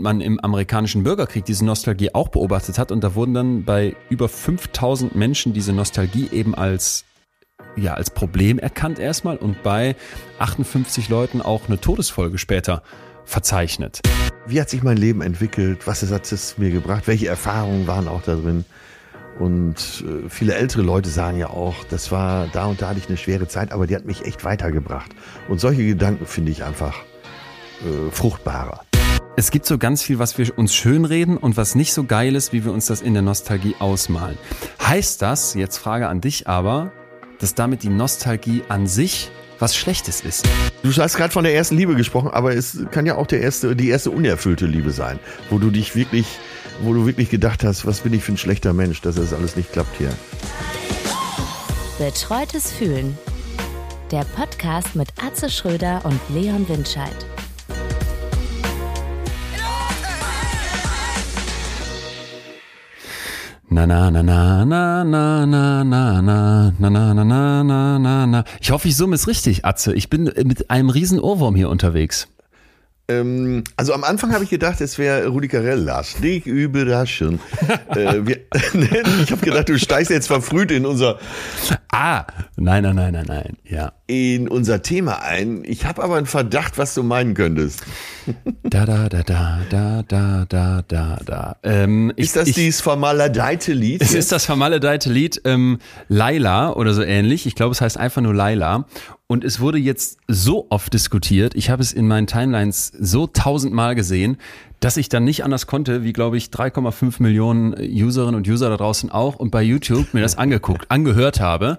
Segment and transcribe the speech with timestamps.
[0.00, 3.94] und man im amerikanischen Bürgerkrieg diese Nostalgie auch beobachtet hat und da wurden dann bei
[4.08, 7.04] über 5000 Menschen diese Nostalgie eben als
[7.76, 9.94] ja, als Problem erkannt erstmal und bei
[10.38, 12.82] 58 Leuten auch eine Todesfolge später
[13.24, 14.00] verzeichnet.
[14.46, 15.86] Wie hat sich mein Leben entwickelt?
[15.86, 17.06] Was hat es mir gebracht?
[17.06, 18.64] Welche Erfahrungen waren auch da drin?
[19.38, 23.08] Und äh, viele ältere Leute sagen ja auch, das war da und da hatte ich
[23.08, 25.10] eine schwere Zeit, aber die hat mich echt weitergebracht.
[25.48, 26.96] Und solche Gedanken finde ich einfach
[27.82, 28.80] äh, fruchtbarer.
[29.36, 32.52] Es gibt so ganz viel, was wir uns schönreden und was nicht so geil ist,
[32.52, 34.36] wie wir uns das in der Nostalgie ausmalen.
[34.82, 36.92] Heißt das, jetzt Frage an dich aber,
[37.38, 39.30] dass damit die Nostalgie an sich
[39.60, 40.48] was Schlechtes ist?
[40.82, 43.76] Du hast gerade von der ersten Liebe gesprochen, aber es kann ja auch der erste,
[43.76, 46.26] die erste unerfüllte Liebe sein, wo du dich wirklich,
[46.82, 49.56] wo du wirklich gedacht hast, was bin ich für ein schlechter Mensch, dass das alles
[49.56, 50.10] nicht klappt hier.
[51.98, 53.16] Betreutes Fühlen.
[54.10, 57.14] Der Podcast mit Atze Schröder und Leon Windscheid.
[63.72, 68.26] Na na na na na na na na na na na na na na na
[68.26, 68.44] na.
[68.60, 69.94] Ich hoffe, ich summe es richtig, Atze.
[69.94, 72.26] Ich bin mit einem riesen Ohrwurm hier unterwegs.
[73.10, 75.80] Ähm, also am Anfang habe ich gedacht, es wäre Rudi Carell.
[75.80, 77.40] Lass dich überraschen.
[77.88, 78.38] äh, wir,
[79.22, 81.18] ich habe gedacht, du steigst jetzt verfrüht in unser
[81.92, 82.24] Ah,
[82.56, 83.56] nein, nein, nein, nein, nein.
[83.68, 83.92] Ja.
[84.06, 85.62] in unser Thema ein.
[85.64, 87.82] Ich habe aber einen Verdacht, was du meinen könntest.
[88.62, 91.56] Da da da da da da da da da.
[91.64, 94.02] Ähm, Ist das ich, dieses vermaledeite Lied?
[94.02, 97.46] Es ist das vermaledeite Lied ähm, Laila oder so ähnlich.
[97.46, 98.86] Ich glaube, es heißt einfach nur Laila.
[99.30, 101.54] Und es wurde jetzt so oft diskutiert.
[101.54, 104.38] Ich habe es in meinen Timelines so tausendmal gesehen,
[104.80, 108.76] dass ich dann nicht anders konnte, wie glaube ich 3,5 Millionen Userinnen und User da
[108.76, 111.78] draußen auch und bei YouTube mir das angeguckt, angehört habe.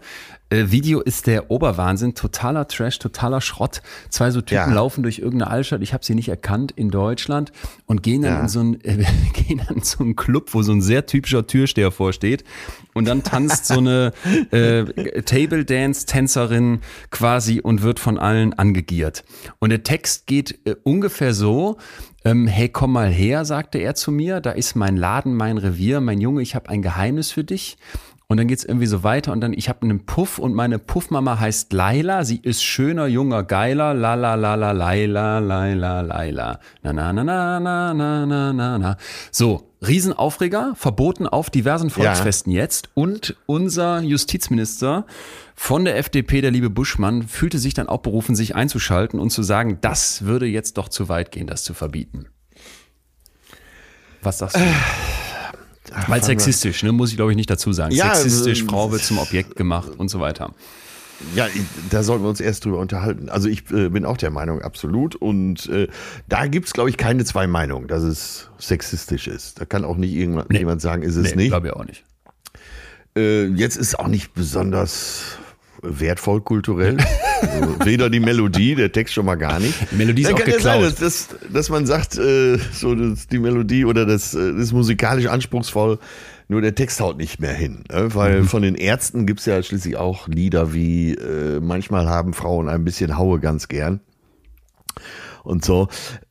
[0.49, 3.81] Äh, Video ist der Oberwahnsinn, totaler Trash, totaler Schrott.
[4.09, 4.73] Zwei so Typen Ja.
[4.73, 7.52] laufen durch irgendeine Altstadt, ich habe sie nicht erkannt in Deutschland
[7.85, 8.39] und gehen dann Ja.
[8.44, 11.45] in so einen äh, gehen dann in so einen Club, wo so ein sehr typischer
[11.47, 12.45] Türsteher vorsteht
[12.94, 14.14] und dann tanzt so eine
[14.52, 19.24] äh, Table Dance Tänzerin quasi und wird von allen angegiert.
[19.59, 21.78] Und der Text geht äh, ungefähr so:
[22.25, 24.41] ähm, Hey, komm mal her, sagte er zu mir.
[24.41, 26.41] Da ist mein Laden, mein Revier, mein Junge.
[26.41, 27.78] Ich habe ein Geheimnis für dich.
[28.31, 31.38] Und dann geht's irgendwie so weiter und dann, ich habe einen Puff und meine Puffmama
[31.38, 32.24] heißt Laila.
[32.24, 33.94] Sie ist schöner, junger, geiler.
[33.94, 36.59] La la la la Laila, Laila, Laila.
[36.81, 38.97] Na na na na na na na na na.
[39.31, 42.88] So, Riesenaufreger, verboten auf diversen Volksfesten jetzt.
[42.94, 45.06] Und unser Justizminister
[45.53, 49.44] von der FDP, der liebe Buschmann, fühlte sich dann auch berufen, sich einzuschalten und zu
[49.44, 52.28] sagen, das würde jetzt doch zu weit gehen, das zu verbieten.
[54.22, 54.62] Was sagst du?
[56.07, 57.94] Weil sexistisch, ne, muss ich glaube ich nicht dazu sagen.
[57.94, 60.53] Ja, sexistisch, also, Frau wird zum Objekt gemacht und so weiter.
[61.35, 61.47] Ja,
[61.91, 63.29] da sollten wir uns erst drüber unterhalten.
[63.29, 65.16] Also ich äh, bin auch der Meinung, absolut.
[65.16, 65.88] Und äh,
[66.28, 69.59] da gibt's glaube ich, keine zwei Meinungen, dass es sexistisch ist.
[69.62, 70.59] Da kann auch nicht irgendjemand Nee.
[70.59, 71.50] jemand sagen, ist es Nee, nicht.
[71.50, 72.03] glaube ich auch nicht.
[73.16, 75.38] Äh, jetzt ist auch nicht besonders
[75.81, 76.97] wertvoll kulturell.
[77.42, 79.74] also weder die Melodie, der Text schon mal gar nicht.
[79.92, 81.02] Die Melodie ist Dann auch kann ja sein, geklaut.
[81.02, 84.74] dass, dass, dass man sagt, äh, so das, die Melodie oder das, äh, das ist
[84.74, 86.00] musikalisch anspruchsvoll,
[86.47, 87.84] nur der Text haut nicht mehr hin.
[87.92, 88.14] Ne?
[88.14, 88.47] Weil Mhm.
[88.47, 93.18] von den Ärzten gibt's ja schließlich auch Lieder wie äh, manchmal haben Frauen ein bisschen
[93.18, 94.02] Haue ganz gern.
[95.44, 95.88] Und so.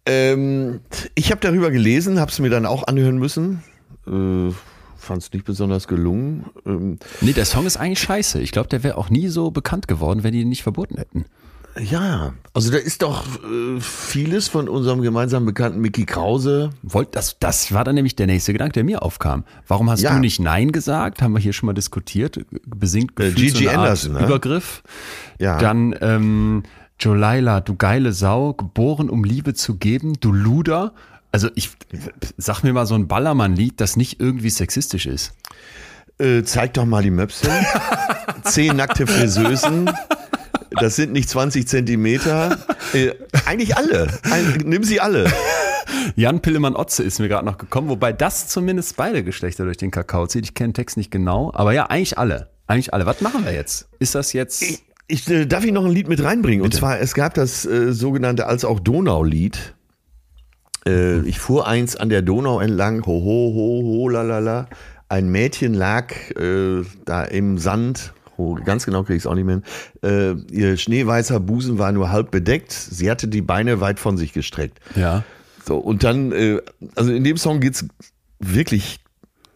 [0.06, 0.80] Ähm,
[1.14, 3.62] ich habe darüber gelesen, habe es mir dann auch anhören müssen.
[4.06, 4.52] Äh,
[5.00, 6.44] Fand es nicht besonders gelungen.
[6.66, 8.40] Ähm, Nee, der Song ist eigentlich scheiße.
[8.40, 11.24] Ich glaube, der wäre auch nie so bekannt geworden, wenn die ihn nicht verboten hätten.
[11.80, 16.70] Ja, also da ist doch äh, vieles von unserem gemeinsamen Bekannten Mickey Krause.
[16.82, 19.44] Wollt, das, das war dann nämlich der nächste Gedanke, der mir aufkam.
[19.68, 20.12] Warum hast Ja.
[20.12, 21.22] du nicht Nein gesagt?
[21.22, 22.40] Haben wir hier schon mal diskutiert.
[22.66, 24.24] Besingt Äh, Gigi so Anderson, ne?
[24.26, 24.82] Übergriff.
[25.38, 25.58] Ja.
[25.58, 26.64] Dann ähm,
[26.98, 30.92] Jolaila, du geile Sau, geboren um Liebe zu geben, du Luder.
[31.32, 31.70] Also ich
[32.36, 35.32] sag mir mal so ein Ballermann-Lied, das nicht irgendwie sexistisch ist.
[36.18, 37.48] Äh, zeig doch mal die Möpse.
[38.44, 39.90] Zehn nackte Friseusen.
[40.70, 42.58] Das sind nicht 20 Zentimeter.
[42.92, 43.12] Äh,
[43.46, 44.08] eigentlich alle.
[44.30, 45.30] Ein, nimm sie alle.
[46.16, 50.26] Jan Pillemann-Otze ist mir gerade noch gekommen, wobei das zumindest beide Geschlechter durch den Kakao
[50.26, 50.44] zieht.
[50.44, 52.50] Ich kenne den Text nicht genau, aber ja, eigentlich alle.
[52.66, 53.06] Eigentlich alle.
[53.06, 53.88] Was machen wir jetzt?
[53.98, 54.62] Ist das jetzt.
[54.62, 56.64] Ich, ich, äh, darf ich noch ein Lied mit reinbringen?
[56.64, 59.74] Und zwar, es gab das äh, sogenannte als auch Donau-Lied.
[60.86, 64.68] Äh, ich fuhr eins an der Donau entlang, ho, ho, ho, ho, la, la, la.
[65.08, 69.44] Ein Mädchen lag äh, da im Sand, oh, ganz genau kriege ich es auch nicht
[69.44, 69.60] mehr
[70.02, 70.46] hin.
[70.50, 72.72] Äh, ihr schneeweißer Busen war nur halb bedeckt.
[72.72, 74.80] Sie hatte die Beine weit von sich gestreckt.
[74.94, 75.24] ja.
[75.66, 76.58] So, und dann, äh,
[76.96, 77.86] also in dem Song geht's
[78.38, 78.98] wirklich,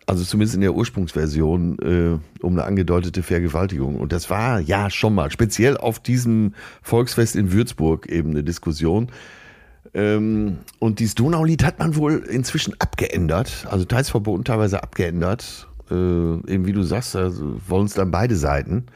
[0.06, 3.96] also zumindest in der Ursprungsversion, äh, um eine angedeutete Vergewaltigung.
[3.96, 9.08] Und das war ja schon mal, speziell auf diesem Volksfest in Würzburg eben eine Diskussion.
[9.92, 15.68] Ähm, und dieses Donaulied hat man wohl inzwischen abgeändert, also teils verboten, teilweise abgeändert.
[15.90, 18.86] Äh, eben wie du sagst, also wollen es dann beide Seiten.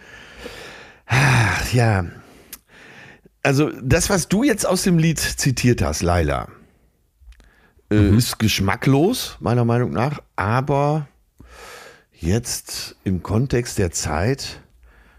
[1.06, 2.06] Ach, ja.
[3.43, 6.49] Also das, was du jetzt aus dem Lied zitiert hast, Laila,
[7.91, 8.19] äh, Mhm.
[8.19, 11.08] ist geschmacklos, meiner Meinung nach, aber
[12.12, 14.61] jetzt im Kontext der Zeit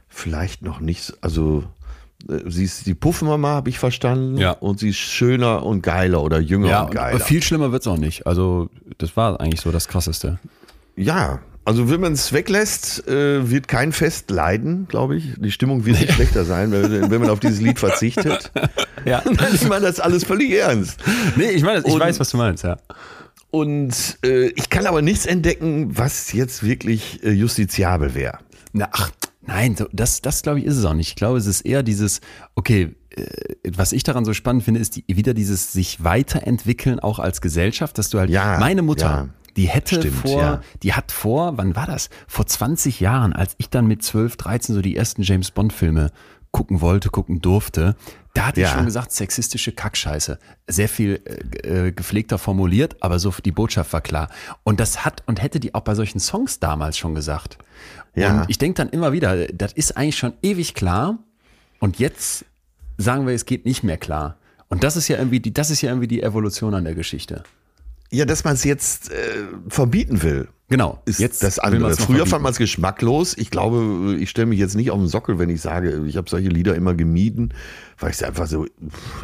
[0.10, 1.63] vielleicht noch nicht, so- also
[2.48, 4.51] sie ist die Puffmama, habe ich verstanden, Ja.
[4.51, 7.19] und sie ist schöner und geiler oder jünger Ja, und und, geiler.
[7.19, 8.27] viel schlimmer wird's auch nicht.
[8.27, 10.39] Also, das war eigentlich so das Krasseste.
[10.95, 15.33] Ja, also wenn man es weglässt, äh, wird kein Fest leiden, glaube ich.
[15.38, 18.51] Die Stimmung wird nicht schlechter sein, wenn, wenn man auf dieses Lied verzichtet.
[19.06, 19.22] Ja.
[19.25, 21.00] Nimmt man das alles völlig ernst.
[21.36, 22.77] Nee, ich meine, ich Und- weiß, was du meinst, ja.
[23.51, 28.38] Und äh, ich kann aber nichts entdecken, was jetzt wirklich äh, justiziabel wäre.
[28.74, 29.10] Na, ach,
[29.50, 31.10] nein, so, das, das glaube ich ist es auch nicht.
[31.10, 32.22] Ich glaube, es ist eher dieses,
[32.56, 33.25] okay, äh,
[33.75, 37.98] was ich daran so spannend finde, ist die, wieder dieses sich weiterentwickeln, auch als Gesellschaft,
[37.98, 39.30] dass du halt, Ja, meine Mutter, ja.
[39.57, 40.62] die hätte Stimmt, vor, ja.
[40.84, 42.10] die hat vor, wann war das?
[42.28, 46.12] Vor 20 Jahren, als ich dann mit 12, 13 so die ersten James Bond Filme
[46.51, 47.96] gucken wollte, gucken durfte,
[48.34, 48.74] da hatte ich Ja.
[48.74, 50.40] schon gesagt, sexistische Kackscheiße.
[50.68, 51.22] Sehr viel
[51.63, 54.30] äh, äh, gepflegter formuliert, aber so die Botschaft war klar.
[54.63, 57.57] Und das hat und hätte die auch bei solchen Songs damals schon gesagt.
[58.16, 58.42] Ja.
[58.42, 61.20] Und ich denke dann immer wieder, das ist eigentlich schon ewig klar.
[61.80, 62.46] Und jetzt
[62.98, 64.38] sagen wir, es geht nicht mehr klar.
[64.68, 67.44] Und das ist ja irgendwie die, das ist ja irgendwie die Evolution an der Geschichte.
[68.12, 69.16] Ja, dass man es jetzt äh,
[69.68, 70.48] verbieten will.
[70.68, 71.02] Genau.
[71.06, 71.96] Ist jetzt das andere.
[71.96, 72.28] Früher verbieten.
[72.28, 73.38] fand man es geschmacklos.
[73.38, 76.30] Ich glaube, ich stelle mich jetzt nicht auf den Sockel, wenn ich sage, ich habe
[76.30, 77.54] solche Lieder immer gemieden,
[78.00, 78.66] weil ich sie einfach so,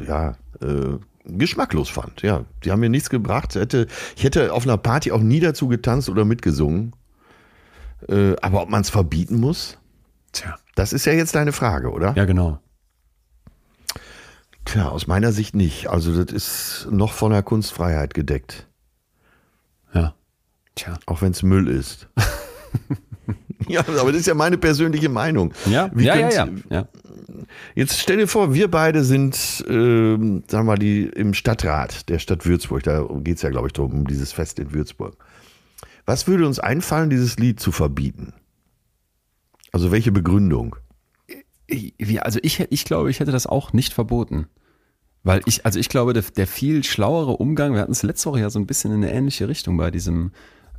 [0.08, 2.22] ja, äh, geschmacklos fand.
[2.22, 3.56] Ja, die haben mir nichts gebracht.
[3.56, 6.94] Hätte, ich hätte auf einer Party auch nie dazu getanzt oder mitgesungen.
[8.10, 9.78] Äh, aber ob man es verbieten muss,
[10.32, 10.56] Tja.
[10.76, 12.14] das ist ja jetzt deine Frage, oder?
[12.16, 12.60] Ja, genau.
[14.66, 15.88] Tja, aus meiner Sicht nicht.
[15.88, 18.68] Also das ist noch von der Kunstfreiheit gedeckt,
[19.94, 20.14] Ja.
[20.76, 20.98] Tja.
[21.06, 22.08] auch wenn es Müll ist.
[23.68, 25.54] ja, aber das ist ja meine persönliche Meinung.
[25.68, 26.88] Ja, Wie ja, ja, ja, ja.
[27.76, 32.20] Jetzt stell dir vor, wir beide sind, ähm, sagen wir mal, die, im Stadtrat der
[32.20, 32.84] Stadt Würzburg.
[32.84, 35.16] Da geht es ja, glaube ich, darum, um dieses Fest in Würzburg.
[36.06, 38.34] Was würde uns einfallen, dieses Lied zu verbieten?
[39.72, 40.76] Also welche Begründung?
[42.20, 44.48] Also ich, ich glaube, ich hätte das auch nicht verboten.
[45.24, 48.42] Weil ich, also ich glaube, der, der viel schlauere Umgang, wir hatten es letzte Woche
[48.42, 50.32] ja so ein bisschen in eine ähnliche Richtung bei diesem,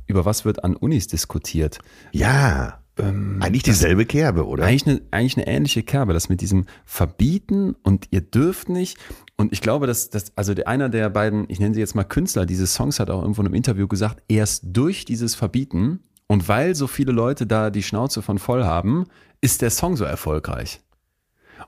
[0.05, 1.79] über was wird an Unis diskutiert.
[2.13, 4.65] Ja, eigentlich dieselbe Kerbe, oder?
[4.65, 8.97] Eigentlich eine, eigentlich eine ähnliche Kerbe, das mit diesem Verbieten und ihr dürft nicht.
[9.37, 12.03] Und ich glaube, dass, dass also der, einer der beiden, ich nenne sie jetzt mal
[12.03, 16.49] Künstler, dieses Songs hat auch irgendwo in einem Interview gesagt, erst durch dieses Verbieten und
[16.49, 19.05] weil so viele Leute da die Schnauze von voll haben,
[19.39, 20.81] ist der Song so erfolgreich.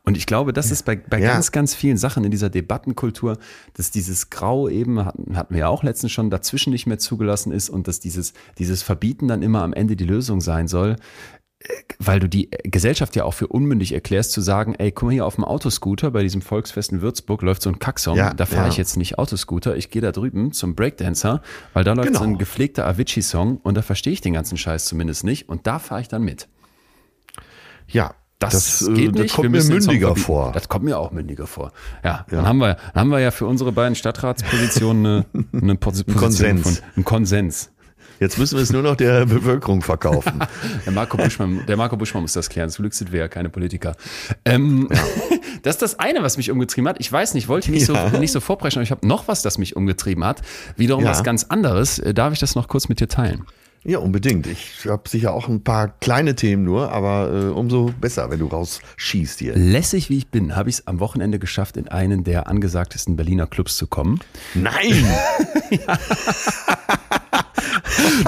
[0.04, 1.34] Und ich glaube, das ist bei, bei Ja.
[1.34, 3.38] ganz, ganz vielen Sachen in dieser Debattenkultur,
[3.74, 7.52] dass dieses Grau eben, hatten, hatten wir ja auch letztens schon, dazwischen nicht mehr zugelassen
[7.52, 10.96] ist und dass dieses, dieses Verbieten dann immer am Ende die Lösung sein soll,
[12.00, 15.26] weil du die Gesellschaft ja auch für unmündig erklärst, zu sagen, ey, guck mal hier
[15.26, 18.64] auf dem Autoscooter bei diesem Volksfest in Würzburg läuft so ein Kacksong, Ja, da fahre
[18.64, 18.68] ja.
[18.70, 21.42] ich jetzt nicht Autoscooter, ich gehe da drüben zum Breakdancer,
[21.74, 22.32] weil da läuft so Genau.
[22.34, 26.00] ein gepflegter Avicii-Song und da verstehe ich den ganzen Scheiß zumindest nicht und da fahre
[26.02, 26.48] ich dann mit.
[27.88, 29.36] ja, Das, äh, geht das nicht.
[29.36, 30.52] kommt wir mir mündiger vor.
[30.54, 31.74] Das kommt mir auch mündiger vor.
[32.06, 36.16] Ja, Dann, haben wir, dann haben wir ja für unsere beiden Stadtratspositionen eine, eine Position
[36.16, 36.62] Konsens.
[36.80, 37.72] Von, einen Konsens.
[38.20, 40.40] Jetzt müssen wir es nur noch der Bevölkerung verkaufen.
[40.86, 42.70] Der Marco Buschmann, der Marco Buschmann muss das klären.
[42.70, 43.96] Zum Glück sind wir ja keine Politiker.
[44.46, 44.90] Ähm,
[45.64, 46.98] Das ist das eine, was mich umgetrieben hat.
[47.00, 48.10] Ich weiß nicht, wollte nicht, Ja.
[48.12, 50.42] so, nicht so vorpreschen, aber ich habe noch was, das mich umgetrieben hat.
[50.78, 51.10] Wiederum Ja.
[51.10, 52.00] was ganz anderes.
[52.00, 53.46] Äh, Darf ich das noch kurz mit dir teilen?
[53.86, 54.46] ja, unbedingt.
[54.46, 58.48] Ich habe sicher auch ein paar kleine Themen nur, aber äh, umso besser, wenn du
[58.48, 59.56] rausschießt hier.
[59.56, 63.48] Lässig wie ich bin, habe ich es am Wochenende geschafft, in einen der angesagtesten Berliner
[63.48, 64.20] Clubs zu kommen.
[64.54, 65.06] Nein!
[65.70, 65.80] Und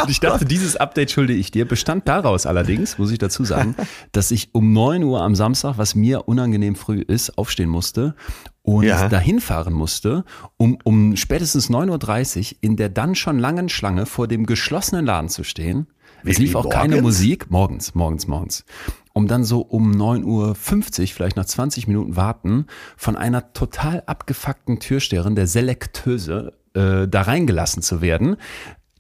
[0.08, 1.68] ich dachte, dieses Update schulde ich dir.
[1.68, 3.76] Bestand daraus allerdings, muss ich dazu sagen,
[4.12, 8.16] dass ich um 9 Uhr am Samstag, was mir unangenehm früh ist, aufstehen musste
[8.64, 9.10] und Ja.
[9.10, 10.24] dahin fahren musste,
[10.58, 15.30] um, um spätestens 9.30 Uhr in der dann schon langen Schlange vor dem geschlossenen Laden
[15.30, 15.88] zu stehen.
[16.24, 17.18] Es Wirklich lief auch keine morgens?
[17.18, 18.66] Musik, morgens, morgens, morgens.
[19.14, 24.80] Um dann so um 9.50 Uhr, vielleicht nach 20 Minuten warten, von einer total abgefuckten
[24.80, 28.38] Türsteherin, der Selektöse, äh, da reingelassen zu werden.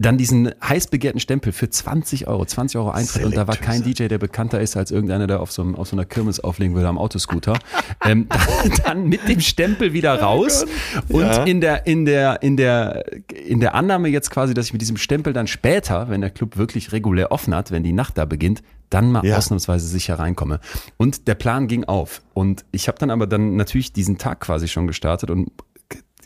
[0.02, 3.84] Dann diesen heiß begehrten Stempel für 20 Euro, 20 Euro Eintritt und da war kein
[3.84, 6.76] DJ, der bekannter ist als irgendeiner, der auf so, einem, auf so einer Kirmes auflegen
[6.76, 7.60] würde am Autoscooter.
[8.06, 10.66] ähm, dann, dann mit dem Stempel wieder raus
[11.10, 11.44] und Ja.
[11.44, 14.98] in der, in der, in der, in der Annahme jetzt quasi, dass ich mit diesem
[14.98, 18.64] Stempel dann später, wenn der Club wirklich regulär offen hat, wenn die Nacht da beginnt,
[18.90, 19.38] dann mal Ja.
[19.38, 20.60] ausnahmsweise sicher reinkomme.
[20.98, 22.22] Und der Plan ging auf.
[22.34, 25.52] Und ich habe dann aber dann natürlich diesen Tag quasi schon gestartet und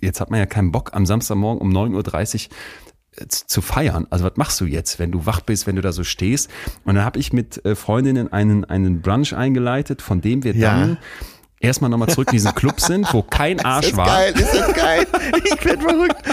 [0.01, 2.55] jetzt hat man ja keinen Bock, am Samstagmorgen um 9.30 Uhr
[3.29, 4.07] zu feiern.
[4.09, 6.49] Also was machst du jetzt, wenn du wach bist, wenn du da so stehst?
[6.83, 10.71] Und dann habe ich mit äh, Freundinnen einen, einen Brunch eingeleitet, von dem wir Ja.
[10.77, 10.97] dann
[11.59, 14.05] erstmal nochmal zurück in diesen Club sind, wo kein Arsch ist war.
[14.07, 15.05] geil, ist das geil.
[15.45, 16.15] Ich werd verrückt.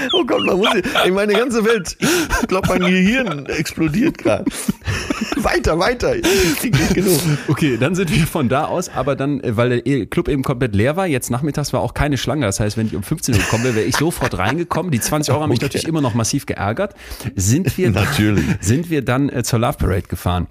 [0.12, 4.44] Oh Gott, man muss, ich meine ganze Welt, ich glaube, mein Gehirn explodiert gerade.
[5.36, 7.18] Weiter, weiter, ich krieg nicht genug.
[7.48, 10.74] Okay, dann sind wir von da aus, aber dann, äh, weil der Club eben komplett
[10.74, 12.44] leer war, jetzt nachmittags war auch keine Schlange.
[12.44, 14.90] Das heißt, wenn ich um 15 Uhr gekommen wäre, wäre ich sofort reingekommen.
[14.92, 15.66] Die 20 Euro haben mich Okay.
[15.66, 16.94] natürlich immer noch massiv geärgert.
[17.36, 18.44] Sind wir, Natürlich.
[18.60, 20.46] sind wir dann äh, zur Love Parade gefahren.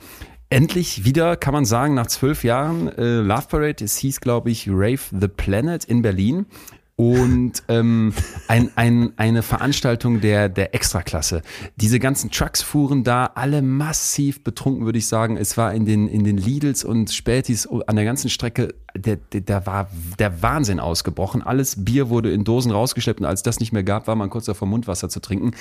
[0.50, 3.84] Endlich wieder, kann man sagen, nach zwölf Jahren äh, Love Parade.
[3.84, 6.48] Es hieß, glaube ich, Rave the Planet in Berlin.
[7.00, 8.12] Und ähm,
[8.50, 11.44] ein, ein, eine Veranstaltung der, der Extraklasse.
[11.78, 15.38] Diese ganzen Trucks fuhren da, alle massiv betrunken, würde ich sagen.
[15.38, 19.42] Es war in den, in den Lidls und Spätis an der ganzen Strecke, der, der,
[19.42, 21.42] da war der Wahnsinn ausgebrochen.
[21.42, 24.46] Alles Bier wurde in Dosen rausgeschleppt und als das nicht mehr gab, war man kurz
[24.46, 25.52] davor, Mundwasser zu trinken.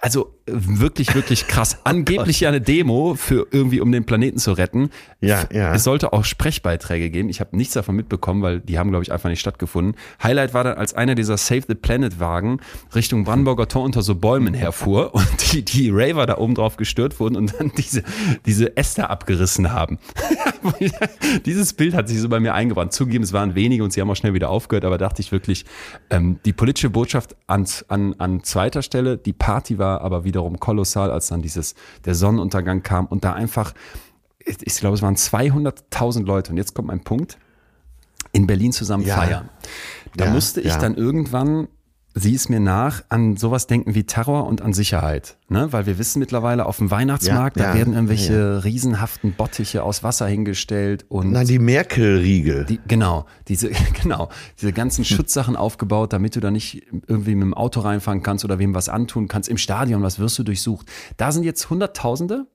[0.00, 1.78] Also äh, wirklich, wirklich krass.
[1.84, 4.90] Angeblich ja eine Demo für irgendwie, um den Planeten zu retten.
[5.20, 5.74] Ja, ja.
[5.74, 7.28] Es sollte auch Sprechbeiträge geben.
[7.28, 9.96] Ich habe nichts davon mitbekommen, weil die haben, glaube ich, einfach nicht stattgefunden.
[10.22, 12.60] Highlight war dann, als einer dieser Save the Planet Wagen
[12.94, 17.20] Richtung Brandenburger Tor unter so Bäumen herfuhr und die, die Raver da oben drauf gestört
[17.20, 18.02] wurden und dann diese,
[18.44, 19.98] diese Äste abgerissen haben.
[21.46, 22.92] Dieses Bild hat sich so bei mir eingebrannt.
[22.92, 25.64] Zugegeben, es waren wenige und sie haben auch schnell wieder aufgehört, aber dachte ich wirklich,
[26.10, 31.10] ähm, die politische Botschaft an, an, an zweiter Stelle, die Party war aber wiederum kolossal,
[31.10, 33.72] als dann dieses, der Sonnenuntergang kam und da einfach,
[34.44, 37.38] ich, ich glaube, es waren 200.000 Leute und jetzt kommt mein Punkt,
[38.32, 39.16] in Berlin zusammen Ja.
[39.16, 39.48] feiern.
[40.16, 40.78] Da Ja, musste ich ja.
[40.78, 41.68] dann irgendwann,
[42.18, 45.36] sieh es mir nach, an sowas denken wie Terror und an Sicherheit.
[45.50, 45.70] Ne?
[45.70, 48.58] Weil wir wissen mittlerweile auf dem Weihnachtsmarkt, Ja, da ja, werden irgendwelche ja.
[48.60, 52.64] riesenhaften Bottiche aus Wasser hingestellt und Na, die Merkel-Riegel.
[52.64, 53.70] die, genau, diese,
[54.02, 58.46] genau, diese ganzen Schutzsachen aufgebaut, damit du da nicht irgendwie mit dem Auto reinfahren kannst
[58.46, 59.50] oder wem was antun kannst.
[59.50, 60.86] Im Stadion, was wirst du durchsucht?
[61.18, 62.46] Da sind jetzt Hunderttausende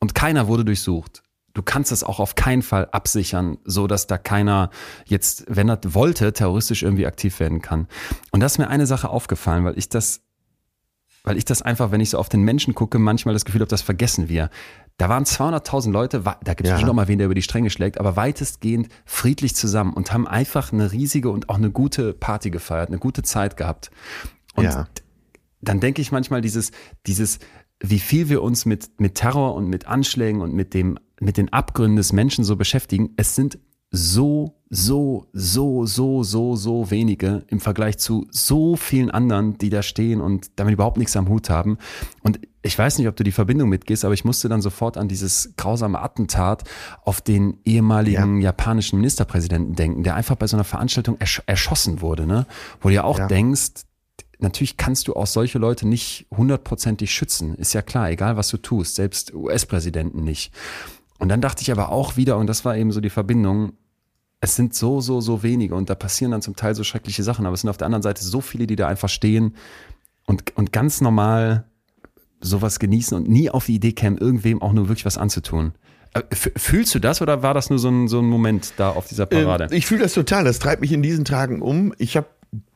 [0.00, 1.22] und keiner wurde durchsucht.
[1.54, 4.70] Du kannst das auch auf keinen Fall absichern, so dass da keiner
[5.06, 7.86] jetzt, wenn er wollte, terroristisch irgendwie aktiv werden kann.
[8.32, 10.20] Und da ist mir eine Sache aufgefallen, weil ich das
[11.26, 13.70] weil ich das einfach, wenn ich so auf den Menschen gucke, manchmal das Gefühl habe,
[13.70, 14.50] das vergessen wir.
[14.98, 16.86] Da waren 200.000 Leute, da gibt es Ja.
[16.86, 20.70] noch mal wen, der über die Stränge schlägt, aber weitestgehend friedlich zusammen und haben einfach
[20.70, 23.90] eine riesige und auch eine gute Party gefeiert, eine gute Zeit gehabt.
[24.54, 24.86] Und Ja.
[25.62, 26.72] dann denke ich manchmal dieses,
[27.06, 27.38] dieses,
[27.80, 31.52] wie viel wir uns mit, mit Terror und mit Anschlägen und mit dem, mit den
[31.52, 33.10] Abgründen des Menschen so beschäftigen.
[33.16, 33.58] Es sind
[33.96, 39.82] so, so, so, so, so, so wenige im Vergleich zu so vielen anderen, die da
[39.82, 41.78] stehen und damit überhaupt nichts am Hut haben.
[42.22, 45.06] Und ich weiß nicht, ob du die Verbindung mitgehst, aber ich musste dann sofort an
[45.06, 46.64] dieses grausame Attentat
[47.04, 52.26] auf den ehemaligen japanischen Ministerpräsidenten denken, der einfach bei so einer Veranstaltung ersch erschossen wurde,
[52.26, 52.46] ne?
[52.80, 53.28] Wo du ja auch Ja.
[53.28, 53.84] denkst,
[54.40, 57.54] natürlich kannst du auch solche Leute nicht hundertprozentig schützen.
[57.54, 60.52] Ist ja klar, egal was du tust, selbst US-Präsidenten nicht.
[61.18, 63.72] Und dann dachte ich aber auch wieder, und das war eben so die Verbindung,
[64.40, 67.46] es sind so, so, so wenige und da passieren dann zum Teil so schreckliche Sachen,
[67.46, 69.54] aber es sind auf der anderen Seite so viele, die da einfach stehen
[70.26, 71.64] und, und ganz normal
[72.40, 75.72] sowas genießen und nie auf die Idee kämen, irgendwem auch nur wirklich was anzutun.
[76.12, 79.08] Äh, Fühlst du das oder war das nur so ein, so ein Moment da auf
[79.08, 79.64] dieser Parade?
[79.64, 80.44] Ähm, ich fühle das total.
[80.44, 81.94] Das treibt mich in diesen Tagen um.
[81.98, 82.26] Ich habe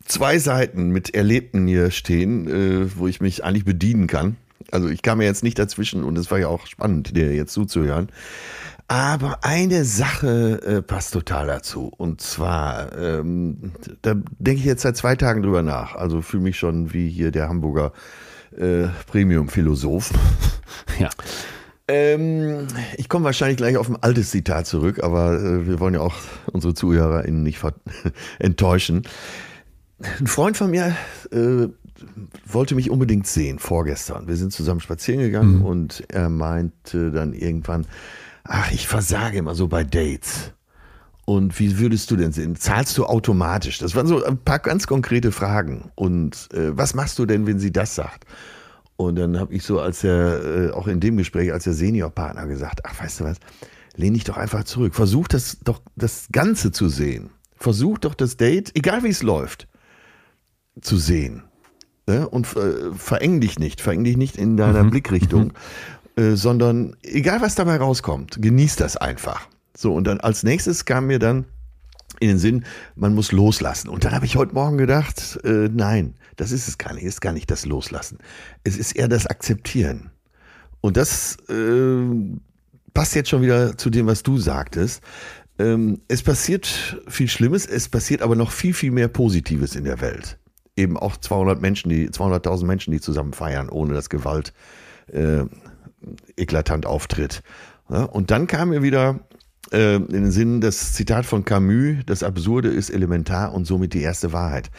[0.07, 4.37] zwei Seiten mit Erlebten hier stehen, äh, wo ich mich eigentlich bedienen kann.
[4.71, 7.53] Also ich kam ja jetzt nicht dazwischen und es war ja auch spannend, dir jetzt
[7.53, 8.09] zuzuhören.
[8.91, 11.93] Aber eine Sache äh, passt total dazu.
[11.95, 15.95] Und zwar, ähm, da denke ich jetzt seit zwei Tagen drüber nach.
[15.95, 17.93] Also fühle mich schon wie hier der Hamburger
[18.57, 20.11] äh, Premium-Philosoph.
[20.99, 21.11] ja.
[21.87, 26.01] Ähm, ich komme wahrscheinlich gleich auf ein altes Zitat zurück, aber äh, wir wollen ja
[26.01, 26.15] auch
[26.53, 27.61] unsere ZuhörerInnen nicht
[28.39, 29.03] enttäuschen.
[30.21, 30.97] Ein Freund von mir
[31.33, 31.69] äh,
[32.45, 34.29] wollte mich unbedingt sehen, vorgestern.
[34.29, 37.87] Wir sind zusammen spazieren gegangen und er meinte dann irgendwann,
[38.45, 40.53] ach, ich versage immer so bei Dates.
[41.25, 42.57] Und wie würdest du denn sehen?
[42.57, 43.79] Zahlst du automatisch?
[43.79, 45.91] Das waren so ein paar ganz konkrete Fragen.
[45.95, 48.25] Und äh, was machst du denn, wenn sie das sagt?
[48.97, 52.47] Und dann habe ich so, als er, äh, auch in dem Gespräch, als der Seniorpartner
[52.47, 53.37] gesagt, ach, weißt du was,
[53.95, 54.95] lehn dich doch einfach zurück.
[54.95, 57.29] Versuch das doch, das Ganze zu sehen.
[57.57, 59.69] Versuch doch das Date, egal wie es läuft,
[60.81, 61.43] zu sehen.
[62.09, 62.27] Ne?
[62.27, 65.53] Und äh, vereng dich nicht, vereng dich nicht in deiner Blickrichtung,
[66.17, 69.47] äh, sondern egal was dabei rauskommt, genieß das einfach.
[69.77, 71.45] So, und dann als nächstes kam mir dann
[72.19, 72.65] in den Sinn,
[72.97, 73.89] man muss loslassen.
[73.91, 77.21] Und dann habe ich heute Morgen gedacht, äh, nein, das ist es gar nicht, ist
[77.21, 78.19] gar nicht das Loslassen.
[78.65, 80.11] Es ist eher das Akzeptieren.
[80.81, 82.39] Und das äh,
[82.95, 85.03] passt jetzt schon wieder zu dem, was du sagtest.
[85.59, 90.01] ähm, es passiert viel Schlimmes, es passiert aber noch viel, viel mehr Positives in der
[90.01, 90.39] Welt.
[90.79, 94.53] Eben auch 200 Menschen, die 200.000 Menschen, die zusammen feiern, ohne dass Gewalt
[95.13, 95.43] äh,
[96.37, 97.43] eklatant auftritt.
[97.91, 99.19] Ja, und dann kam mir wieder
[99.73, 104.03] äh, in den Sinn das Zitat von Camus, das Absurde ist elementar und somit die
[104.03, 104.71] erste Wahrheit.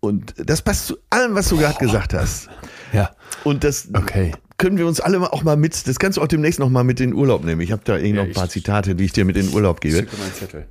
[0.00, 2.48] Und das passt zu allem, was du gerade gesagt hast.
[2.92, 3.10] Ja.
[3.42, 4.32] Und das Okay.
[4.58, 7.00] können wir uns alle auch mal mit, das kannst du auch demnächst noch mal mit
[7.00, 7.60] in den Urlaub nehmen.
[7.60, 9.80] Ich habe da irgendwie noch ein paar Zitate, die ich dir mit in den Urlaub
[9.80, 9.96] gebe.
[9.96, 10.66] Zücke meinen Zettel.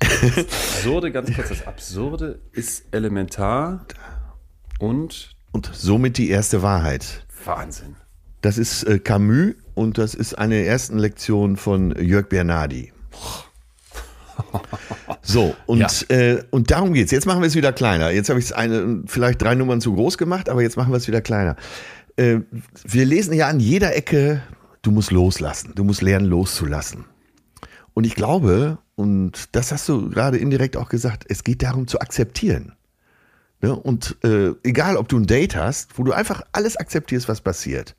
[0.00, 3.84] Das Absurde, ganz kurz, das Absurde ist elementar
[4.78, 7.24] und Und somit die erste Wahrheit.
[7.44, 7.96] Wahnsinn.
[8.40, 12.92] Das ist äh, Camus und das ist eine ersten Lektion von Jörg Bernardi.
[15.22, 15.88] So, und, Ja.
[16.08, 17.10] äh, und darum geht's.
[17.12, 18.10] Jetzt machen wir es wieder kleiner.
[18.10, 20.96] Jetzt habe ich es eine, vielleicht drei Nummern zu groß gemacht, aber jetzt machen wir
[20.96, 21.56] es wieder kleiner.
[22.16, 22.38] Äh,
[22.84, 24.42] wir lesen ja an jeder Ecke,
[24.82, 27.04] du musst loslassen, du musst lernen loszulassen.
[27.92, 32.00] Und ich glaube, und das hast du gerade indirekt auch gesagt, es geht darum zu
[32.00, 32.72] akzeptieren.
[33.62, 33.74] Ne?
[33.74, 37.96] Und äh, egal, ob du ein Date hast, wo du einfach alles akzeptierst, was passiert.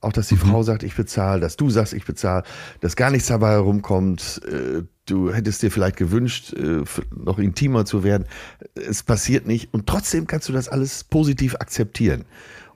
[0.00, 2.42] Auch, dass die Frau sagt, ich bezahle, dass du sagst, ich bezahle,
[2.80, 4.40] dass gar nichts dabei herumkommt.
[4.44, 6.82] Äh, du hättest dir vielleicht gewünscht, äh,
[7.14, 8.26] noch intimer zu werden.
[8.74, 9.72] Es passiert nicht.
[9.72, 12.24] Und trotzdem kannst du das alles positiv akzeptieren.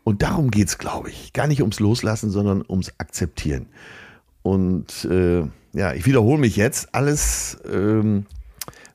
[0.05, 1.33] Und darum geht's, glaube ich.
[1.33, 3.67] Gar nicht ums Loslassen, sondern ums Akzeptieren.
[4.43, 6.95] Und äh, ja, ich wiederhole mich jetzt.
[6.95, 8.25] Alles, ähm,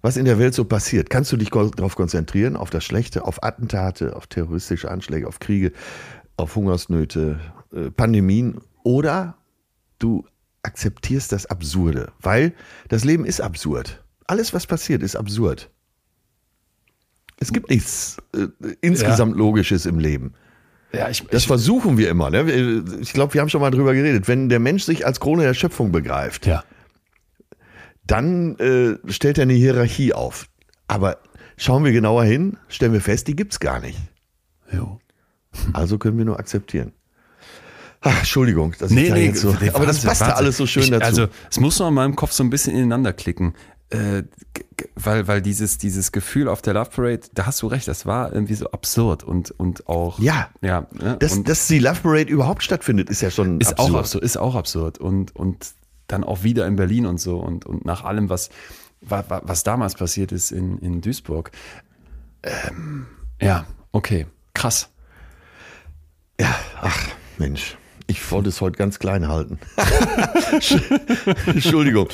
[0.02, 3.44] was in der Welt so passiert, kannst du dich darauf konzentrieren, auf das Schlechte, auf
[3.44, 5.74] Attentate, auf terroristische Anschläge, auf Kriege,
[6.38, 7.40] auf Hungersnöte,
[7.72, 9.38] äh, Pandemien oder
[10.00, 10.26] du
[10.64, 12.54] akzeptierst das Absurde, weil
[12.90, 14.04] das Leben ist absurd.
[14.26, 15.70] Alles, was passiert, ist absurd.
[17.40, 18.48] Es gibt nichts äh,
[18.82, 20.34] insgesamt Logisches im Leben.
[20.94, 22.30] Ja, ich, Das versuchen wir immer.
[22.30, 22.84] Ne?
[23.02, 24.28] Ich glaube, wir haben schon mal drüber geredet.
[24.28, 26.64] Wenn der Mensch sich als Krone der Schöpfung begreift, ja.
[28.06, 30.48] dann äh, stellt er eine Hierarchie auf.
[30.88, 31.20] Aber
[31.56, 33.98] schauen wir genauer hin, stellen wir fest, die gibt's gar nicht.
[34.72, 35.00] Jo.
[35.74, 36.94] Also können wir nur akzeptieren.
[38.04, 40.46] Ach, Entschuldigung, ich Nee, da nee, so, nee, aber das Wahnsinn, passt ja Wahnsinn.
[40.46, 41.06] alles so schön ich, dazu.
[41.06, 43.54] Also, es muss noch in meinem Kopf so ein bisschen ineinander klicken.
[43.92, 44.24] Äh,
[44.96, 48.32] weil, weil dieses, dieses Gefühl auf der Love Parade, da hast du recht, das war
[48.34, 50.18] irgendwie so absurd und, und auch.
[50.20, 50.50] Ja.
[50.62, 50.88] Ja.
[50.94, 51.18] Ne?
[51.20, 53.92] dass, und dass die Love Parade überhaupt stattfindet, ist ja schon ist absurd.
[53.92, 54.98] auch absurd, ist auch absurd.
[54.98, 55.72] Und, und
[56.08, 58.50] dann auch wieder in Berlin und so und, und nach allem, was,
[59.02, 61.52] wa- wa- was damals passiert ist in, in Duisburg.
[62.44, 63.08] Ähm,
[63.42, 64.90] ja, okay, krass.
[66.40, 66.98] Ja, ach,
[67.38, 67.78] Mensch.
[68.12, 69.58] Ich wollte es heute ganz klein halten.
[71.46, 72.10] Entschuldigung.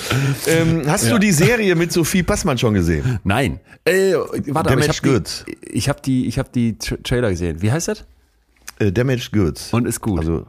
[0.46, 3.20] Ähm, hast du die Serie mit Sophie Passmann schon gesehen?
[3.24, 3.60] Nein.
[3.84, 4.30] Äh, warte,
[4.72, 5.46] aber ich Damaged habe Goods.
[5.48, 7.62] die, ich hab die, ich hab die Tra Trailer gesehen.
[7.64, 8.06] Wie heißt das?
[8.78, 9.74] Äh, Damaged Goods.
[9.74, 10.20] Und ist gut.
[10.20, 10.46] Also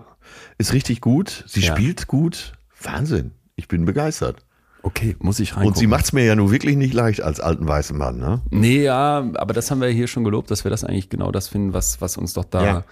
[0.58, 1.44] ist richtig gut.
[1.46, 1.74] Sie Ja.
[1.74, 2.52] spielt gut.
[2.82, 3.30] Wahnsinn.
[3.56, 4.44] Ich bin begeistert.
[4.82, 5.68] Okay, muss ich reingucken.
[5.68, 8.18] Und sie macht es mir ja nun wirklich nicht leicht als alten weißen Mann.
[8.18, 8.42] Ne?
[8.50, 11.48] Nee, ja, aber das haben wir hier schon gelobt, dass wir das eigentlich genau das
[11.48, 12.84] finden, was, was uns doch da Ja.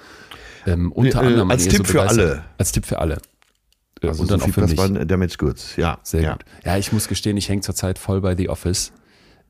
[0.67, 2.45] Ähm, unter Äh, anderem an als Tipp so für alle.
[2.59, 3.19] Als Tipp für alle.
[4.03, 4.79] Äh, Also und dann auch für mich.
[4.79, 5.77] Äh, Damaged Goods.
[5.77, 6.33] Ja, Sehr ja.
[6.33, 6.45] gut.
[6.65, 8.93] Ja, ich muss gestehen, ich hänge zurzeit voll bei The Office.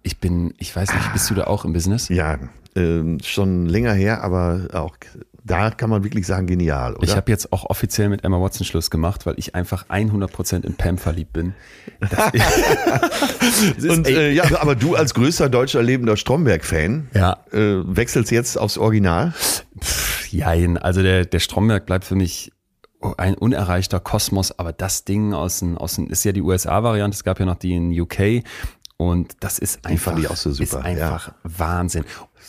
[0.02, 2.08] Ich bin, ich weiß nicht, bist du da auch im Business?
[2.08, 2.38] Ja,
[2.76, 4.96] ähm, schon länger her, aber auch
[5.46, 7.04] da kann man wirklich sagen, genial, oder?
[7.04, 10.74] Ich habe jetzt auch offiziell mit Emma Watson Schluss gemacht, weil ich einfach 100% in
[10.74, 11.54] Pam verliebt bin.
[12.00, 12.32] Das
[13.76, 17.38] ist, Und äh, ja, aber du als größter deutscher lebender Stromberg-Fan Ja.
[17.52, 19.32] äh, wechselst jetzt aufs Original.
[20.30, 22.52] Jein, also der, der Stromberg bleibt für mich
[23.18, 27.24] ein unerreichter Kosmos, aber das Ding aus den, aus den ist ja die USA-Variante, es
[27.24, 28.42] gab ja noch die in UK
[28.96, 32.04] und das ist einfach, fand ich auch so super, ist einfach Wahnsinn.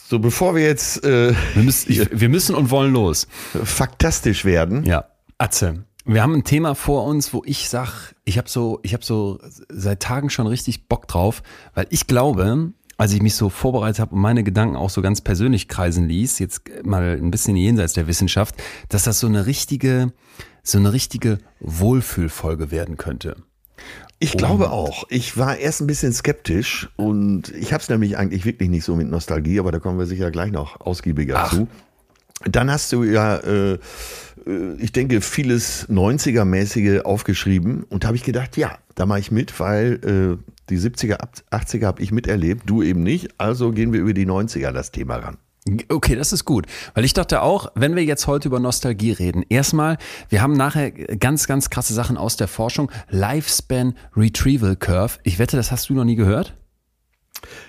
[0.10, 3.28] So, bevor wir jetzt äh, Wir müssen, ich, wir müssen und wollen los.
[3.64, 5.04] faktastisch werden, Ja,
[5.38, 5.84] Atze.
[6.06, 9.38] Wir haben ein Thema vor uns, wo ich sag, ich habe so, ich habe so
[9.68, 11.44] seit Tagen schon richtig Bock drauf,
[11.74, 15.20] weil ich glaube, als ich mich so vorbereitet habe und meine Gedanken auch so ganz
[15.20, 18.56] persönlich kreisen ließ, jetzt mal ein bisschen jenseits der Wissenschaft,
[18.88, 20.14] dass das so eine richtige,
[20.64, 23.36] so eine richtige Wohlfühlfolge werden könnte.
[24.20, 25.06] Ich glaube auch.
[25.10, 28.96] Ich war erst ein bisschen skeptisch und ich habe es nämlich eigentlich wirklich nicht so
[28.96, 31.50] mit Nostalgie, aber da kommen wir sicher gleich noch ausgiebiger Ach.
[31.52, 31.68] zu.
[32.46, 33.80] Dann hast du ja, äh, äh,
[34.80, 40.40] ich denke, vieles 90er-mäßige aufgeschrieben und habe ich gedacht, ja, da mache ich mit, weil
[40.40, 41.18] äh, die 70er,
[41.52, 43.30] 80er habe ich miterlebt, du eben nicht.
[43.40, 45.38] Also gehen wir über die 90er das Thema ran.
[45.90, 46.66] Okay, das ist gut.
[46.94, 49.98] Weil ich dachte auch, wenn wir jetzt heute über Nostalgie reden, erstmal,
[50.30, 52.92] wir haben nachher ganz, ganz krasse Sachen aus der Forschung.
[53.10, 55.20] Lifespan Retrieval Curve.
[55.24, 56.56] Ich wette, das hast du noch nie gehört?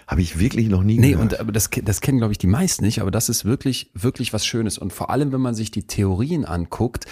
[0.07, 1.33] Habe ich wirklich noch nie Nee, gehört.
[1.35, 4.33] und aber das, das kennen, glaube ich, die meisten nicht, aber das ist wirklich, wirklich
[4.33, 4.79] was Schönes.
[4.79, 7.05] Und vor allem, wenn man sich die Theorien anguckt,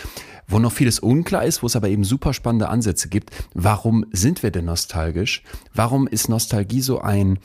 [0.48, 3.30] wo noch vieles unklar ist, wo es aber eben super spannende Ansätze gibt.
[3.52, 5.42] Warum sind wir denn nostalgisch?
[5.74, 7.38] Warum ist Nostalgie so ein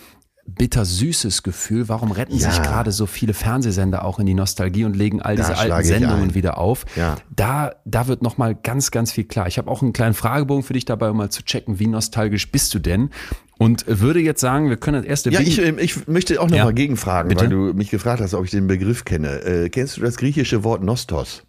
[0.56, 1.90] bittersüßes Gefühl?
[1.90, 2.52] Warum retten Ja.
[2.52, 5.84] sich gerade so viele Fernsehsender auch in die Nostalgie und legen all Da diese alten
[5.88, 6.86] Sendungen wieder auf?
[6.96, 7.18] Ja.
[7.36, 9.48] Da, da wird nochmal ganz, ganz viel klar.
[9.48, 12.52] Ich habe auch einen kleinen Fragebogen für dich dabei, um mal zu checken, wie nostalgisch
[12.52, 13.10] bist du denn?
[13.58, 16.58] Und würde jetzt sagen, wir können das erste Ja, ich, ähm, ich möchte auch noch
[16.58, 16.64] Ja.
[16.66, 17.42] mal gegenfragen, Bitte?
[17.42, 19.42] weil du mich gefragt hast, ob ich den Begriff kenne.
[19.44, 21.44] Äh, kennst du das griechische Wort Nostos?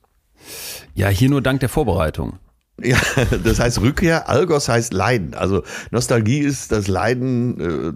[0.95, 2.35] Ja, hier nur dank der Vorbereitung.
[2.83, 2.97] Ja,
[3.45, 5.35] das heißt Rückkehr, Algos heißt Leiden.
[5.35, 7.93] Also Nostalgie ist das Leiden äh,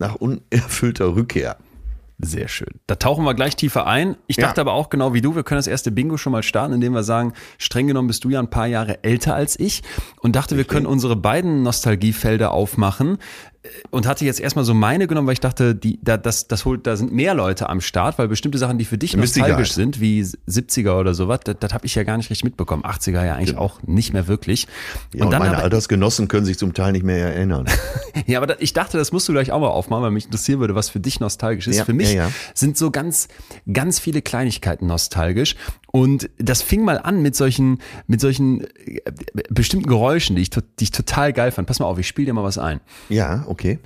[0.00, 1.56] nach unerfüllter Rückkehr.
[2.22, 2.68] Sehr schön.
[2.86, 4.14] Da tauchen wir gleich tiefer ein.
[4.26, 4.46] Ich Ja.
[4.48, 6.92] dachte aber auch genau wie du, wir können das erste Bingo schon mal starten, indem
[6.92, 9.82] wir sagen, streng genommen bist du ja ein paar Jahre älter als ich
[10.20, 13.16] und dachte, wir können unsere beiden Nostalgiefelder aufmachen
[13.90, 16.86] und hatte jetzt erstmal so meine genommen, weil ich dachte, die, da, das, das holt,
[16.86, 20.22] da sind mehr Leute am Start, weil bestimmte Sachen, die für dich nostalgisch sind, wie
[20.22, 22.84] 70er oder sowas, das, das habe ich ja gar nicht richtig mitbekommen.
[22.84, 24.66] 80er ja eigentlich auch nicht mehr wirklich.
[25.12, 27.66] Ja, und dann meine aber- Altersgenossen können sich zum Teil nicht mehr erinnern.
[28.26, 30.60] ja, aber da, ich dachte, das musst du gleich auch mal aufmachen, weil mich interessieren
[30.60, 31.76] würde, was für dich nostalgisch ist.
[31.76, 32.32] Ja, für mich ja, ja.
[32.54, 33.28] sind so ganz,
[33.70, 35.54] ganz viele Kleinigkeiten nostalgisch.
[35.92, 39.00] Und das fing mal an mit solchen, mit solchen äh,
[39.48, 41.66] bestimmten Geräuschen, die ich, die ich total geil fand.
[41.66, 42.80] Pass mal auf, ich spiele dir mal was ein.
[43.08, 43.78] ja, okay.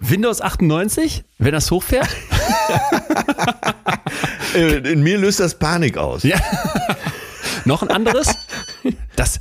[0.00, 2.08] Windows 98, wenn das hochfährt?
[4.54, 6.22] Äh, in mir löst das Panik aus.
[6.22, 6.38] Ja.
[7.66, 8.28] Noch ein anderes?
[9.14, 9.38] Das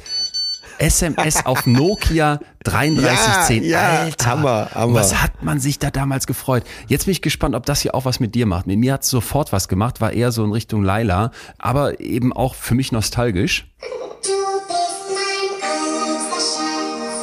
[0.80, 3.64] SMS auf Nokia 3310.
[3.64, 4.94] Ja, ja, Alter, Hammer, Hammer.
[4.94, 6.64] was hat man sich da damals gefreut?
[6.88, 8.68] Jetzt bin ich gespannt, ob das hier auch was mit dir macht.
[8.68, 12.34] Mit mir hat es sofort was gemacht, war eher so in Richtung Laila, aber eben
[12.34, 13.68] auch für mich nostalgisch.
[13.82, 14.32] Du bist
[15.10, 17.18] mein allerliebster Schatz,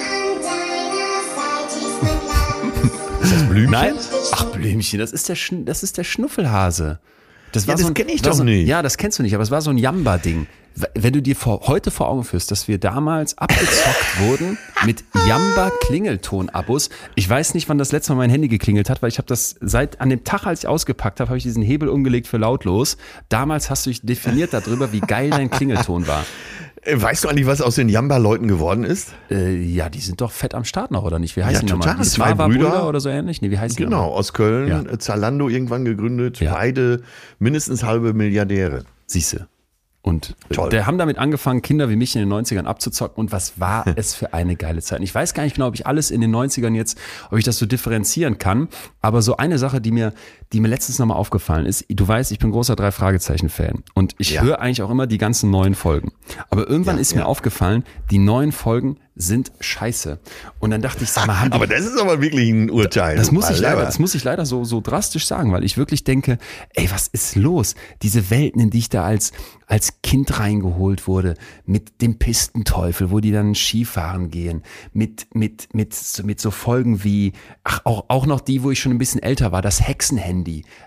[0.00, 3.22] an deiner Seite ist mein Platz.
[3.22, 3.70] Ist das Blümchen?
[3.70, 3.94] Nein?
[4.32, 6.98] Ach, Blümchen, das ist der, Schn das ist der Schnuffelhase.
[7.52, 8.68] Das, Ja, das ein- kenn ich war doch so, nicht.
[8.68, 10.46] Ja, das kennst du nicht, aber es war so ein Jamba-Ding.
[10.94, 14.56] Wenn du dir vor, heute vor Augen führst, dass wir damals abgezockt wurden
[14.86, 16.90] mit Jamba-Klingelton-Abos.
[17.16, 19.56] Ich weiß nicht, wann das letzte Mal mein Handy geklingelt hat, weil ich habe das
[19.60, 22.96] seit an dem Tag, als ich ausgepackt habe, habe ich diesen Hebel umgelegt für lautlos.
[23.28, 26.24] Damals hast du dich definiert darüber, wie geil dein Klingelton war.
[26.82, 29.12] Äh, Weißt du eigentlich, was aus den Jamba-Leuten geworden ist?
[29.30, 31.36] Äh, ja, die sind doch fett am Start noch, oder nicht?
[31.36, 31.88] Wie heißen die total.
[31.88, 32.04] nochmal?
[32.04, 32.88] Die Zwei Smava-Brüder Brüder.
[32.88, 33.42] oder so ähnlich?
[33.42, 34.18] Nee, wie heißen die Genau, nochmal?
[34.18, 34.98] aus Köln, Ja.
[34.98, 36.54] Zalando irgendwann gegründet, Ja.
[36.54, 37.02] beide
[37.38, 38.84] mindestens halbe Milliardäre.
[39.06, 39.46] Siehste.
[40.02, 40.70] Und Toll.
[40.70, 43.20] der haben damit angefangen, Kinder wie mich in den 90ern abzuzocken.
[43.20, 45.00] Und was war es für eine geile Zeit?
[45.00, 46.98] Und Ich weiß gar nicht genau, ob ich alles in den 90ern jetzt,
[47.30, 48.68] ob ich das so differenzieren kann.
[49.02, 50.14] Aber so eine Sache, die mir,
[50.52, 53.84] die mir letztens nochmal aufgefallen ist, du weißt, ich bin großer Drei-Fragezeichen-Fan.
[53.94, 54.42] Und ich Ja.
[54.42, 56.12] höre eigentlich auch immer die ganzen neuen Folgen.
[56.50, 60.18] Aber irgendwann Ja, ist mir aufgefallen, die neuen Folgen sind scheiße.
[60.60, 63.16] Und dann dachte ich, sag mal, haben Aber das ist aber wirklich ein Urteil.
[63.16, 66.04] das muss ich leider, das muss ich leider so, so drastisch sagen, weil ich wirklich
[66.04, 66.38] denke,
[66.74, 67.74] ey, was ist los?
[68.02, 69.32] Diese Welten, in die ich da als,
[69.66, 71.34] als Kind reingeholt wurde,
[71.66, 74.62] mit dem Pistenteufel, wo die dann Skifahren gehen,
[74.94, 77.32] mit, mit, mit, so- mit so Folgen wie,
[77.62, 80.39] ach, auch, auch noch die, wo ich schon ein bisschen älter war, das Hexenhandy.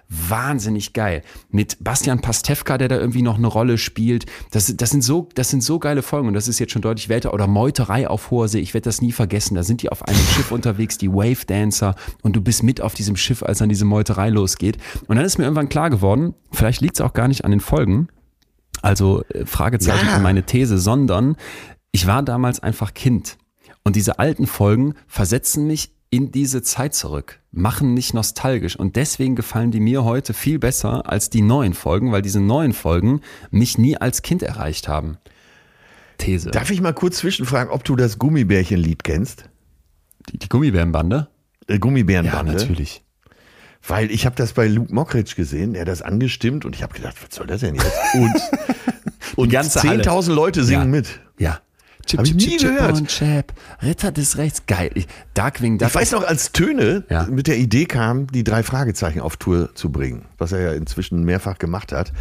[0.10, 1.24] Wahnsinnig geil.
[1.50, 4.26] Mit Bastian Pastewka, der da irgendwie noch eine Rolle spielt.
[4.52, 7.10] Das, das sind so, das sind so geile Folgen und das ist jetzt schon deutlich
[7.10, 7.34] älter.
[7.34, 8.60] Oder Meuterei auf hoher See.
[8.60, 9.56] Ich werde das nie vergessen.
[9.56, 12.94] Da sind die auf einem Schiff unterwegs, die Wave Dancer und du bist mit auf
[12.94, 14.78] diesem Schiff, als dann diese Meuterei losgeht.
[15.08, 17.60] Und dann ist mir irgendwann klar geworden, vielleicht liegt es auch gar nicht an den
[17.60, 18.08] Folgen.
[18.82, 20.16] Also äh, Fragezeichen Ja.
[20.16, 21.36] an meine These, sondern
[21.92, 23.38] ich war damals einfach Kind.
[23.84, 28.76] Und diese alten Folgen versetzen mich in diese Zeit zurück, machen mich nostalgisch.
[28.76, 32.74] Und deswegen gefallen die mir heute viel besser als die neuen Folgen, weil diese neuen
[32.74, 35.18] Folgen mich nie als Kind erreicht haben.
[36.20, 36.52] These.
[36.52, 39.46] Darf ich mal kurz zwischenfragen, ob du das Gummibärchenlied kennst?
[40.30, 41.30] die, die Gummibärenbande?
[41.66, 42.54] Äh, Gummibärenbande?
[42.54, 43.04] natürlich.
[43.88, 46.94] Weil ich habe das bei Luke Mockridge gesehen, er hat das angestimmt und ich habe
[46.94, 47.92] gedacht, was soll das denn jetzt?
[48.14, 48.34] Und,
[49.36, 50.04] und ganze Halle.
[50.04, 50.88] 10.000 Leute singen Ja.
[50.88, 51.20] mit.
[51.40, 51.60] Ja.
[52.06, 52.94] Chip, Hab ich nie gehört.
[52.98, 53.54] und Chap.
[53.82, 54.64] Ritter des Rechts.
[54.68, 54.92] Geil.
[54.96, 55.88] Ich- Darkwing Duck.
[55.90, 57.24] Ich weiß noch, als Töne Ja.
[57.24, 61.24] mit der Idee kam, die drei Fragezeichen auf Tour zu bringen, was er ja inzwischen
[61.24, 62.12] mehrfach gemacht hat.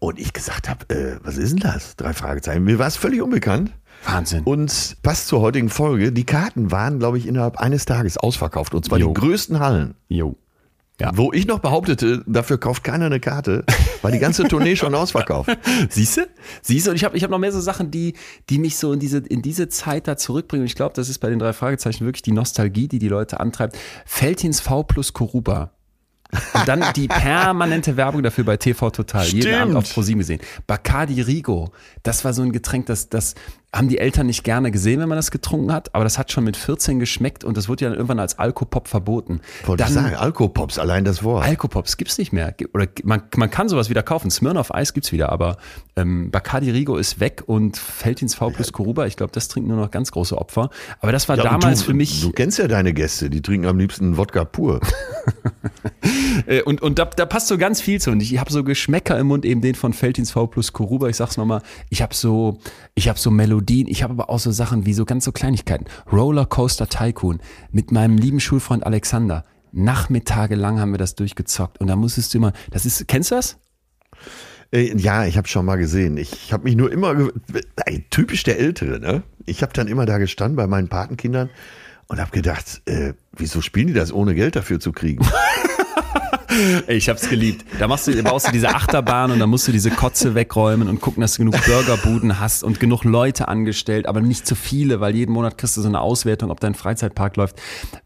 [0.00, 1.96] Und ich gesagt habe, äh, was ist denn das?
[1.96, 2.62] Drei Fragezeichen.
[2.64, 3.72] Mir war es völlig unbekannt.
[4.04, 4.44] Wahnsinn.
[4.44, 6.12] Und passt zur heutigen Folge.
[6.12, 8.72] Die Karten waren, glaube ich, innerhalb eines Tages ausverkauft.
[8.74, 9.08] Und zwar Jo.
[9.08, 9.94] die größten Hallen.
[10.08, 10.36] Jo.
[11.00, 11.12] Ja.
[11.14, 13.64] Wo ich noch behauptete, dafür kauft keiner eine Karte,
[14.02, 15.56] war die ganze Tournee schon ausverkauft.
[15.90, 16.22] Siehst du?
[16.62, 16.90] Siehst du?
[16.90, 18.14] Und ich habe ich hab noch mehr so Sachen, die,
[18.50, 20.62] die mich so in diese, in diese Zeit da zurückbringen.
[20.62, 23.38] Und ich glaube, das ist bei den drei Fragezeichen wirklich die Nostalgie, die die Leute
[23.38, 23.78] antreibt.
[24.06, 25.70] Feltins V plus Koruba.
[26.52, 29.24] Und dann die permanente Werbung dafür bei TV Total.
[29.24, 29.56] Jeden Stimmt.
[29.56, 30.40] Abend auf ProSieben gesehen.
[30.66, 31.70] Bacardi Rigo,
[32.02, 33.34] das war so ein Getränk, das, das
[33.70, 36.44] haben die Eltern nicht gerne gesehen, wenn man das getrunken hat, aber das hat schon
[36.44, 39.40] mit 14 geschmeckt und das wurde ja dann irgendwann als Alkopop verboten.
[39.66, 41.44] Wollte ich Dann- sagen, Alkopops, allein das Wort.
[41.44, 42.54] Alkopops gibt's nicht mehr.
[42.72, 44.30] Oder man, man kann sowas wieder kaufen.
[44.30, 45.58] Smirnoff Eis gibt's wieder, aber
[45.96, 49.78] ähm, Bacardi Rigo ist weg und Feldins V plus Koruba, ich glaube, das trinken nur
[49.78, 50.70] noch ganz große Opfer.
[51.00, 52.22] Aber das war Ja, damals du, für mich.
[52.22, 54.80] Du kennst ja deine Gäste, die trinken am liebsten Wodka pur.
[56.46, 58.10] Äh, und und da, da passt so ganz viel zu.
[58.10, 61.08] Und ich habe so Geschmäcker im Mund, eben den von Feldins V plus Koruba.
[61.08, 62.58] Ich sag's nochmal, ich habe so,
[62.94, 65.86] ich habe so Melodien, ich habe aber auch so Sachen wie so ganz so Kleinigkeiten.
[66.12, 67.40] Rollercoaster Tycoon
[67.72, 69.44] mit meinem lieben Schulfreund Alexander.
[69.72, 71.80] Nachmittage lang haben wir das durchgezockt.
[71.80, 73.58] Und da musstest du immer, das ist, kennst du das?
[74.72, 76.16] Äh, ja, ich habe schon mal gesehen.
[76.18, 77.30] Ich habe mich nur immer,
[77.86, 79.22] ey, typisch der Ältere, ne?
[79.44, 81.50] Ich habe dann immer da gestanden bei meinen Patenkindern
[82.06, 85.26] und habe gedacht, äh, wieso spielen die das ohne Geld dafür zu kriegen?
[86.86, 87.64] Ey, Ich hab's geliebt.
[87.78, 91.00] Da machst du, baust du diese Achterbahn und dann musst du diese Kotze wegräumen und
[91.00, 95.14] gucken, dass du genug Burgerbuden hast und genug Leute angestellt, aber nicht zu viele, weil
[95.14, 97.56] jeden Monat kriegst du so eine Auswertung, ob dein Freizeitpark läuft.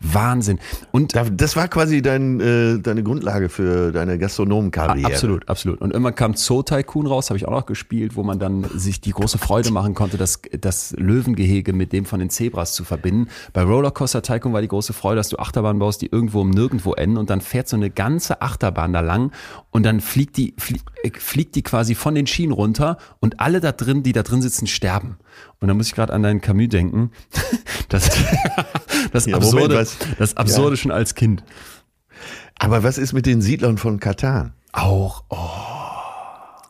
[0.01, 0.59] Wahnsinn.
[0.91, 5.07] Und Da- Das war quasi dein, äh, deine Grundlage für deine Gastronomenkarriere.
[5.07, 5.81] Absolut, absolut.
[5.81, 9.01] Und irgendwann kam Zoo Tycoon raus, habe ich auch noch gespielt, wo man dann sich
[9.01, 13.29] die große Freude machen konnte, das, das Löwengehege mit dem von den Zebras zu verbinden.
[13.53, 16.93] Bei Rollercoaster Tycoon war die große Freude, dass du Achterbahn baust, die irgendwo um nirgendwo
[16.95, 19.33] enden und dann fährt so eine ganze Achterbahn da lang
[19.71, 23.61] und dann fliegt die, flie, äh, fliegt die quasi von den Schienen runter und alle
[23.61, 25.17] da drin, die da drin sitzen, sterben.
[25.61, 27.11] Und da muss ich gerade an deinen Camus denken.
[27.89, 28.09] Das,
[29.13, 29.97] das Ja, Moment, Absurde, was?
[30.19, 30.77] das Absurde Ja.
[30.77, 31.45] schon als Kind.
[32.59, 34.55] Aber was ist mit den Siedlern von Katan?
[34.73, 35.39] Auch, oh,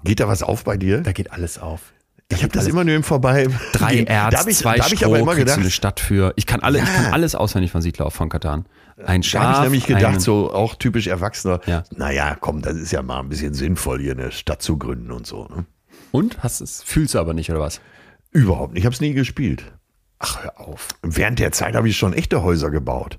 [0.05, 1.01] Geht da was auf bei dir?
[1.03, 1.93] da geht alles auf.
[2.29, 3.47] Ich habe das immer nur im Vorbei.
[3.75, 6.33] drei Da Erz, ich, zwei da ich Stroh, aber immer du eine gedacht, Stadt für.
[6.37, 6.91] Ich kann alle, ich Ja.
[6.91, 8.65] kann alles auswendig von Siedler auf von Katan.
[9.05, 9.43] Ein da Schaf.
[9.45, 11.61] habe ich nämlich gedacht, einen- so auch typisch Erwachsener.
[11.67, 11.85] Ja.
[11.95, 15.27] Naja, komm, das ist ja mal ein bisschen sinnvoll, hier eine Stadt zu gründen und
[15.27, 15.45] so.
[15.47, 15.65] Ne?
[16.11, 17.81] Und hast es fühlst du aber nicht oder was?
[18.31, 18.81] Überhaupt nicht.
[18.81, 19.65] Ich habe es nie gespielt.
[20.19, 20.89] Ach, hör auf.
[21.03, 23.19] Während der Zeit habe ich schon echte Häuser gebaut.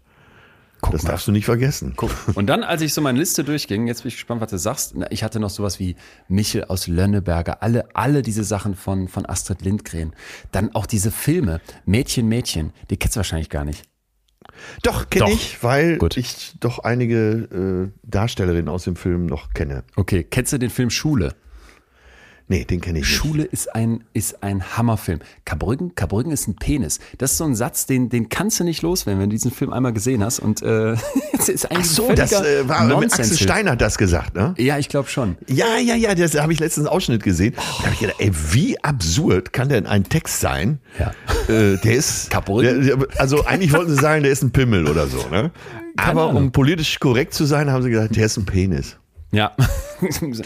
[0.91, 1.93] das darfst du nicht vergessen.
[1.95, 2.11] Guck.
[2.35, 4.95] Und dann, als ich so meine Liste durchging, jetzt bin ich gespannt, was du sagst.
[5.11, 5.95] Ich hatte noch sowas wie
[6.27, 10.13] Michel aus Lönneberger, alle, alle diese Sachen von, von Astrid Lindgren.
[10.51, 13.83] Dann auch diese Filme, Mädchen, Mädchen, die kennst du wahrscheinlich gar nicht.
[14.83, 16.17] Doch, kenne ich, weil Gut.
[16.17, 19.83] ich doch einige äh, Darstellerinnen aus dem Film noch kenne.
[19.95, 21.35] Okay, kennst du den Film Schule?
[22.53, 23.15] Nee, den kenne ich nicht.
[23.15, 25.21] Schule ist ein, ist ein Hammerfilm.
[25.43, 26.99] Karbrücken, Karbrücken ist ein Penis.
[27.17, 29.73] Das ist so ein Satz, den, den kannst du nicht loswerden, wenn du diesen Film
[29.73, 30.37] einmal gesehen hast.
[30.37, 30.91] Und äh,
[31.33, 33.37] es ist eigentlich Ach so, ein das äh, war Axel Nonsensfilm.
[33.39, 34.53] Stein hat das gesagt, ne?
[34.59, 35.35] Ja, ich glaube schon.
[35.47, 37.55] Ja, ja, ja, das habe ich letztens einen Ausschnitt gesehen.
[37.55, 40.77] Und da habe ich gedacht, ey, wie absurd kann denn ein Text sein?
[40.99, 41.11] Ja.
[41.51, 42.29] Äh, der ist.
[42.29, 42.65] Kaputt.
[42.65, 45.49] Der, also eigentlich wollten sie sagen, der ist ein Pimmel oder so, ne?
[45.97, 46.43] Aber Ahnung.
[46.43, 48.97] um politisch korrekt zu sein, haben sie gesagt, der ist ein Penis.
[49.33, 49.51] Ja.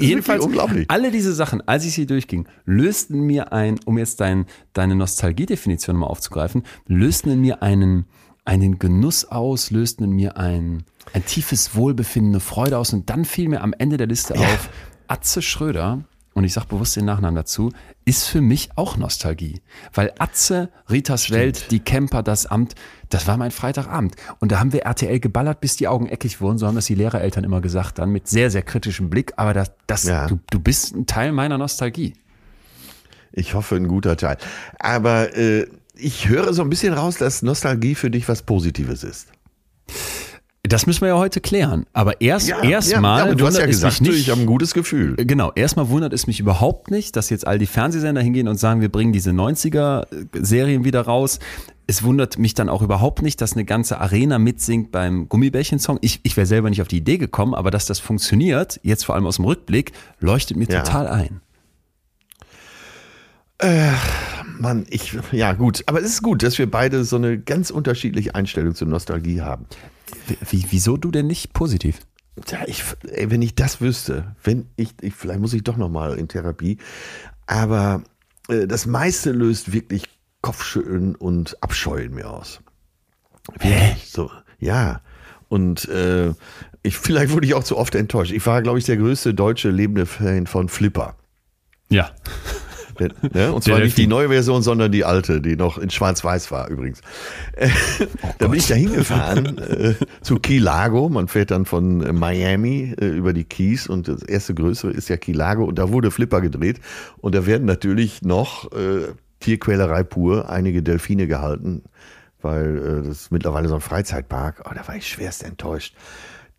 [0.00, 0.90] Jedenfalls, unglaublich.
[0.90, 5.94] alle diese Sachen, als ich sie durchging, lösten mir ein, um jetzt dein, deine Nostalgiedefinition
[5.94, 8.06] mal aufzugreifen, lösten in mir einen,
[8.46, 12.94] einen Genuss aus, lösten in mir ein, ein tiefes Wohlbefinden, eine Freude aus.
[12.94, 14.70] Und dann fiel mir am Ende der Liste auf,
[15.06, 16.04] Atze Schröder,
[16.34, 17.72] und ich sage bewusst den Nachnamen dazu,
[18.04, 19.62] ist für mich auch Nostalgie.
[19.92, 22.74] Weil Atze, Ritas Welt, die Camper, das Amt,
[23.08, 24.16] das war mein Freitagabend.
[24.40, 26.58] Und da haben wir RTL geballert, bis die Augen eckig wurden.
[26.58, 29.32] So haben das die Lehrereltern immer gesagt, dann mit sehr, sehr kritischem Blick.
[29.36, 30.26] Aber das, das Ja.
[30.26, 32.14] du, du bist ein Teil meiner Nostalgie.
[33.32, 34.36] Ich hoffe, ein guter Teil.
[34.78, 35.66] Aber äh,
[35.96, 39.28] ich höre so ein bisschen raus, dass Nostalgie für dich was Positives ist.
[40.74, 41.86] Das müssen wir ja heute klären.
[41.92, 44.18] Aber erst erstmal aber du hast ja wundert es gesagt, nicht.
[44.18, 45.14] ich habe ein gutes Gefühl.
[45.14, 48.80] Genau, erstmal wundert es mich überhaupt nicht, dass jetzt all die Fernsehsender hingehen und sagen,
[48.80, 51.38] wir bringen diese 90er-Serien wieder raus.
[51.86, 55.98] Es wundert mich dann auch überhaupt nicht, dass eine ganze Arena mitsingt beim Gummibärchen-Song.
[56.00, 59.14] Ich, ich wäre selber nicht auf die Idee gekommen, aber dass das funktioniert, jetzt vor
[59.14, 60.82] allem aus dem Rückblick, leuchtet mir Ja.
[60.82, 61.40] total ein.
[64.58, 68.34] Mann, ich, ja gut, aber es ist gut, dass wir beide so eine ganz unterschiedliche
[68.34, 69.66] Einstellung zur Nostalgie haben.
[70.50, 72.00] Wie, wieso du denn nicht positiv?
[72.44, 75.88] Tja, ich, ey, wenn ich das wüsste, wenn ich, ich vielleicht muss ich doch noch
[75.88, 76.78] mal in Therapie,
[77.46, 78.02] aber
[78.48, 80.08] äh, das meiste löst wirklich
[80.40, 82.60] Kopfschütteln und Abscheu in mir aus.
[83.52, 85.00] Wirklich, so, ja.
[85.48, 86.32] Und äh,
[86.82, 88.32] ich, vielleicht wurde ich auch zu oft enttäuscht.
[88.32, 91.16] Ich war, glaube ich, der größte deutsche lebende Fan von Flipper.
[91.88, 92.10] Ja.
[93.32, 93.52] Ne?
[93.52, 97.00] Und zwar nicht die neue Version, sondern die alte, die noch in Schwarz-Weiß war übrigens.
[97.52, 97.68] Äh,
[98.38, 101.08] da bin ich da hingefahren äh, zu Key Largo.
[101.08, 105.08] Man fährt dann von äh, Miami äh, über die Keys und das erste größere ist
[105.08, 106.80] ja Key Largo und da wurde Flipper gedreht
[107.18, 109.08] und da werden natürlich noch äh,
[109.40, 111.82] Tierquälerei pur einige Delfine gehalten,
[112.40, 114.64] weil äh, das ist mittlerweile so ein Freizeitpark.
[114.64, 115.94] Oh, da war ich schwerst enttäuscht.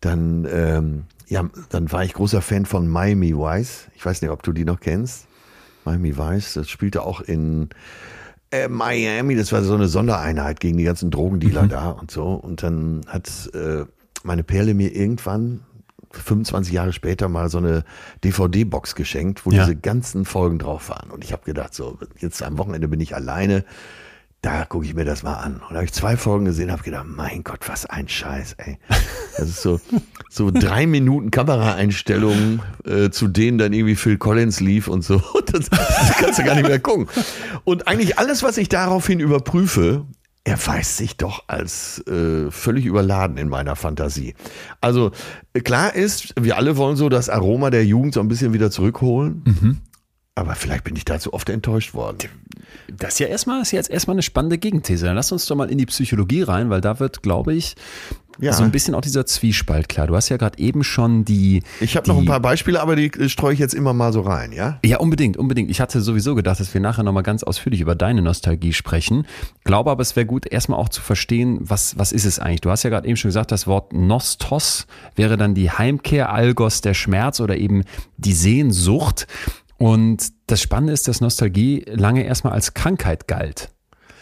[0.00, 3.88] dann, ähm, ja, dann war ich großer Fan von Miami Vice.
[3.94, 5.25] Ich weiß nicht, ob du die noch kennst.
[5.86, 7.70] Miami Vice, das spielte auch in
[8.50, 9.36] äh, Miami.
[9.36, 12.24] Das war so eine Sondereinheit gegen die ganzen Drogendealer da und so.
[12.34, 13.84] Und dann hat äh,
[14.22, 15.60] meine Perle mir irgendwann
[16.12, 17.84] 25 Jahre später mal so eine
[18.24, 19.64] DVD-Box geschenkt, wo Ja.
[19.64, 21.10] diese ganzen Folgen drauf waren.
[21.10, 23.64] Und ich habe gedacht, so, jetzt am Wochenende bin ich alleine.
[24.46, 25.60] Da gucke ich mir das mal an.
[25.68, 28.78] Und habe ich zwei Folgen gesehen, habe gedacht, mein Gott, was ein Scheiß, ey.
[29.36, 29.80] Das ist so,
[30.30, 35.20] so drei Minuten Kameraeinstellungen, äh, zu denen dann irgendwie Phil Collins lief und so.
[35.46, 37.08] Das, das kannst du gar nicht mehr gucken.
[37.64, 40.04] Und eigentlich alles, was ich daraufhin überprüfe,
[40.44, 44.34] erweist sich doch als äh, völlig überladen in meiner Fantasie.
[44.80, 45.10] Also
[45.54, 48.70] äh, klar ist, wir alle wollen so das Aroma der Jugend so ein bisschen wieder
[48.70, 49.42] zurückholen.
[50.38, 52.28] Aber vielleicht bin ich dazu oft enttäuscht worden.
[52.94, 55.06] Das ist ja erstmal, ist jetzt erstmal eine spannende Gegenthese.
[55.06, 57.74] Dann lass uns doch mal in die Psychologie rein, weil da wird, glaube ich,
[58.38, 58.52] Ja.
[58.52, 60.06] so ein bisschen auch dieser Zwiespalt klar.
[60.08, 61.62] Du hast ja gerade eben schon die.
[61.80, 64.20] Ich habe noch ein paar Beispiele, aber die äh, streue ich jetzt immer mal so
[64.20, 64.78] rein, ja?
[64.84, 65.70] Ja, unbedingt, unbedingt.
[65.70, 69.26] Ich hatte sowieso gedacht, dass wir nachher nochmal ganz ausführlich über deine Nostalgie sprechen.
[69.64, 72.60] Glaube aber, es wäre gut, erstmal auch zu verstehen, was, was ist es eigentlich?
[72.60, 76.82] Du hast ja gerade eben schon gesagt, das Wort Nostos wäre dann die Heimkehr, Algos,
[76.82, 77.84] der Schmerz oder eben
[78.18, 79.26] die Sehnsucht.
[79.78, 83.70] Und das Spannende ist, dass Nostalgie lange erstmal als Krankheit galt.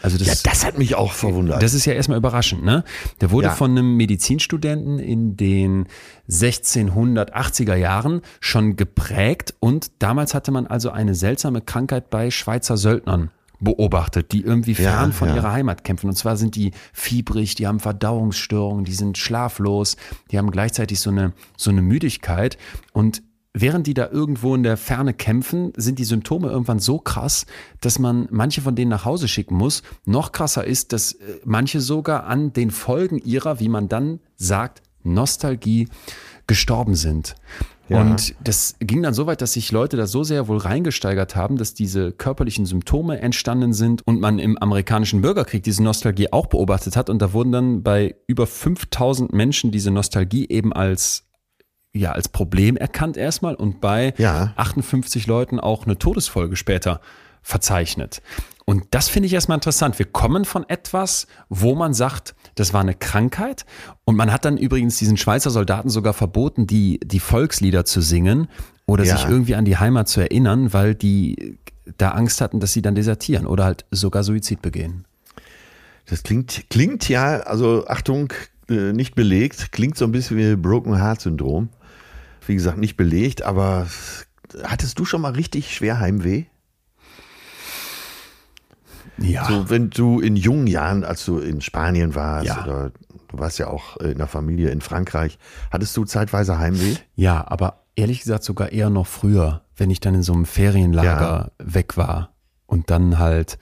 [0.01, 1.63] Also das, Ja, das hat mich auch verwundert.
[1.63, 2.83] das ist ja erstmal überraschend, ne?
[3.21, 3.53] Der wurde Ja.
[3.53, 5.87] von einem Medizinstudenten in den
[6.29, 13.31] 1680er Jahren schon geprägt und damals hatte man also eine seltsame Krankheit bei Schweizer Söldnern
[13.59, 15.35] beobachtet, die irgendwie Ja, fern von ja.
[15.37, 16.07] ihrer Heimat kämpfen.
[16.09, 19.95] Und zwar sind die fiebrig, die haben Verdauungsstörungen, die sind schlaflos,
[20.29, 22.57] die haben gleichzeitig so eine, so eine Müdigkeit
[22.91, 23.23] und
[23.57, 27.45] Während die da irgendwo in der Ferne kämpfen, sind die Symptome irgendwann so krass,
[27.79, 29.81] dass man manche von denen nach Hause schicken muss.
[30.03, 34.81] Noch krasser ist, dass äh, manche sogar an den Folgen ihrer, wie man dann sagt,
[35.03, 35.87] Nostalgie
[36.47, 37.35] gestorben sind.
[37.87, 38.01] Ja.
[38.01, 41.55] Und das ging dann so weit, dass sich Leute da so sehr wohl reingesteigert haben,
[41.55, 46.97] dass diese körperlichen Symptome entstanden sind und man im amerikanischen Bürgerkrieg diese Nostalgie auch beobachtet
[46.97, 47.09] hat.
[47.09, 51.23] Und da wurden dann bei über 5000 Menschen diese Nostalgie eben als
[51.95, 54.53] ja, als Problem erkannt erstmal und bei Ja.
[54.57, 56.99] 58 Leuten auch eine Todesfolge später
[57.41, 58.21] verzeichnet.
[58.65, 59.99] Und das finde ich erstmal interessant.
[59.99, 63.65] Wir kommen von etwas, wo man sagt, das war eine Krankheit.
[64.05, 68.47] Und man hat dann übrigens diesen Schweizer Soldaten sogar verboten, die, die Volkslieder zu singen
[68.87, 69.17] oder Ja.
[69.17, 71.59] sich irgendwie an die Heimat zu erinnern, weil die
[71.97, 75.05] da Angst hatten, dass sie dann desertieren oder halt sogar Suizid begehen.
[76.07, 78.33] Das klingt, klingt ja, also Achtung,
[78.69, 81.69] äh, nicht belegt, klingt so ein bisschen wie Broken Heart Syndrom.
[82.47, 83.87] Wie gesagt, nicht belegt, aber
[84.63, 86.45] hattest du schon mal richtig schwer Heimweh?
[89.17, 89.45] Ja.
[89.45, 92.63] So, wenn du in jungen Jahren, als du in Spanien warst Ja.
[92.63, 92.91] oder
[93.29, 95.37] du warst ja auch in der Familie in Frankreich,
[95.71, 96.95] hattest du zeitweise Heimweh?
[97.15, 101.51] Ja, aber ehrlich gesagt sogar eher noch früher, wenn ich dann in so einem Ferienlager
[101.59, 102.33] weg war
[102.65, 103.57] und dann halt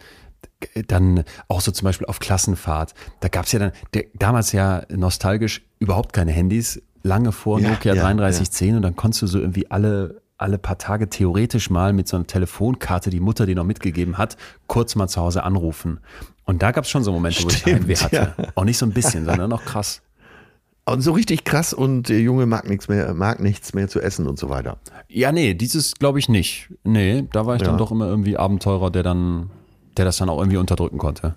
[0.87, 2.93] dann auch so zum Beispiel auf Klassenfahrt.
[3.19, 7.93] Da gab's ja dann der, damals ja nostalgisch überhaupt keine Handys, lange vor Ja, Nokia
[7.93, 12.07] ja, 3310 und dann konntest du so irgendwie alle alle paar Tage theoretisch mal mit
[12.07, 14.35] so einer Telefonkarte, die Mutter dir noch mitgegeben hat,
[14.67, 15.99] kurz mal zu Hause anrufen.
[16.43, 18.15] Und da gab's schon so Momente, wo ich Stimmt, Heimweh hatte.
[18.37, 18.47] ja.
[18.55, 20.01] Auch nicht so ein bisschen, sondern noch krass.
[20.85, 24.27] Und so richtig krass und der Junge mag nichts mehr, mag nichts mehr zu essen
[24.27, 24.75] und so weiter.
[25.07, 26.73] Ja, nee, dieses glaube ich nicht.
[26.83, 27.69] Nee, da war ich Ja.
[27.69, 29.49] dann doch immer irgendwie Abenteurer, der dann,
[29.95, 31.35] der das dann auch irgendwie unterdrücken konnte.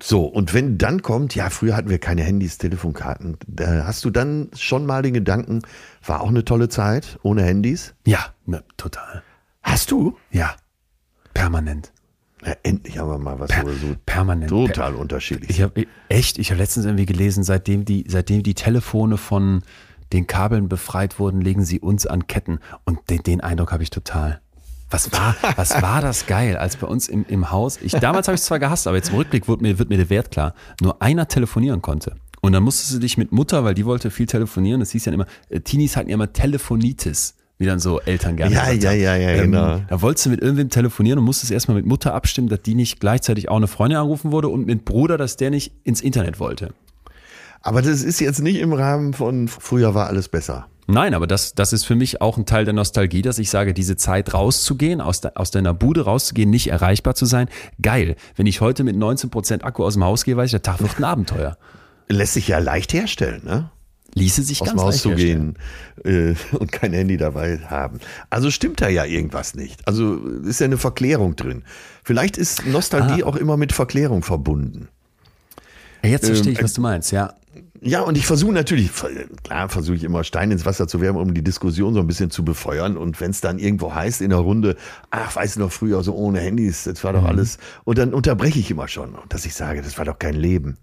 [0.00, 4.10] So, und wenn dann kommt, ja, früher hatten wir keine Handys, Telefonkarten, da hast du
[4.10, 5.62] dann schon mal den Gedanken,
[6.04, 7.94] war auch eine tolle Zeit ohne Handys?
[8.06, 9.22] Ja, ne, total.
[9.62, 10.16] Hast du?
[10.30, 10.54] Ja,
[11.34, 11.92] permanent.
[12.44, 14.48] Ja, endlich haben wir mal was, Per so permanent.
[14.50, 19.16] total unterschiedlich Ich habe echt, ich habe letztens irgendwie gelesen, seitdem die, seitdem die Telefone
[19.16, 19.62] von
[20.12, 22.60] den Kabeln befreit wurden, legen sie uns an Ketten.
[22.84, 24.40] Und den, den Eindruck habe ich total.
[24.90, 28.34] Was war, was war das geil, als bei uns im, im Haus, ich, damals habe
[28.34, 30.54] ich es zwar gehasst, aber jetzt im Rückblick wird mir, wird mir der Wert klar,
[30.80, 32.16] nur einer telefonieren konnte.
[32.40, 35.12] Und dann musstest du dich mit Mutter, weil die wollte viel telefonieren, das hieß ja
[35.12, 39.16] immer, äh, Teenies hatten ja immer Telefonitis, wie dann so Eltern gerne Ja, ja, ja,
[39.16, 39.80] ja, Ähm, genau.
[39.88, 43.00] Da wolltest du mit irgendwem telefonieren und musstest erstmal mit Mutter abstimmen, dass die nicht
[43.00, 46.72] gleichzeitig auch eine Freundin anrufen wurde und mit Bruder, dass der nicht ins Internet wollte.
[47.60, 50.68] Aber das ist jetzt nicht im Rahmen von früher war alles besser.
[50.90, 53.74] Nein, aber das, das ist für mich auch ein Teil der Nostalgie, dass ich sage,
[53.74, 57.48] diese Zeit rauszugehen, aus, de, aus deiner Bude rauszugehen, nicht erreichbar zu sein,
[57.82, 58.16] geil.
[58.36, 60.98] Wenn ich heute mit 19% Akku aus dem Haus gehe, weiß ich, der Tag wird
[60.98, 61.58] ein Abenteuer.
[62.08, 63.70] Lässt sich ja leicht herstellen, ne?
[64.14, 65.58] Ließe sich Aus ganz dem Haus zu gehen
[66.04, 68.00] äh, und kein Handy dabei haben.
[68.30, 69.86] Also stimmt da ja irgendwas nicht.
[69.86, 71.64] Also ist ja eine Verklärung drin.
[72.02, 73.26] Vielleicht ist Nostalgie Ah.
[73.26, 74.88] auch immer mit Verklärung verbunden.
[76.02, 77.34] Jetzt verstehe ich, Ähm, was du meinst, ja.
[77.80, 78.90] Ja, und ich versuche natürlich,
[79.44, 82.30] klar versuche ich immer Stein ins Wasser zu werfen, um die Diskussion so ein bisschen
[82.30, 82.96] zu befeuern.
[82.96, 84.76] Und wenn es dann irgendwo heißt in der Runde,
[85.10, 87.58] ach, weißt du noch früher so ohne Handys, das war doch alles.
[87.84, 90.76] Und dann unterbreche ich immer schon, dass ich sage, das war doch kein Leben.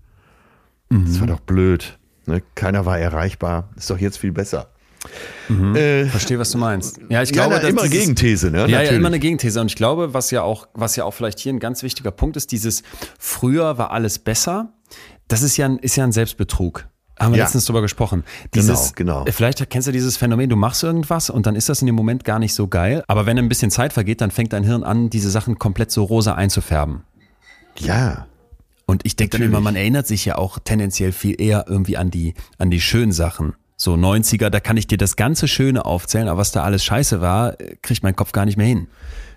[0.89, 1.97] Das war doch blöd.
[2.27, 2.41] Ne?
[2.55, 3.69] Keiner war erreichbar.
[3.75, 4.67] Ist doch jetzt viel besser.
[5.75, 6.99] Äh, Verstehe, was du meinst.
[7.09, 8.67] Ja, ich ja, glaube, na, dass immer dieses- Gegenthese, ne?
[8.67, 9.61] Ja, ja, immer eine Gegenthese.
[9.61, 12.37] Und ich glaube, was ja auch, was ja auch vielleicht hier ein ganz wichtiger Punkt
[12.37, 12.81] ist, dieses
[13.19, 14.73] früher war alles besser.
[15.27, 16.87] Das ist ja ein, ist ja ein Selbstbetrug.
[17.19, 17.45] Haben wir Ja.
[17.45, 18.23] letztens drüber gesprochen.
[18.53, 19.31] Dieses, Genau, genau.
[19.31, 22.25] Vielleicht kennst du dieses Phänomen, du machst irgendwas und dann ist das in dem Moment
[22.25, 23.03] gar nicht so geil.
[23.07, 26.03] Aber wenn ein bisschen Zeit vergeht, dann fängt dein Hirn an, diese Sachen komplett so
[26.03, 27.03] rosa einzufärben.
[27.77, 28.27] Ja.
[28.85, 32.11] Und ich denke dann immer, man erinnert sich ja auch tendenziell viel eher irgendwie an
[32.11, 33.53] die, an die schönen Sachen.
[33.77, 37.19] So 90er, da kann ich dir das ganze Schöne aufzählen, aber was da alles scheiße
[37.19, 38.87] war, äh, kriegt mein Kopf gar nicht mehr hin.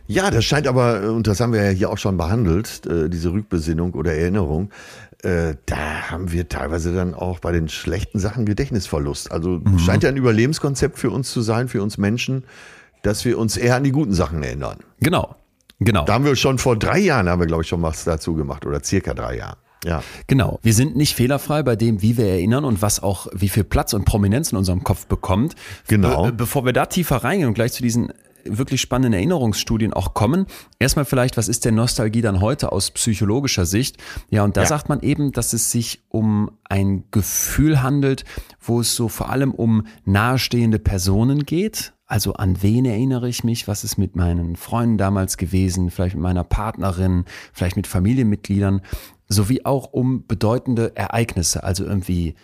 [0.09, 3.09] Ja, das scheint aber, äh, und das haben wir ja hier auch schon behandelt, äh,
[3.09, 4.71] diese Rückbesinnung oder Erinnerung,
[5.23, 9.31] äh, da haben wir teilweise dann auch bei den schlechten Sachen Gedächtnisverlust.
[9.31, 12.45] Also scheint ja ein Überlebenskonzept für uns zu sein, für uns Menschen,
[13.03, 14.79] dass wir uns eher an die guten Sachen erinnern.
[15.01, 15.37] Genau.
[15.81, 16.05] Genau.
[16.05, 18.67] Da haben wir schon vor drei Jahren, haben wir glaube ich schon was dazu gemacht
[18.67, 19.57] oder circa drei Jahren.
[19.85, 20.03] Ja.
[20.27, 20.59] Genau.
[20.63, 23.93] Wir sind nicht fehlerfrei bei dem, wie wir erinnern und was auch, wie viel Platz
[23.93, 25.55] und Prominenz in unserem Kopf bekommt.
[25.87, 26.25] Genau.
[26.25, 28.13] Be bevor wir da tiefer reingehen und gleich zu diesen
[28.45, 30.47] wirklich spannenden Erinnerungsstudien auch kommen.
[30.79, 33.97] Erstmal vielleicht, was ist denn Nostalgie dann heute aus psychologischer Sicht?
[34.31, 34.67] Ja, und da Ja.
[34.67, 38.25] sagt man eben, dass es sich um ein Gefühl handelt,
[38.61, 41.93] wo es so vor allem um nahestehende Personen geht.
[42.07, 43.69] Also an wen erinnere ich mich?
[43.69, 45.91] Was ist mit meinen Freunden damals gewesen?
[45.91, 48.81] Vielleicht mit meiner Partnerin, vielleicht mit Familienmitgliedern,
[49.29, 52.35] sowie auch um bedeutende Ereignisse, also irgendwie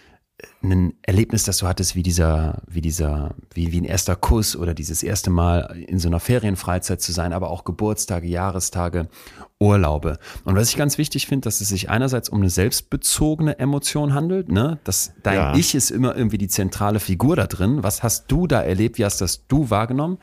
[0.62, 4.74] ein Erlebnis, das du hattest, wie dieser, wie dieser, wie, wie ein erster Kuss oder
[4.74, 9.08] dieses erste Mal in so einer Ferienfreizeit zu sein, aber auch Geburtstage, Jahrestage,
[9.60, 10.18] Urlaube.
[10.44, 14.50] Und was ich ganz wichtig finde, dass es sich einerseits um eine selbstbezogene Emotion handelt,
[14.50, 14.80] ne?
[14.84, 15.54] Dass dein Ja.
[15.54, 17.82] Ich ist immer irgendwie die zentrale Figur da drin.
[17.82, 18.98] Was hast du da erlebt?
[18.98, 20.18] Wie hast das du wahrgenommen?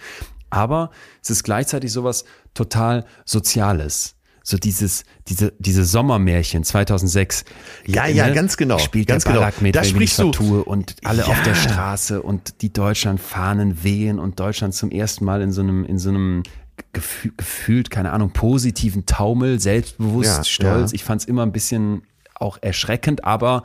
[0.49, 0.91] Aber
[1.23, 4.15] es ist gleichzeitig sowas total Soziales.
[4.51, 7.45] So dieses, diese, diese Sommermärchen 2006.
[7.87, 9.47] Ja, ja, ganz genau, Spielt ganz der genau.
[9.61, 11.55] Mit, Da sprichst du- und alle auf der Ja.
[11.55, 16.09] Straße und die Deutschlandfahnen wehen und Deutschland zum ersten Mal in so einem, in so
[16.09, 16.43] einem
[16.91, 20.91] gefü gefühlt, keine Ahnung, positiven Taumel, selbstbewusst, Ja, stolz.
[20.91, 20.95] ja.
[20.95, 22.01] Ich fand es immer ein bisschen
[22.35, 23.63] auch erschreckend, aber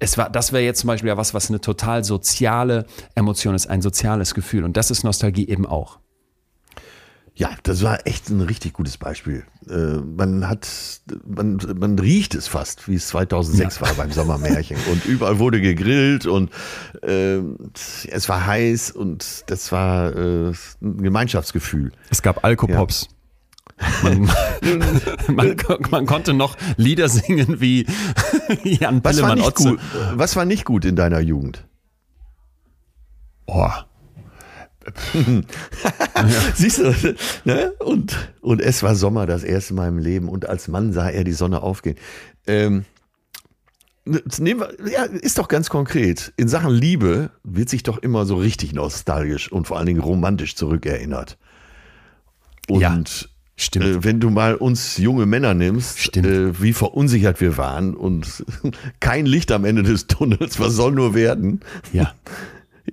[0.00, 2.84] es war, das wäre jetzt zum Beispiel ja was, was eine total soziale
[3.14, 4.64] Emotion ist, ein soziales Gefühl.
[4.64, 5.98] Und das ist Nostalgie eben auch.
[7.38, 9.44] Ja, das war echt ein richtig gutes Beispiel.
[9.68, 10.66] Äh, man hat,
[11.26, 14.78] man, man riecht es fast, wie es 2006 war beim Sommermärchen.
[14.90, 16.50] Und überall wurde gegrillt und
[17.02, 17.40] äh,
[18.08, 21.92] es war heiß und das war äh, ein Gemeinschaftsgefühl.
[22.08, 23.08] Es gab Alkopops.
[24.02, 24.30] Man,
[25.28, 25.56] man,
[25.90, 27.86] man konnte noch Lieder singen wie
[28.64, 29.70] Jan Was war, nicht Otze.
[29.72, 29.80] gut,
[30.14, 31.66] was war nicht gut in deiner Jugend?
[33.44, 33.68] Oh,
[36.54, 37.14] Siehst du,
[37.44, 37.72] ne?
[37.80, 41.24] und, und es war Sommer das erste Mal im Leben und als Mann sah er
[41.24, 41.96] die Sonne aufgehen.
[42.46, 42.84] Ähm,
[44.38, 46.32] nehmen wir, ja, ist doch ganz konkret.
[46.36, 50.54] In Sachen Liebe wird sich doch immer so richtig nostalgisch und vor allen Dingen romantisch
[50.56, 51.38] zurückerinnert.
[52.68, 53.00] Und Ja,
[53.56, 53.84] stimmt.
[53.84, 56.26] Äh, wenn du mal uns junge Männer nimmst, Stimmt.
[56.26, 58.44] äh, wie verunsichert wir waren und
[59.00, 61.60] kein Licht am Ende des Tunnels, was soll nur werden?
[61.92, 62.12] ja.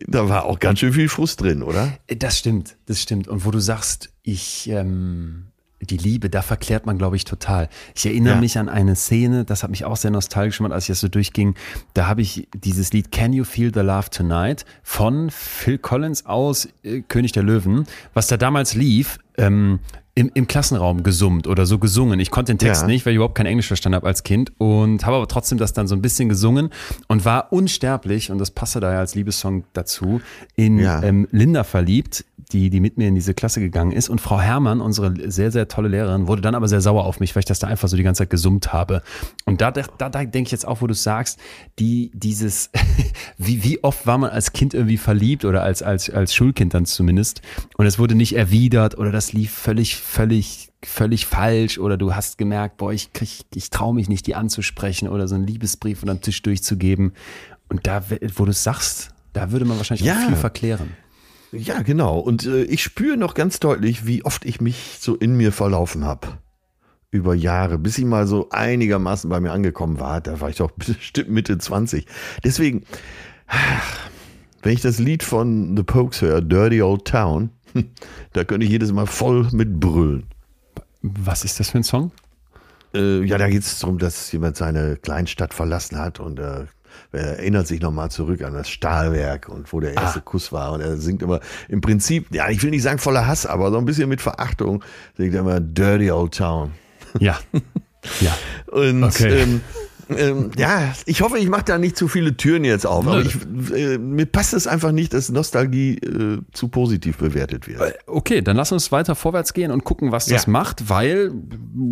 [0.08, 1.94] Da war auch ganz schön viel Frust drin, oder?
[2.08, 3.28] Das stimmt, das stimmt.
[3.28, 5.46] Und wo du sagst, ich, ähm,
[5.82, 7.68] die Liebe, da verklärt man, glaube ich, total.
[7.94, 8.40] Ich erinnere Ja.
[8.40, 11.10] mich an eine Szene, das hat mich auch sehr nostalgisch gemacht, als ich das so
[11.10, 11.56] durchging.
[11.94, 16.70] Da habe ich dieses Lied Can You Feel the Love Tonight von Phil Collins aus
[16.84, 17.84] äh, König der Löwen,
[18.14, 19.80] was da damals lief, ähm,
[20.16, 22.20] im, im Klassenraum gesummt oder so gesungen.
[22.20, 22.88] Ich konnte den Text Ja.
[22.88, 25.74] nicht, weil ich überhaupt kein Englisch verstanden habe als Kind und habe aber trotzdem das
[25.74, 26.70] dann so ein bisschen gesungen
[27.08, 30.22] und war unsterblich und das passte da ja als Liebessong dazu
[30.56, 31.02] in Ja.
[31.02, 34.08] ähm, Linda verliebt, die, die mit mir in diese Klasse gegangen ist.
[34.10, 37.36] Und Frau Herrmann, unsere sehr, sehr tolle Lehrerin, wurde dann aber sehr sauer auf mich,
[37.36, 39.02] weil ich das da einfach so die ganze Zeit gesummt habe.
[39.46, 41.40] Und da, da, da denke ich jetzt auch, wo du sagst,
[41.80, 42.70] die, dieses,
[43.38, 46.86] wie, wie oft war man als Kind irgendwie verliebt oder als, als, als Schulkind dann
[46.86, 47.42] zumindest.
[47.78, 52.38] Und es wurde nicht erwidert oder das lief völlig, völlig völlig falsch oder du hast
[52.38, 56.14] gemerkt, boah, ich krieg, ich traue mich nicht, die anzusprechen oder so einen Liebesbrief unter
[56.16, 57.14] den Tisch durchzugeben.
[57.70, 58.04] Und da,
[58.36, 60.16] wo du es sagst, da würde man wahrscheinlich Ja.
[60.16, 60.92] auch viel verklären.
[61.54, 62.18] Ja, genau.
[62.18, 66.04] Und äh, ich spüre noch ganz deutlich, wie oft ich mich so in mir verlaufen
[66.04, 66.40] habe.
[67.12, 70.20] Über Jahre, bis ich mal so einigermaßen bei mir angekommen war.
[70.20, 72.08] Da war ich doch bestimmt Mitte 20.
[72.44, 72.84] Deswegen,
[74.64, 77.52] wenn ich das Lied von The Pokes höre, Dirty Old Town,
[78.34, 80.26] da könnte ich jedes Mal voll mit brüllen.
[81.04, 82.12] Was ist das für ein Song?
[82.96, 86.66] Äh, ja, da geht es darum, dass jemand seine Kleinstadt verlassen hat und äh,
[87.14, 90.74] Er erinnert sich nochmal zurück an das Stahlwerk und wo der erste Kuss war.
[90.74, 91.40] Und er singt immer
[91.70, 94.84] im Prinzip, ja, ich will nicht sagen voller Hass, aber so ein bisschen mit Verachtung,
[95.16, 96.72] singt er immer Dirty Old Town.
[97.20, 97.40] Ja.
[98.20, 98.36] ja.
[98.72, 99.44] Und Okay.
[99.44, 99.62] ähm,
[100.10, 103.08] ähm, ja, ich hoffe, ich mache da nicht zu viele Türen jetzt auf.
[103.08, 103.36] Aber ich,
[103.74, 107.96] äh, mir passt es einfach nicht, dass Nostalgie äh, zu positiv bewertet wird.
[108.08, 110.52] Okay, dann lass uns weiter vorwärts gehen und gucken, was das Ja.
[110.52, 111.32] macht, weil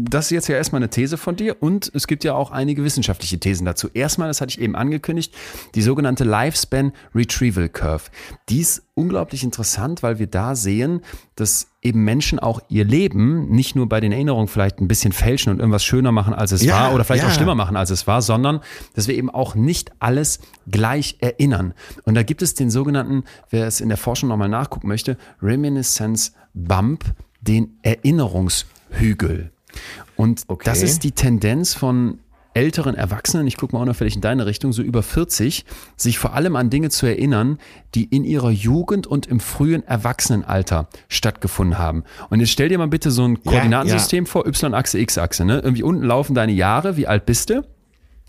[0.09, 2.83] das ist jetzt ja erstmal eine These von dir und es gibt ja auch einige
[2.83, 3.89] wissenschaftliche Thesen dazu.
[3.93, 5.33] Erstmal, das hatte ich eben angekündigt,
[5.75, 8.05] die sogenannte Lifespan Retrieval Curve.
[8.49, 11.01] Die ist unglaublich interessant, weil wir da sehen,
[11.35, 15.51] dass eben Menschen auch ihr Leben nicht nur bei den Erinnerungen vielleicht ein bisschen fälschen
[15.51, 17.29] und irgendwas schöner machen, als es Ja, war oder vielleicht ja.
[17.29, 18.59] auch schlimmer machen, als es war, sondern
[18.93, 21.73] dass wir eben auch nicht alles gleich erinnern.
[22.03, 26.33] Und da gibt es den sogenannten, wer es in der Forschung nochmal nachgucken möchte, Reminiscence
[26.53, 27.03] Bump,
[27.41, 29.51] den Erinnerungshügel.
[30.15, 30.63] Und Okay.
[30.65, 32.19] das ist die Tendenz von
[32.53, 36.55] älteren Erwachsenen, ich gucke mal unauffällig in deine Richtung, so über 40, sich vor allem
[36.55, 37.57] an Dinge zu erinnern,
[37.95, 42.03] die in ihrer Jugend und im frühen Erwachsenenalter stattgefunden haben.
[42.29, 45.45] Und jetzt stell dir mal bitte so ein Koordinatensystem vor, Y-Achse, X-Achse.
[45.45, 45.59] Ne?
[45.59, 47.63] Irgendwie unten laufen deine Jahre, wie alt bist du?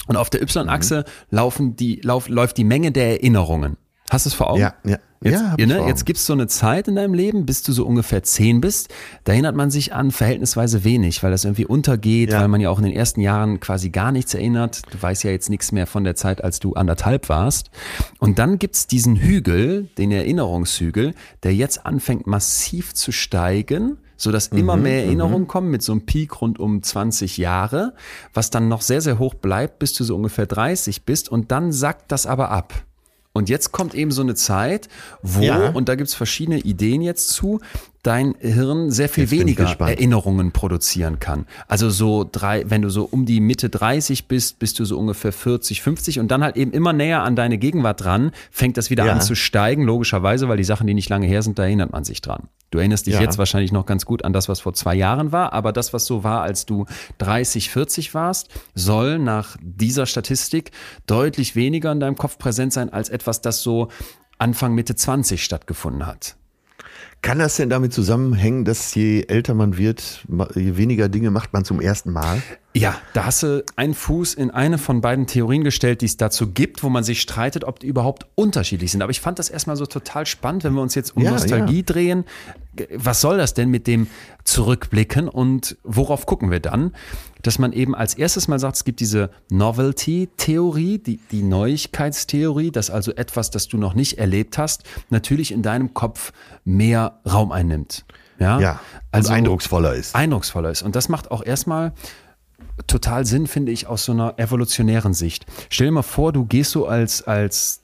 [0.07, 3.77] Und auf der Y-Achse laufen die, lauf, läuft die Menge der Erinnerungen.
[4.13, 4.61] Hast du es vor Augen?
[4.61, 4.99] Ja, ja.
[5.25, 5.87] Jetzt, ja, ne?
[5.87, 8.93] jetzt gibt es so eine Zeit in deinem Leben, bis du so ungefähr zehn bist,
[9.25, 12.41] da erinnert man sich an verhältnisweise wenig, weil das irgendwie untergeht, Ja.
[12.41, 14.83] weil man ja auch in den ersten Jahren quasi gar nichts erinnert.
[14.91, 17.71] Du weißt ja jetzt nichts mehr von der Zeit, als du anderthalb warst.
[18.19, 24.77] Und dann gibt's diesen Hügel, den Erinnerungshügel, der jetzt anfängt massiv zu steigen sodass immer
[24.77, 27.93] mehr Erinnerungen kommen mit so einem Peak rund um 20 Jahre,
[28.33, 31.73] was dann noch sehr, sehr hoch bleibt, bis du so ungefähr 30 bist und dann
[31.73, 32.85] sackt das aber ab.
[33.33, 34.89] Und jetzt kommt eben so eine Zeit,
[35.23, 35.71] wo, Ja.
[35.71, 37.61] und da gibt's verschiedene Ideen jetzt zu,
[38.03, 39.65] dein Hirn sehr viel Jetzt weniger.
[39.81, 41.47] Erinnerungen produzieren kann.
[41.69, 45.33] Also so drei, wenn du so um die Mitte 30 bist, bist du so ungefähr
[45.33, 49.07] 40, 50 und dann halt eben immer näher an deine Gegenwart dran, fängt das wieder
[49.07, 49.13] Ja.
[49.13, 52.03] an zu steigen, logischerweise, weil die Sachen, die nicht lange her sind, da erinnert man
[52.05, 52.49] sich dran.
[52.71, 53.21] Du erinnerst dich Ja.
[53.21, 56.05] jetzt wahrscheinlich noch ganz gut an das, was vor zwei Jahren war, aber das, was
[56.07, 56.87] so war, als du
[57.19, 60.73] 30, 40 warst, soll nach dieser Statistik
[61.07, 63.89] deutlich weniger in deinem Kopf präsent sein als etwas, das so
[64.39, 66.35] Anfang, Mitte 20 stattgefunden hat.
[67.23, 71.65] Kann das denn damit zusammenhängen, dass je älter man wird, je weniger Dinge macht man
[71.65, 72.43] zum ersten Mal?
[72.75, 76.51] Ja, da hast du einen Fuß in eine von beiden Theorien gestellt, die es dazu
[76.51, 79.03] gibt, wo man sich streitet, ob die überhaupt unterschiedlich sind.
[79.03, 81.85] Aber ich fand das erstmal so total spannend, wenn wir uns jetzt um Ja, Nostalgie
[81.85, 82.25] drehen.
[82.93, 84.09] Was soll das denn mit dem
[84.43, 86.93] Zurückblicken und worauf gucken wir dann?
[87.43, 92.91] Dass man eben als erstes mal sagt, es gibt diese Novelty-Theorie, die, die Neuigkeitstheorie, dass
[92.91, 96.33] also etwas, das du noch nicht erlebt hast, natürlich in deinem Kopf
[96.65, 98.05] mehr Raum einnimmt.
[98.39, 98.81] Ja, Ja,
[99.11, 100.15] also und eindrucksvoller ist.
[100.15, 100.83] eindrucksvoller ist.
[100.83, 101.93] Und das macht auch erstmal
[102.87, 105.47] total Sinn, finde ich, aus so einer evolutionären Sicht.
[105.69, 107.82] Stell dir mal vor, du gehst so als, als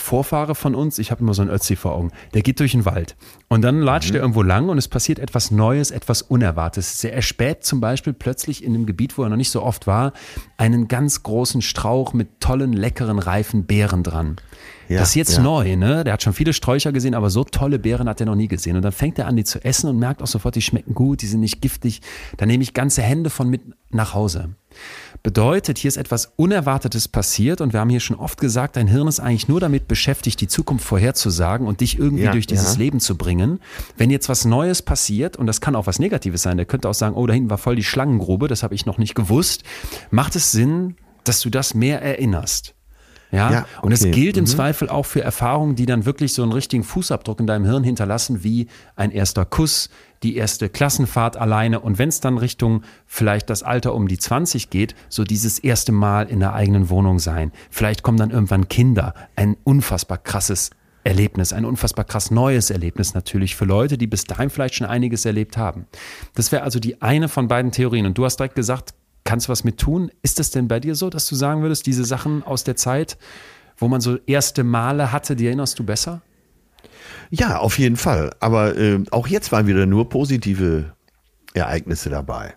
[0.00, 2.84] Vorfahre von uns, ich habe immer so einen Ötzi vor Augen, der geht durch den
[2.84, 3.16] Wald
[3.48, 7.04] und dann latscht er irgendwo lang und es passiert etwas Neues, etwas Unerwartetes.
[7.04, 10.12] Er erspäht zum Beispiel plötzlich in einem Gebiet, wo er noch nicht so oft war,
[10.56, 14.36] einen ganz großen Strauch mit tollen, leckeren, reifen Beeren dran.
[14.88, 15.42] Ja, das ist jetzt ja.
[15.42, 16.02] neu, ne?
[16.04, 18.76] Der hat schon viele Sträucher gesehen, aber so tolle Beeren hat er noch nie gesehen.
[18.76, 21.22] Und dann fängt er an, die zu essen und merkt auch sofort, die schmecken gut,
[21.22, 22.00] die sind nicht giftig.
[22.36, 24.50] Dann nehme ich ganze Hände von mit nach Hause.
[25.22, 29.06] Bedeutet, hier ist etwas Unerwartetes passiert und wir haben hier schon oft gesagt, dein Hirn
[29.06, 32.76] ist eigentlich nur damit beschäftigt, die Zukunft vorherzusagen und dich irgendwie Ja, durch dieses.
[32.76, 33.60] Leben zu bringen.
[33.96, 36.94] Wenn jetzt was Neues passiert, und das kann auch was Negatives sein, der könnte auch
[36.94, 39.64] sagen, oh, da hinten war voll die Schlangengrube, das habe ich noch nicht gewusst,
[40.10, 42.74] macht es Sinn, dass du das mehr erinnerst.
[43.32, 44.10] Ja, Ja, und es okay.
[44.10, 44.48] gilt im Mhm.
[44.48, 48.42] Zweifel auch für Erfahrungen, die dann wirklich so einen richtigen Fußabdruck in deinem Hirn hinterlassen,
[48.42, 48.66] wie
[48.96, 49.88] ein erster Kuss,
[50.22, 51.80] die erste Klassenfahrt alleine.
[51.80, 55.92] Und wenn es dann Richtung vielleicht das Alter um die 20 geht, so dieses erste
[55.92, 57.52] Mal in der eigenen Wohnung sein.
[57.70, 59.14] Vielleicht kommen dann irgendwann Kinder.
[59.36, 60.70] Ein unfassbar krasses
[61.02, 65.24] Erlebnis, ein unfassbar krass neues Erlebnis natürlich für Leute, die bis dahin vielleicht schon einiges
[65.24, 65.86] erlebt haben.
[66.34, 68.04] Das wäre also die eine von beiden Theorien.
[68.04, 68.92] Und du hast direkt gesagt,
[69.24, 70.10] kannst du was mit tun?
[70.22, 73.18] Ist es denn bei dir so, dass du sagen würdest, diese Sachen aus der Zeit,
[73.76, 76.22] wo man so erste Male hatte, die erinnerst du besser?
[77.30, 78.34] Ja, auf jeden Fall.
[78.40, 80.92] Aber äh, auch jetzt waren wieder nur positive
[81.54, 82.54] Ereignisse dabei.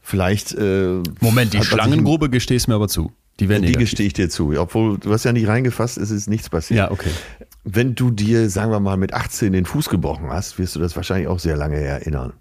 [0.00, 0.52] Vielleicht.
[0.54, 3.12] Äh, Moment, die Schlangengrube gestehst mir aber zu.
[3.40, 4.52] Die werden Die gestehe ich dir zu.
[4.58, 6.78] Obwohl, du hast ja nicht reingefasst, es ist nichts passiert.
[6.78, 7.10] Ja, okay.
[7.64, 10.96] Wenn du dir, sagen wir mal, mit 18 den Fuß gebrochen hast, wirst du das
[10.96, 12.34] wahrscheinlich auch sehr lange erinnern.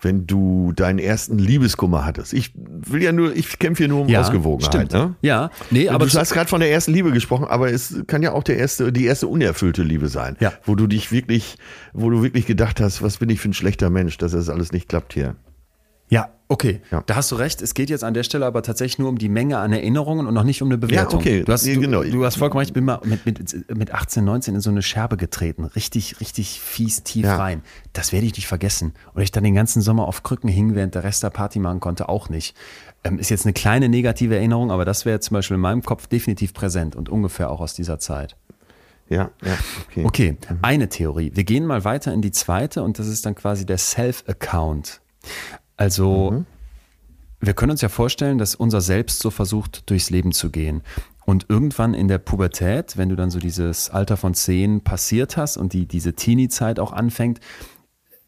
[0.00, 2.32] Wenn du deinen ersten Liebeskummer hattest.
[2.32, 4.72] Ich will ja nur, ich kämpfe hier nur um Ja, Ausgewogenheit.
[4.72, 4.92] stimmt.
[4.92, 5.14] Ne?
[5.22, 8.32] Ja, nee, aber du hast gerade von der ersten Liebe gesprochen, aber es kann ja
[8.32, 10.52] auch der erste, die erste unerfüllte Liebe sein, Ja.
[10.64, 11.56] wo du dich wirklich,
[11.92, 14.70] wo du wirklich gedacht hast, was bin ich für ein schlechter Mensch, dass das alles
[14.72, 15.34] nicht klappt hier.
[16.10, 16.80] Ja, okay.
[16.90, 17.02] Ja.
[17.06, 17.60] Da hast du recht.
[17.60, 20.32] Es geht jetzt an der Stelle aber tatsächlich nur um die Menge an Erinnerungen und
[20.34, 21.20] noch nicht um eine Bewertung.
[21.20, 21.42] okay.
[21.44, 22.02] Du hast, du, genau.
[22.02, 22.70] du hast vollkommen recht.
[22.70, 25.64] Ich bin mal mit, mit, mit 18, 19 in so eine Scherbe getreten.
[25.64, 27.36] Richtig, richtig fies tief Ja.
[27.36, 27.62] rein.
[27.92, 28.94] Das werde ich nicht vergessen.
[29.12, 31.80] Und ich dann den ganzen Sommer auf Krücken hing, während der Rest der Party machen
[31.80, 32.56] konnte, auch nicht.
[33.04, 36.06] Ähm, ist jetzt eine kleine negative Erinnerung, aber das wäre zum Beispiel in meinem Kopf
[36.06, 38.36] definitiv präsent und ungefähr auch aus dieser Zeit.
[39.10, 39.56] Ja, ja,
[39.88, 40.04] okay.
[40.04, 41.30] Okay, eine Theorie.
[41.34, 45.00] Wir gehen mal weiter in die zweite und das ist dann quasi der Self-Account.
[45.78, 46.44] Also,
[47.40, 50.82] wir können uns ja vorstellen, dass unser Selbst so versucht, durchs Leben zu gehen.
[51.24, 55.56] Und irgendwann in der Pubertät, wenn du dann so dieses Alter von 10 passiert hast
[55.56, 57.40] und die, diese Teenie-Zeit auch anfängt,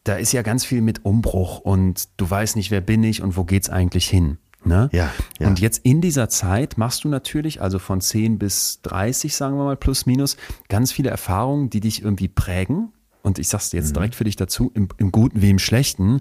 [0.04, 3.36] da ist ja ganz viel mit Umbruch und du weißt nicht, wer bin ich und
[3.36, 4.38] wo geht's eigentlich hin.
[4.64, 4.90] Ne?
[4.92, 5.48] Ja, ja.
[5.48, 9.64] Und jetzt in dieser Zeit machst du natürlich, also von 10 bis 30, sagen wir
[9.64, 10.36] mal, plus minus,
[10.68, 12.92] ganz viele Erfahrungen, die dich irgendwie prägen.
[13.22, 13.82] Und ich sag's dir Mhm.
[13.86, 16.20] jetzt direkt für dich dazu, im, im Guten wie im Schlechten.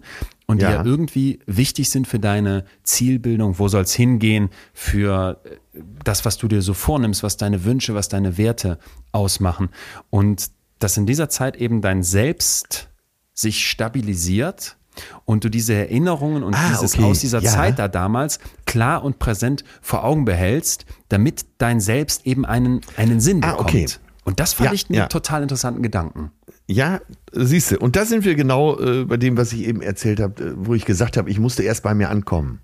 [0.50, 0.72] Und die Ja.
[0.78, 3.60] ja irgendwie wichtig sind für deine Zielbildung.
[3.60, 4.50] Wo soll's hingehen?
[4.74, 8.80] Für äh, das, was du dir so vornimmst, was deine Wünsche, was deine Werte
[9.12, 9.70] ausmachen.
[10.10, 12.90] Und dass in dieser Zeit eben dein Selbst
[13.36, 14.78] sich stabilisiert
[15.26, 17.04] und du diese Erinnerungen und Ah, dieses okay.
[17.04, 17.52] aus dieser Ja.
[17.52, 23.20] Zeit da damals klar und präsent vor Augen behältst, damit dein Selbst eben einen, einen
[23.20, 23.70] Sinn Ah, bekommt.
[23.70, 23.86] okay.
[24.30, 25.08] Und das fand Ja, ich einen ja.
[25.08, 26.32] total interessanten Gedanken.
[26.68, 27.02] Ja,
[27.32, 30.44] siehst du, und da sind wir genau äh, bei dem, was ich eben erzählt habe,
[30.44, 32.62] äh, wo ich gesagt habe, ich musste erst bei mir ankommen.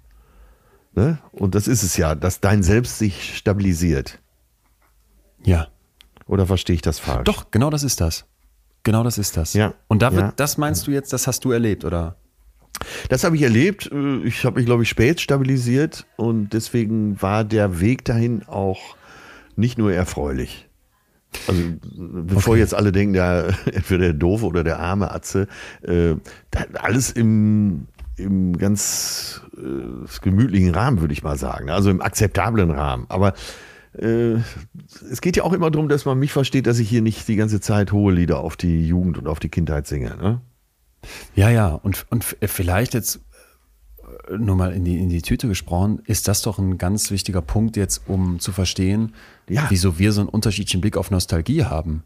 [0.94, 1.18] Ne?
[1.32, 4.20] Und das ist es ja, dass dein Selbst sich stabilisiert.
[5.44, 5.68] Ja.
[6.28, 7.24] Oder verstehe ich das falsch?
[7.26, 8.26] Doch, genau das ist das.
[8.84, 9.54] Genau das ist das.
[9.56, 9.74] Ja.
[9.88, 10.34] Und da wird, Ja.
[10.36, 12.16] das meinst du jetzt, das hast du erlebt, oder?
[13.10, 13.90] Das habe ich erlebt.
[13.92, 18.96] Äh, Ich habe mich, glaube ich, spät stabilisiert und deswegen war der Weg dahin auch
[19.56, 20.68] nicht nur erfreulich.
[21.48, 21.62] Also
[22.24, 25.48] bevor jetzt alle denken, der, entweder der doofe oder der arme Atze,
[25.82, 26.16] äh,
[26.74, 31.70] alles im, im ganz äh, gemütlichen Rahmen, würde ich mal sagen.
[31.70, 33.06] Also im akzeptablen Rahmen.
[33.10, 33.34] Aber
[33.98, 34.34] äh,
[35.12, 37.36] es geht ja auch immer darum, dass man mich versteht, dass ich hier nicht die
[37.36, 40.16] ganze Zeit hohe Lieder auf die Jugend und auf die Kindheit singe.
[40.18, 40.42] Ne?
[41.36, 41.68] Ja, ja.
[41.70, 43.20] Und, und f- vielleicht jetzt äh,
[44.38, 47.78] nur mal in die, in die Tüte gesprochen, ist das doch ein ganz wichtiger Punkt
[47.78, 49.14] jetzt, um zu verstehen,
[49.50, 49.66] Ja.
[49.70, 52.04] wieso wir so einen unterschiedlichen Blick auf Nostalgie haben.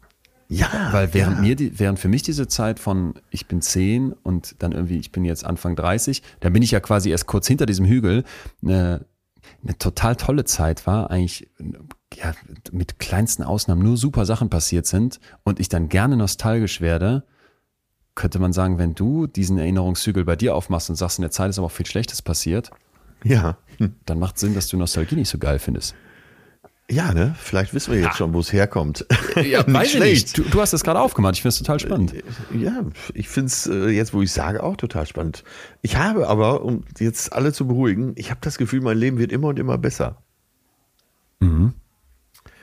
[0.51, 1.41] Ja, Weil während ja.
[1.43, 5.11] mir die, während für mich diese Zeit von ich bin 10 und dann irgendwie ich
[5.11, 8.23] bin jetzt Anfang 30, da bin ich ja quasi erst kurz hinter diesem Hügel,
[8.63, 9.05] eine,
[9.63, 11.47] eine total tolle Zeit war, eigentlich
[12.15, 12.33] ja,
[12.71, 17.25] mit kleinsten Ausnahmen nur super Sachen passiert sind und ich dann gerne nostalgisch werde,
[18.19, 21.49] könnte man sagen, wenn du diesen Erinnerungshügel bei dir aufmachst und sagst, in der Zeit
[21.49, 22.69] ist aber auch viel Schlechtes passiert,
[23.23, 23.57] Ja.
[23.77, 23.95] Hm.
[24.05, 25.95] dann macht Sinn, dass du Nostalgie nicht so geil findest.
[26.91, 27.35] Ja, ne?
[27.39, 29.05] Vielleicht wissen wir jetzt schon, wo es herkommt.
[29.35, 30.37] Ja, weiß ich nicht.
[30.37, 31.35] Du, du hast das gerade aufgemacht.
[31.35, 32.15] Ich finde es total spannend.
[32.51, 35.43] Ja, ich finde es äh, jetzt, wo ich sage, auch total spannend.
[35.83, 39.31] Ich habe aber, um jetzt alle zu beruhigen, ich habe das Gefühl, mein Leben wird
[39.31, 40.17] immer und immer besser.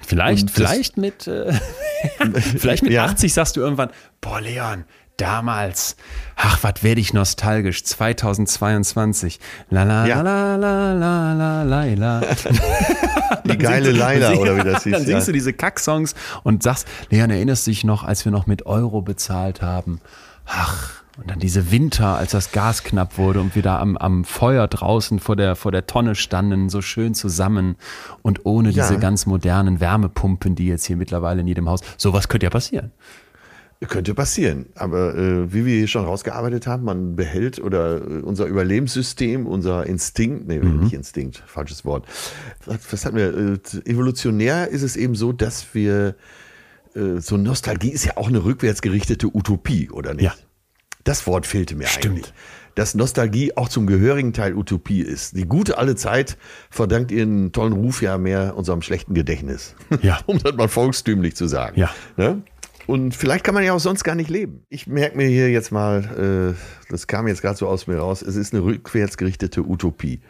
[0.02, 1.52] Vielleicht, Und vielleicht mit, äh,
[2.40, 3.06] vielleicht mit Ja.
[3.06, 3.90] 80 sagst du irgendwann,
[4.20, 4.84] boah, Leon,
[5.16, 5.96] damals,
[6.36, 9.40] ach, was werde ich nostalgisch, 2022.
[9.70, 10.20] La la Ja.
[10.22, 12.20] la la la la la la.
[13.44, 14.92] Die geile Leila, oder wie das hieß.
[14.92, 15.06] Dann ja.
[15.08, 18.66] singst du diese Kacksongs und sagst, Leon, erinnerst du dich noch, als wir noch mit
[18.66, 20.00] Euro bezahlt haben?
[20.46, 24.24] Ach, und dann diese Winter, als das Gas knapp wurde und wir da am, am
[24.24, 27.76] Feuer draußen vor der, vor der Tonne standen, so schön zusammen
[28.22, 28.86] und ohne Ja.
[28.86, 32.92] diese ganz modernen Wärmepumpen, die jetzt hier mittlerweile in jedem Haus, sowas könnte ja passieren.
[33.88, 34.66] Könnte passieren.
[34.74, 39.84] Aber äh, wie wir hier schon rausgearbeitet haben, man behält oder äh, unser Überlebenssystem, unser
[39.84, 42.06] Instinkt, nee, nicht Instinkt, falsches Wort.
[42.64, 43.36] Was, hatten wir?
[43.36, 46.14] Äh, evolutionär ist es eben so, dass wir
[46.94, 50.24] äh, so Nostalgie ist ja auch eine rückwärtsgerichtete Utopie, oder nicht?
[50.24, 50.34] Ja.
[51.04, 52.16] Das Wort fehlte mir Stimmt.
[52.16, 52.34] eigentlich.
[52.74, 55.36] Dass Nostalgie auch zum gehörigen Teil Utopie ist.
[55.36, 56.36] Die gute alte Zeit
[56.68, 59.76] verdankt ihren tollen Ruf ja mehr unserem schlechten Gedächtnis.
[60.02, 60.18] Ja.
[60.26, 61.78] um das mal volkstümlich zu sagen.
[61.78, 61.90] Ja.
[62.16, 62.42] Ne?
[62.86, 64.62] Und vielleicht kann man ja auch sonst gar nicht leben.
[64.68, 68.22] Ich merke mir hier jetzt mal, äh, das kam jetzt gerade so aus mir raus,
[68.22, 70.20] es ist eine rückwärtsgerichtete Utopie.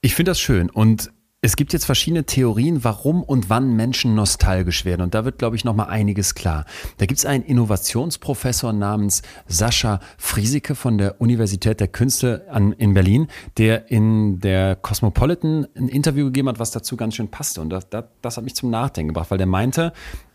[0.00, 1.12] Ich finde das schön und
[1.44, 5.02] es gibt jetzt verschiedene Theorien, warum und wann Menschen nostalgisch werden.
[5.02, 6.66] Und da wird, glaube ich, noch mal einiges klar.
[6.98, 12.94] Da gibt es einen Innovationsprofessor namens Sascha Friesike von der Universität der Künste an, in
[12.94, 13.26] Berlin,
[13.58, 17.60] der in der Cosmopolitan ein Interview gegeben hat, was dazu ganz schön passte.
[17.60, 19.92] Und das, das, das hat mich zum Nachdenken gebracht, weil der meinte,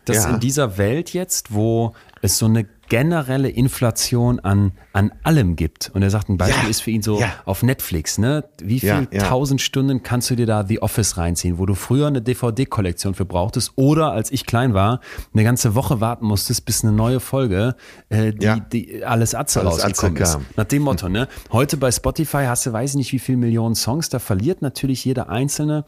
[0.08, 0.30] dass Ja.
[0.30, 1.92] in dieser Welt jetzt, wo
[2.22, 5.90] es so eine generelle Inflation an, an allem gibt.
[5.94, 7.32] Und er sagt, ein Beispiel Ja, ist für ihn so ja.
[7.44, 8.44] auf Netflix, ne?
[8.62, 9.22] Wie viel Ja, ja.
[9.24, 13.24] tausend Stunden kannst du dir da The Office reinziehen, wo du früher eine DVD-Kollektion für
[13.24, 15.00] brauchtest oder als ich klein war,
[15.34, 17.76] eine ganze Woche warten musstest, bis eine neue Folge,
[18.08, 20.32] äh, die, die alles Atze Alles Atze rausgekommen ist.
[20.32, 20.46] kam.
[20.56, 21.28] Nach dem Motto, ne?
[21.52, 25.04] Heute bei Spotify hast du weiß ich nicht wie viele Millionen Songs, da verliert natürlich
[25.04, 25.84] jeder einzelne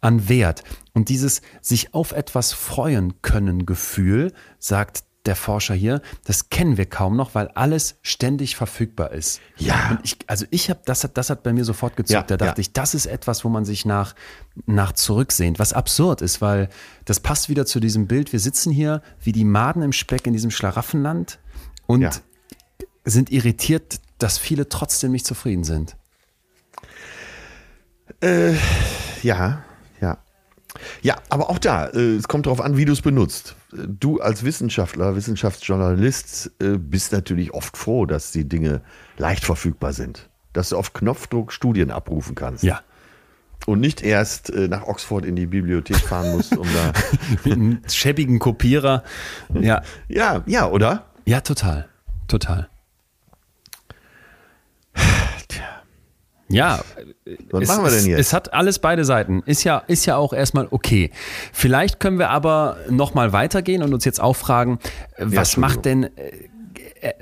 [0.00, 0.62] an Wert.
[0.92, 6.86] Und dieses sich auf etwas freuen können Gefühl, sagt der Forscher hier, das kennen wir
[6.86, 9.40] kaum noch, weil alles ständig verfügbar ist.
[9.56, 9.90] Ja.
[9.92, 12.12] Und ich, also ich habe, das hat, das hat bei mir sofort gezuckt.
[12.12, 12.62] Ja, da dachte ja.
[12.62, 14.14] ich, das ist etwas, wo man sich nach,
[14.66, 16.68] nach zurücksehnt, was absurd ist, weil
[17.04, 18.32] das passt wieder zu diesem Bild.
[18.32, 21.38] Wir sitzen hier wie die Maden im Speck in diesem Schlaraffenland
[21.86, 22.10] und Ja.
[23.04, 25.96] sind irritiert, dass viele trotzdem nicht zufrieden sind.
[29.22, 29.62] Ja,
[30.00, 30.18] ja.
[31.02, 33.54] Ja, aber auch da, äh, es kommt darauf an, wie du es benutzt.
[33.74, 38.82] Du als Wissenschaftler, Wissenschaftsjournalist äh, bist natürlich oft froh, dass die Dinge
[39.16, 40.28] leicht verfügbar sind.
[40.52, 42.62] Dass du auf Knopfdruck Studien abrufen kannst.
[42.62, 42.80] Ja.
[43.66, 46.92] Und nicht erst äh, nach Oxford in die Bibliothek fahren musst, um da.
[47.44, 49.02] Mit einem schäbigen Kopierer.
[49.54, 49.82] Ja.
[50.08, 51.06] Ja, ja, oder?
[51.24, 51.88] Ja, total.
[52.28, 52.68] Total.
[56.54, 56.80] Ja,
[57.50, 58.20] Was es, machen wir denn es, jetzt?
[58.20, 59.42] es hat alles beide Seiten.
[59.46, 61.10] Ist ja, ist ja auch erstmal okay.
[61.52, 64.78] Vielleicht können wir aber nochmal weitergehen und uns jetzt auch fragen,
[65.18, 65.60] was Entschuldigung.
[65.60, 66.10] macht denn äh,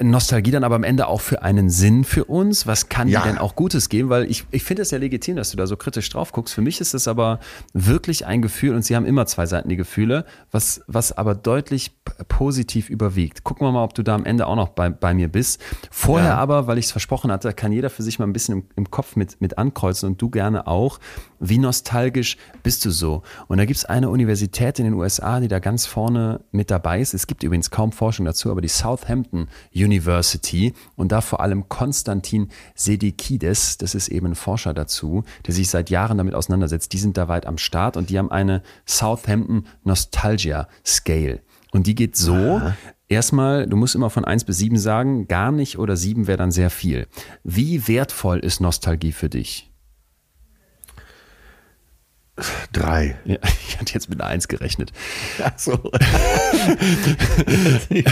[0.01, 2.66] Nostalgie dann aber am Ende auch für einen Sinn für uns?
[2.66, 3.22] Was kann Ja.
[3.22, 4.09] die denn auch Gutes geben?
[4.11, 6.55] Weil ich, ich finde es ja legitim, dass du da so kritisch drauf guckst.
[6.55, 7.41] Für mich ist es aber
[7.72, 11.93] wirklich ein Gefühl und sie haben immer zwei Seiten, die Gefühle, was, was aber deutlich
[12.28, 13.45] positiv überwiegt.
[13.45, 15.61] Gucken wir mal, ob du da am Ende auch noch bei, bei mir bist.
[15.91, 16.37] Vorher Ja.
[16.37, 18.91] aber, weil ich es versprochen hatte, kann jeder für sich mal ein bisschen im, im
[18.91, 20.99] Kopf mit, mit ankreuzen und du gerne auch.
[21.45, 23.22] Wie nostalgisch bist du so?
[23.49, 27.01] Und da gibt es eine Universität in den USA, die da ganz vorne mit dabei
[27.01, 27.14] ist.
[27.14, 32.49] Es gibt übrigens kaum Forschung dazu, aber die Southampton University und da vor allem Konstantin
[32.76, 36.93] Sedikides, das ist eben ein Forscher dazu, der sich seit Jahren damit auseinandersetzt.
[36.93, 41.40] Die sind da weit am Start und die haben eine Southampton Nostalgia Scale.
[41.72, 42.62] Und die geht so,
[43.09, 46.53] erstmal, du musst immer von 1 bis 7 sagen, gar nicht oder 7 wäre dann
[46.53, 47.09] sehr viel.
[47.43, 49.72] Wie wertvoll ist Nostalgie für dich?
[52.72, 53.16] Drei.
[53.24, 53.36] Ja,
[53.68, 54.93] ich hatte jetzt mit einer 1 gerechnet.
[55.43, 55.76] Achso.
[57.90, 58.05] Die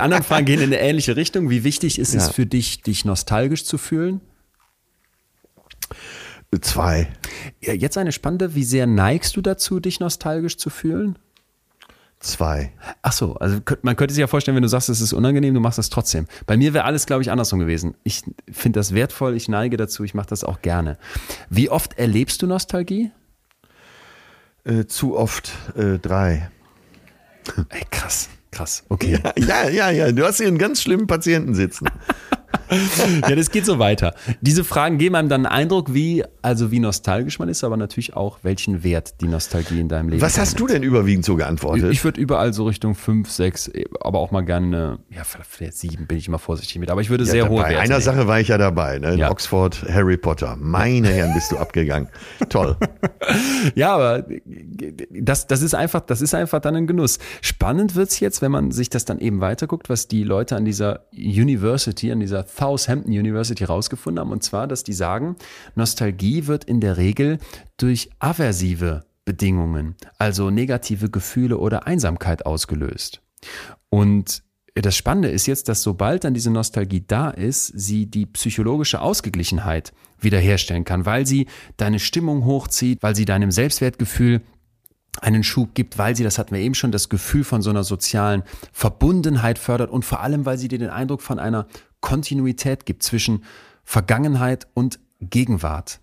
[0.00, 1.50] anderen Fragen gehen in eine ähnliche Richtung.
[1.50, 2.32] Wie wichtig ist es Ja.
[2.32, 4.20] für dich, dich nostalgisch zu fühlen?
[6.60, 7.08] Zwei.
[7.60, 8.54] Ja, jetzt eine spannende.
[8.54, 11.18] Wie sehr neigst du dazu, dich nostalgisch zu fühlen?
[12.20, 12.72] Zwei.
[13.02, 15.60] Ach so, also man könnte sich ja vorstellen, wenn du sagst, es ist unangenehm, du
[15.60, 16.26] machst das trotzdem.
[16.46, 17.94] Bei mir wäre alles, glaube ich, andersrum gewesen.
[18.04, 20.98] Ich finde das wertvoll, ich neige dazu, ich mache das auch gerne.
[21.50, 23.10] Wie oft erlebst du Nostalgie?
[24.64, 25.52] Äh, zu oft.
[25.76, 26.50] Äh, drei.
[27.68, 28.84] Ey, krass, krass.
[28.88, 29.20] Okay.
[29.38, 30.10] Ja, ja, ja.
[30.10, 31.88] Du hast hier einen ganz schlimmen Patienten sitzen.
[33.28, 34.14] Ja, das geht so weiter.
[34.40, 38.14] Diese Fragen geben einem dann einen Eindruck, wie, also wie nostalgisch man ist, aber natürlich
[38.14, 41.90] auch, welchen Wert die Nostalgie in deinem Leben Was hast du denn überwiegend so geantwortet?
[41.92, 46.18] Ich würde überall so Richtung 5, 6, aber auch mal gerne, ja, vielleicht 7 bin
[46.18, 48.04] ich immer vorsichtig mit, aber ich würde sehr ja, hohe bei Werte einer legen.
[48.04, 48.98] Sache war ich ja dabei.
[48.98, 49.12] Ne?
[49.12, 49.30] In Ja.
[49.30, 50.56] Oxford, Harry Potter.
[50.58, 52.08] Meine Herren, bist du abgegangen.
[52.48, 52.76] Toll.
[53.74, 54.24] Ja, aber
[55.10, 57.18] das, das ist einfach, das ist einfach dann ein Genuss.
[57.40, 61.06] Spannend wird's jetzt, wenn man sich das dann eben weiterguckt, was die Leute an dieser
[61.12, 64.32] University, an dieser Southampton University rausgefunden haben.
[64.32, 65.36] Und zwar, dass die sagen,
[65.74, 67.38] Nostalgie wird in der Regel
[67.76, 73.20] durch aversive Bedingungen, also negative Gefühle oder Einsamkeit ausgelöst.
[73.90, 74.42] Und
[74.74, 79.92] das Spannende ist jetzt, dass sobald dann diese Nostalgie da ist, sie die psychologische Ausgeglichenheit
[80.20, 84.42] wiederherstellen kann, weil sie deine Stimmung hochzieht, weil sie deinem Selbstwertgefühl
[85.22, 87.84] einen Schub gibt, weil sie, das hatten wir eben schon, das Gefühl von so einer
[87.84, 88.42] sozialen
[88.72, 91.66] Verbundenheit fördert und vor allem, weil sie dir den Eindruck von einer
[92.00, 93.44] Kontinuität gibt zwischen
[93.84, 96.00] Vergangenheit und Gegenwart.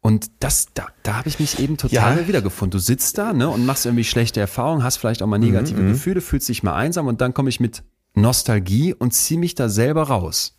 [0.00, 2.28] Und das, da, da habe ich mich eben total Ja.
[2.28, 2.72] wiedergefunden.
[2.72, 6.20] Du sitzt da ne, und machst irgendwie schlechte Erfahrungen, hast vielleicht auch mal negative Gefühle,
[6.20, 7.82] fühlst dich mal einsam und dann komme ich mit
[8.14, 10.58] Nostalgie und ziehe mich da selber raus.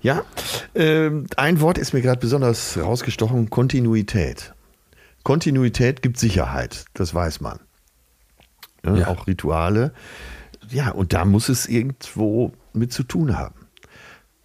[0.00, 0.22] Ja,
[0.74, 4.54] ähm, ein Wort ist mir gerade besonders rausgestochen: Kontinuität.
[5.22, 7.60] Kontinuität gibt Sicherheit, das weiß man.
[8.82, 9.08] Ne, Ja.
[9.08, 9.92] Auch Rituale.
[10.70, 13.54] Ja, und da muss es irgendwo mit zu tun haben.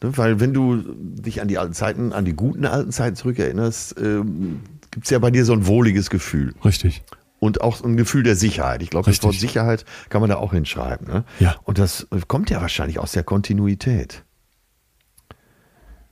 [0.04, 3.96] Ne, Weil wenn du dich an die alten Zeiten, an die guten alten Zeiten zurückerinnerst,
[4.00, 6.54] ähm, gibt es ja bei dir so ein wohliges Gefühl.
[6.64, 7.04] Richtig.
[7.40, 8.82] Und auch ein Gefühl der Sicherheit.
[8.84, 9.22] Ich glaube, das.
[9.24, 11.08] Wort Sicherheit kann man da auch hinschreiben.
[11.08, 11.24] Ne?
[11.40, 11.56] Ja.
[11.64, 14.24] Und das äh, kommt ja wahrscheinlich aus der Kontinuität.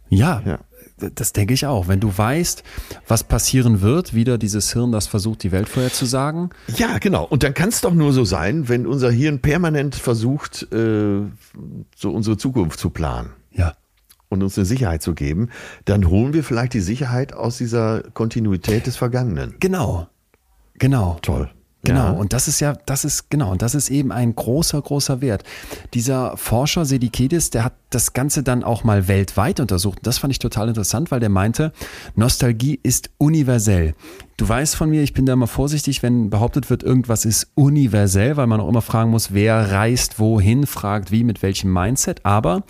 [0.10, 0.60] Ja, Ja.
[0.98, 1.88] das denke ich auch.
[1.88, 2.64] Wenn du weißt,
[3.08, 6.50] was passieren wird, wieder dieses Hirn, das versucht, die Welt vorherzusagen.
[6.76, 7.24] Ja, genau.
[7.24, 11.22] Und dann kann es doch nur so sein, wenn unser Hirn permanent versucht, äh,
[11.96, 13.74] so unsere Zukunft zu planen Ja.
[14.32, 15.50] Und uns eine Sicherheit zu geben,
[15.86, 19.56] dann holen wir vielleicht die Sicherheit aus dieser Kontinuität des Vergangenen.
[19.60, 20.08] Genau.
[20.80, 21.18] Genau.
[21.22, 21.52] Toll.
[21.84, 22.10] Genau, Ja.
[22.12, 25.44] und das ist ja, das ist, genau, und das ist eben ein großer, großer Wert.
[25.96, 30.00] Dieser Forscher Sedikidis, der hat das Ganze dann auch mal weltweit untersucht.
[30.04, 31.72] Das fand ich total interessant, weil der meinte,
[32.16, 33.94] Nostalgie ist universell.
[34.38, 38.38] Du weißt von mir, ich bin da immer vorsichtig, wenn behauptet wird, irgendwas ist universell,
[38.38, 42.26] weil man auch immer fragen muss, wer reist wohin, fragt wie, mit welchem Mindset.
[42.26, 42.64] Aber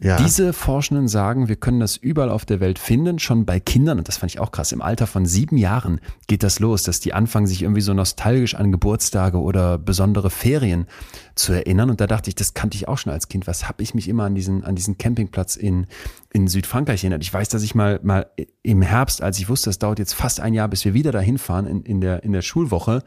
[0.00, 0.16] Ja.
[0.16, 4.08] diese Forschenden sagen, wir können das überall auf der Welt finden, schon bei Kindern, und
[4.08, 7.14] das fand ich auch krass, im Alter von sieben Jahren geht das los, dass die
[7.14, 10.86] anfangen, sich irgendwie so nostalgisch an Geburtstage oder besondere Ferien
[11.34, 11.90] zu erinnern.
[11.90, 13.46] Und da dachte ich, das kannte ich auch schon als Kind.
[13.46, 15.86] Was habe ich mich immer an diesen, an diesen Campingplatz in,
[16.32, 17.22] in Südfrankreich erinnert?
[17.22, 18.26] Ich weiß, dass ich mal, mal
[18.62, 21.38] im Herbst, als ich wusste, es dauert jetzt fast ein Jahr, bis wir wieder dahin
[21.38, 23.02] fahren in, in, der, in der Schulwoche,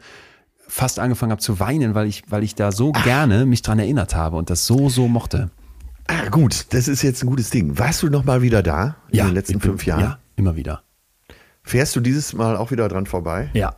[0.68, 4.14] fast angefangen habe zu weinen, weil ich, weil ich da so gerne mich dran erinnert
[4.16, 5.50] habe und das so, so mochte.
[6.08, 7.78] Ah, gut, das ist jetzt ein gutes Ding.
[7.78, 10.00] Warst du noch mal wieder da in den letzten fünf Jahren?
[10.00, 10.82] Ja, immer wieder.
[11.62, 13.50] Fährst du dieses Mal auch wieder dran vorbei?
[13.52, 13.76] Ja.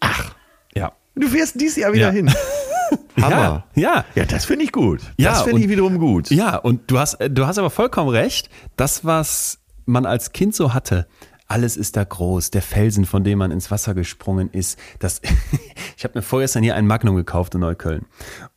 [0.00, 0.34] Ach.
[0.74, 0.92] Ja.
[1.14, 2.12] Du fährst dieses Jahr wieder Ja.
[2.12, 2.30] hin.
[3.20, 3.64] Hammer.
[3.74, 4.04] Ja, ja.
[4.14, 5.00] Ja, das finde ich gut.
[5.18, 6.30] Ja, das finde ich wiederum gut.
[6.30, 8.48] Ja, und du hast, äh, du hast aber vollkommen recht.
[8.76, 11.06] Das, was man als Kind so hatte,
[11.48, 12.52] alles ist da groß.
[12.52, 14.78] Der Felsen, von dem man ins Wasser gesprungen ist.
[15.00, 15.20] Das,
[15.96, 18.06] ich habe mir vorgestern hier ein Magnum gekauft in Neukölln.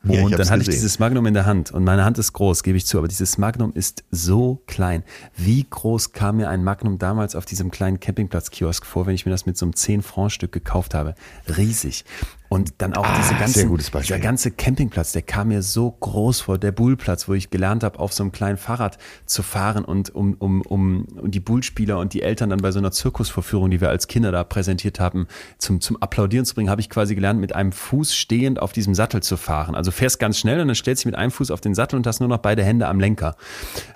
[0.04, 0.74] Und Ja, ich dann hatte ich gesehen.
[0.74, 1.72] dieses Magnum in der Hand.
[1.72, 3.00] Und meine Hand ist groß, gebe ich zu.
[3.00, 5.04] Aber dieses Magnum ist so klein.
[5.36, 9.32] Wie groß kam mir ein Magnum damals auf diesem kleinen Campingplatz-Kiosk vor, wenn ich mir
[9.32, 11.16] das mit so einem 10-Franc-Stück gekauft habe?
[11.58, 12.06] Riesig.
[12.54, 16.60] Und dann auch Ah, diese ganzen, dieser ganze Campingplatz, der kam mir so groß vor,
[16.60, 20.36] der Bullplatz, wo ich gelernt habe, auf so einem kleinen Fahrrad zu fahren und um,
[20.36, 23.90] um, um, um die Bullspieler und die Eltern dann bei so einer Zirkusvorführung, die wir
[23.90, 25.26] als Kinder da präsentiert haben,
[25.58, 28.94] zum, zum Applaudieren zu bringen, habe ich quasi gelernt, mit einem Fuß stehend auf diesem
[28.94, 29.74] Sattel zu fahren.
[29.74, 31.96] Also fährst ganz schnell und dann stellst du dich mit einem Fuß auf den Sattel
[31.96, 33.36] und hast nur noch beide Hände am Lenker.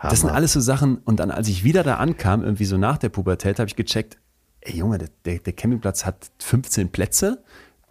[0.02, 0.98] Das sind alles so Sachen.
[1.06, 4.18] Und dann, als ich wieder da ankam, irgendwie so nach der Pubertät, habe ich gecheckt,
[4.62, 7.44] ey Junge, der, der, der Campingplatz hat 15 Plätze.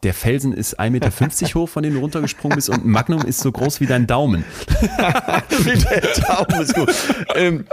[0.07, 3.41] Der Felsen ist 1,50 Meter hoch, von dem du runtergesprungen bist, und ein Magnum ist
[3.41, 4.45] so groß wie dein Daumen.
[4.87, 6.95] Der Daumen ist gut.
[7.35, 7.65] ähm,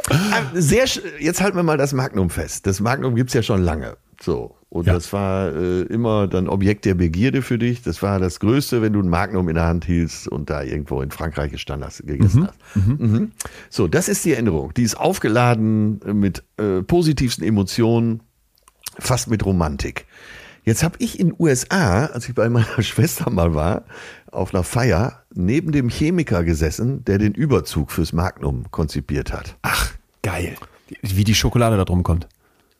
[0.56, 0.86] sehr,
[1.20, 2.66] jetzt halten wir mal das Magnum fest.
[2.66, 3.98] Das Magnum gibt's ja schon lange.
[4.20, 4.56] So.
[4.70, 4.94] Und Ja.
[4.94, 7.84] das war äh, immer dann Objekt der Begierde für dich.
[7.84, 11.04] Das war das Größte, wenn du ein Magnum in der Hand hielst und da irgendwo
[11.04, 12.76] in Frankreich gestanden hast, gegessen hast.
[12.76, 13.32] Mhm.
[13.70, 14.74] So, das ist die Erinnerung.
[14.74, 18.22] Die ist aufgeladen mit äh, positivsten Emotionen,
[18.98, 20.08] fast mit Romantik.
[20.66, 23.84] Jetzt habe ich in USA, als ich bei meiner Schwester mal war,
[24.32, 29.58] auf einer Feier neben dem Chemiker gesessen, der den Überzug fürs Magnum konzipiert hat.
[29.62, 29.92] Ach,
[30.22, 30.56] geil.
[31.02, 32.28] Wie die Schokolade da drum kommt.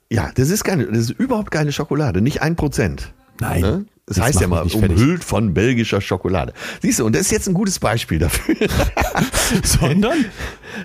[0.10, 3.14] Ja, das ist keine, das ist überhaupt keine Schokolade, nicht ein Prozent.
[3.40, 3.86] Nein, Ne?
[4.06, 4.98] Das, das heißt ja mal, nicht fertig.
[4.98, 6.52] umhüllt von belgischer Schokolade.
[6.82, 8.56] Siehst du, und das ist jetzt ein gutes Beispiel dafür.
[9.64, 10.26] Sondern?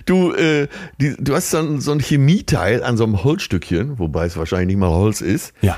[0.05, 0.69] Du, äh,
[1.01, 4.67] die, du hast so ein, so ein Chemieteil an so einem Holzstückchen, wobei es wahrscheinlich
[4.67, 5.51] nicht mal Holz ist.
[5.61, 5.77] Ja.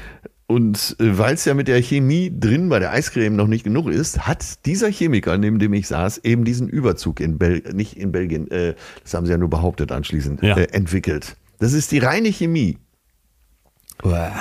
[0.52, 3.88] Und äh, weil es ja mit der Chemie drin bei der Eiscreme noch nicht genug
[3.90, 8.12] ist, hat dieser Chemiker, neben dem ich saß, eben diesen Überzug in Bel nicht in
[8.12, 10.58] Belgien, äh, das haben sie ja nur behauptet anschließend, Ja.
[10.58, 11.36] äh, entwickelt.
[11.60, 12.78] Das ist die reine Chemie.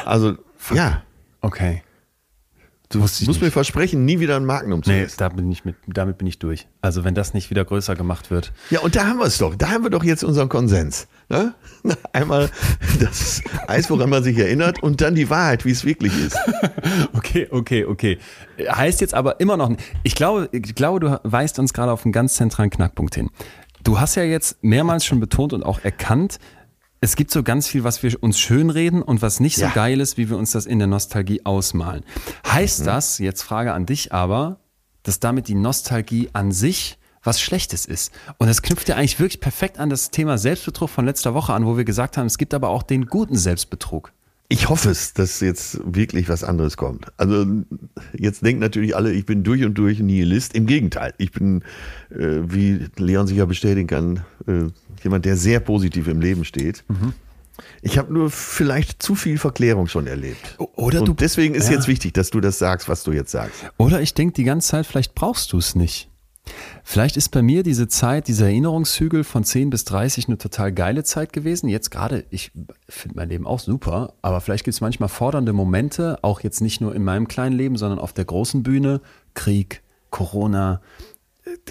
[0.04, 0.36] Also,
[0.74, 1.02] ja,
[1.42, 1.82] Okay.
[2.90, 3.40] Du musst nicht.
[3.40, 5.16] mir versprechen, nie wieder ein Magnum zu Nee, essen.
[5.18, 6.66] da bin ich mit, damit bin ich durch.
[6.82, 8.52] Also wenn das nicht wieder größer gemacht wird.
[8.70, 9.54] Ja, und da haben wir es doch.
[9.54, 11.08] Da haben wir doch jetzt unseren Konsens.
[11.28, 11.54] Ne?
[12.12, 12.50] Einmal
[13.00, 16.36] das Eis, woran man sich erinnert, und dann die Wahrheit, wie es wirklich ist.
[17.12, 18.18] Okay, okay, okay.
[18.68, 19.70] Heißt jetzt aber immer noch,
[20.02, 23.30] ich glaube, ich glaube, du weist uns gerade auf einen ganz zentralen Knackpunkt hin.
[23.84, 26.38] Du hast ja jetzt mehrmals schon betont und auch erkannt,
[27.00, 29.70] es gibt so ganz viel, was wir uns schönreden und was nicht so Ja.
[29.70, 32.04] geil ist, wie wir uns das in der Nostalgie ausmalen.
[32.46, 34.60] Heißt das, jetzt Frage an dich aber,
[35.02, 38.12] dass damit die Nostalgie an sich was Schlechtes ist.
[38.38, 41.66] Und das knüpft ja eigentlich wirklich perfekt an das Thema Selbstbetrug von letzter Woche an,
[41.66, 44.12] wo wir gesagt haben, es gibt aber auch den guten Selbstbetrug.
[44.52, 47.06] Ich hoffe es, dass jetzt wirklich was anderes kommt.
[47.16, 47.46] Also
[48.18, 50.54] jetzt denken natürlich alle, ich bin durch und durch Nihilist.
[50.56, 51.62] Im Gegenteil, ich bin,
[52.10, 54.64] äh, wie Leon sicher bestätigen kann, äh,
[55.04, 56.82] jemand, der sehr positiv im Leben steht.
[57.80, 60.56] Ich habe nur vielleicht zu viel Verklärung schon erlebt.
[60.74, 61.76] Oder und du- deswegen ist ja.
[61.76, 63.64] jetzt wichtig, dass du das sagst, was du jetzt sagst.
[63.76, 66.09] Oder ich denke die ganze Zeit, vielleicht brauchst du es nicht.
[66.82, 71.04] Vielleicht ist bei mir diese Zeit, dieser Erinnerungshügel von 10 bis 30 eine total geile
[71.04, 71.68] Zeit gewesen.
[71.68, 72.52] Jetzt gerade, ich
[72.88, 76.80] finde mein Leben auch super, aber vielleicht gibt es manchmal fordernde Momente, auch jetzt nicht
[76.80, 79.00] nur in meinem kleinen Leben, sondern auf der großen Bühne.
[79.34, 80.80] Krieg, Corona,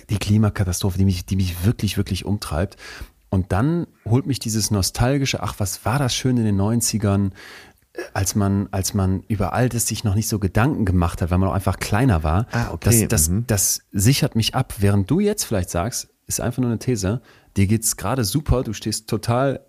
[0.09, 2.77] die Klimakatastrophe, die mich, die mich wirklich, wirklich umtreibt.
[3.29, 7.31] Und dann holt mich dieses nostalgische, ach, was war das schön in den 90ern, äh,
[8.13, 11.37] als man, als man über all das sich noch nicht so Gedanken gemacht hat, weil
[11.37, 12.47] man auch einfach kleiner war.
[12.51, 13.43] Ah, okay, Das, das, mhm.
[13.47, 17.21] das sichert mich ab, während du jetzt vielleicht sagst, ist einfach nur eine These,
[17.57, 19.65] dir geht's gerade super, du stehst total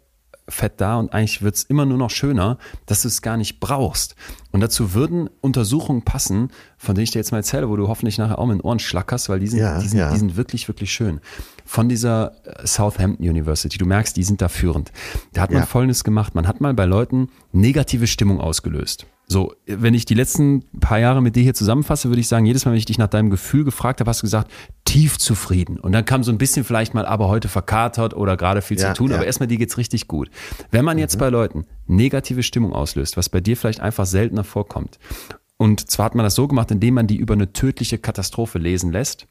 [0.51, 4.15] fett da und eigentlich wird's immer nur noch schöner, dass du es gar nicht brauchst.
[4.53, 8.19] Und dazu würden Untersuchungen passen, von denen ich dir jetzt mal erzähle, wo du hoffentlich
[8.19, 10.13] nachher auch mit den Ohren schlackerst, weil die sind, Ja, die sind, ja.
[10.13, 11.21] die sind wirklich, wirklich schön.
[11.65, 14.91] Von dieser äh, Southampton University, du merkst, die sind da führend.
[15.33, 15.67] Da hat man Ja.
[15.67, 19.07] Folgendes gemacht, man hat mal bei Leuten negative Stimmung ausgelöst.
[19.33, 22.65] So, wenn ich die letzten paar Jahre mit dir hier zusammenfasse, würde ich sagen, jedes
[22.65, 24.51] Mal, wenn ich dich nach deinem Gefühl gefragt habe, hast du gesagt,
[24.85, 25.79] tief zufrieden.
[25.79, 28.89] Und dann kam so ein bisschen vielleicht mal, aber heute verkatert oder gerade viel Ja,
[28.89, 29.17] zu tun, ja.
[29.19, 30.31] aber erstmal dir geht's richtig gut.
[30.73, 34.99] Wenn man jetzt bei Leuten negative Stimmung auslöst, was bei dir vielleicht einfach seltener vorkommt,
[35.59, 38.91] und zwar hat man das so gemacht, indem man die über eine tödliche Katastrophe lesen
[38.91, 39.29] lässt,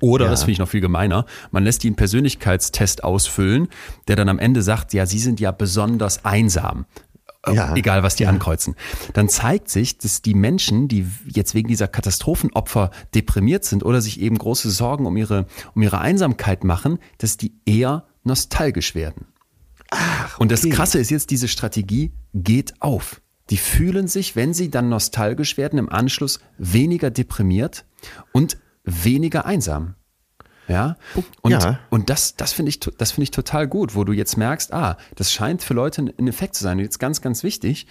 [0.00, 0.30] oder, Ja.
[0.32, 3.68] das finde ich noch viel gemeiner, man lässt die einen Persönlichkeitstest ausfüllen,
[4.08, 6.86] der dann am Ende sagt, ja, sie sind ja besonders einsam.
[7.46, 7.74] Äh, Ja.
[7.74, 8.74] Egal, was die ankreuzen.
[9.14, 14.20] Dann zeigt sich, dass die Menschen, die jetzt wegen dieser Katastrophenopfer deprimiert sind oder sich
[14.20, 19.26] eben große Sorgen um ihre, um ihre Einsamkeit machen, dass die eher nostalgisch werden.
[20.38, 20.74] Und das okay.
[20.74, 23.20] Krasse ist jetzt, diese Strategie geht auf.
[23.50, 27.84] Die fühlen sich, wenn sie dann nostalgisch werden, im Anschluss weniger deprimiert
[28.32, 29.96] und weniger einsam.
[30.68, 30.96] Ja,
[31.42, 31.80] und, Ja.
[31.90, 34.96] und das, das finde ich, das finde ich total gut, wo du jetzt merkst, ah,
[35.16, 36.78] das scheint für Leute ein- ein Effekt zu sein.
[36.78, 37.86] Und jetzt ganz, ganz wichtig,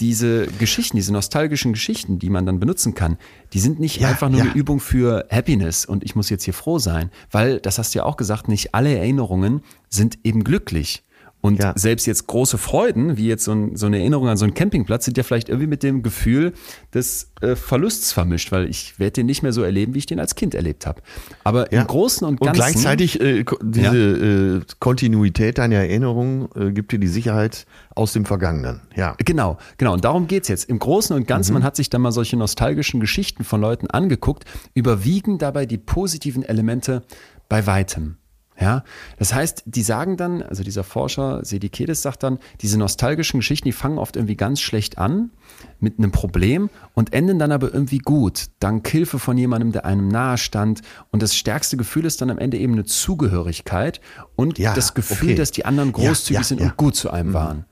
[0.00, 3.18] diese Geschichten, diese nostalgischen Geschichten, die man dann benutzen kann,
[3.52, 4.46] die sind nicht Ja, einfach nur ja.
[4.46, 7.98] eine Übung für Happiness und ich muss jetzt hier froh sein, weil, das hast du
[7.98, 11.02] ja auch gesagt, nicht alle Erinnerungen sind eben glücklich.
[11.42, 11.72] Und Ja.
[11.76, 15.06] selbst jetzt große Freuden, wie jetzt so, ein, so eine Erinnerung an so einen Campingplatz,
[15.06, 16.52] sind ja vielleicht irgendwie mit dem Gefühl
[16.92, 20.20] des äh, Verlusts vermischt, weil ich werde den nicht mehr so erleben, wie ich den
[20.20, 21.00] als Kind erlebt habe.
[21.42, 21.80] Aber Ja.
[21.80, 22.56] im Großen und Und Ganzen.
[22.60, 27.64] gleichzeitig äh, diese äh, Kontinuität deiner Erinnerung äh, gibt dir die Sicherheit
[27.94, 28.82] aus dem Vergangenen.
[28.94, 29.14] Ja.
[29.24, 29.94] Genau, genau.
[29.94, 30.68] Und darum geht's jetzt.
[30.68, 34.44] Im Großen und Ganzen, man hat sich dann mal solche nostalgischen Geschichten von Leuten angeguckt,
[34.74, 37.02] überwiegen dabei die positiven Elemente
[37.48, 38.16] bei weitem.
[38.60, 38.84] Ja,
[39.18, 43.72] das heißt, die sagen dann, also dieser Forscher Sedikedes sagt dann, diese nostalgischen Geschichten, die
[43.72, 45.30] fangen oft irgendwie ganz schlecht an
[45.78, 50.08] mit einem Problem und enden dann aber irgendwie gut, dank Hilfe von jemandem, der einem
[50.08, 50.82] nahe stand.
[51.10, 54.00] Und das stärkste Gefühl ist dann am Ende eben eine Zugehörigkeit
[54.36, 55.34] und Ja, das Gefühl, okay.
[55.36, 56.66] dass die anderen großzügig ja, sind ja.
[56.66, 57.64] und gut zu einem waren.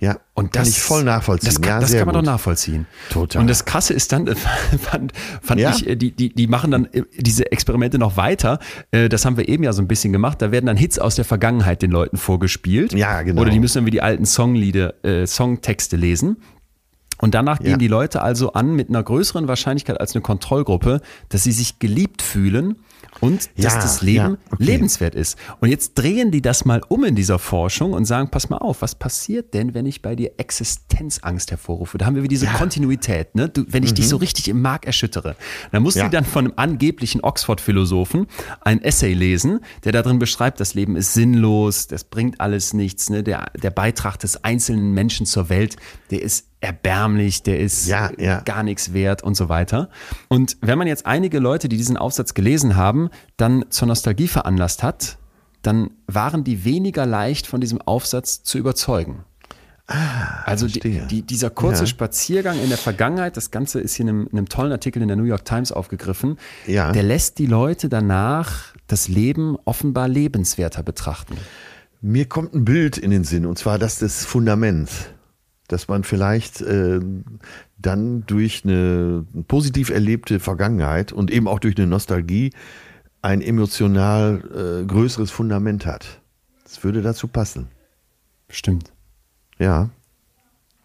[0.00, 0.18] Ja.
[0.34, 1.48] Und kann das ich voll nachvollziehen.
[1.48, 2.24] Das kann, ja, das kann man gut.
[2.26, 2.86] doch nachvollziehen.
[3.10, 3.42] Total.
[3.42, 4.26] Und das Krasse ist dann,
[4.80, 5.70] fand, fand Ja?
[5.70, 8.60] ich, äh, die, die, die machen dann äh, diese Experimente noch weiter.
[8.92, 10.40] Äh, Das haben wir eben ja so ein bisschen gemacht.
[10.40, 12.92] Da werden dann Hits aus der Vergangenheit den Leuten vorgespielt.
[12.92, 13.42] Ja, genau.
[13.42, 16.36] Oder die müssen irgendwie die alten Songlieder, äh, Songtexte lesen.
[17.20, 17.70] Und danach Ja.
[17.70, 21.80] gehen die Leute also an mit einer größeren Wahrscheinlichkeit als eine Kontrollgruppe, dass sie sich
[21.80, 22.76] geliebt fühlen
[23.20, 24.64] und dass Ja, das Leben ja, okay.
[24.64, 25.36] lebenswert ist.
[25.60, 28.82] Und jetzt drehen die das mal um in dieser Forschung und sagen, pass mal auf,
[28.82, 31.98] was passiert denn, wenn ich bei dir Existenzangst hervorrufe?
[31.98, 33.48] Da haben wir wieder diese Kontinuität, ne?
[33.48, 35.36] Du, wenn ich dich so richtig im Mark erschüttere.
[35.72, 35.98] Dann muss Mhm.
[36.00, 36.08] Ja.
[36.08, 38.26] die dann von einem angeblichen Oxford-Philosophen
[38.60, 43.22] ein Essay lesen, der darin beschreibt, das Leben ist sinnlos, das bringt alles nichts, ne?
[43.22, 45.76] Der, der Beitrag des einzelnen Menschen zur Welt,
[46.10, 48.40] der ist erbärmlich, der ist Ja, ja.
[48.40, 49.88] gar nichts wert und so weiter.
[50.28, 54.82] Und wenn man jetzt einige Leute, die diesen Aufsatz gelesen haben, dann zur Nostalgie veranlasst
[54.82, 55.18] hat,
[55.62, 59.24] dann waren die weniger leicht von diesem Aufsatz zu überzeugen.
[60.44, 61.86] also die, die, dieser kurze Ja.
[61.86, 65.08] Spaziergang in der Vergangenheit, das Ganze ist hier in einem, in einem tollen Artikel in
[65.08, 66.36] der New York Times aufgegriffen,
[66.66, 66.92] Ja.
[66.92, 71.36] der lässt die Leute danach das Leben offenbar lebenswerter betrachten.
[72.02, 75.06] Mir kommt ein Bild in den Sinn, und zwar das des Fundaments,
[75.68, 77.00] dass man vielleicht äh,
[77.78, 82.50] dann durch eine positiv erlebte Vergangenheit und eben auch durch eine Nostalgie
[83.22, 86.20] ein emotional äh, größeres Fundament hat.
[86.64, 87.68] Das würde dazu passen.
[88.48, 88.92] Stimmt.
[89.58, 89.90] Ja.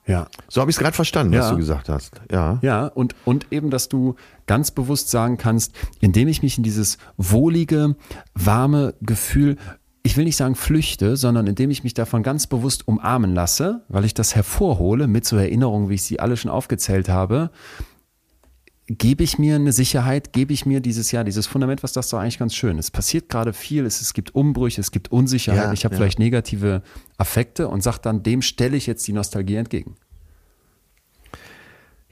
[0.05, 0.27] Ja.
[0.49, 1.51] So habe ich es gerade verstanden, was Ja.
[1.51, 2.21] du gesagt hast.
[2.29, 2.59] Ja.
[2.61, 4.15] Ja, und, und eben, dass du
[4.47, 7.95] ganz bewusst sagen kannst, indem ich mich in dieses wohlige,
[8.33, 9.55] warme Gefühl,
[10.03, 14.03] ich will nicht sagen flüchte, sondern indem ich mich davon ganz bewusst umarmen lasse, weil
[14.03, 17.51] ich das hervorhole mit so Erinnerungen, wie ich sie alle schon aufgezählt habe,
[18.87, 22.19] gebe ich mir eine Sicherheit, gebe ich mir dieses Jahr, dieses Fundament, was das doch
[22.19, 22.77] eigentlich ganz schön.
[22.77, 25.99] Es passiert gerade viel, es, es gibt Umbrüche, es gibt Unsicherheit, Ja, ich habe ja.
[25.99, 26.83] vielleicht negative
[27.17, 29.95] Affekte und sage dann, dem stelle ich jetzt die Nostalgie entgegen.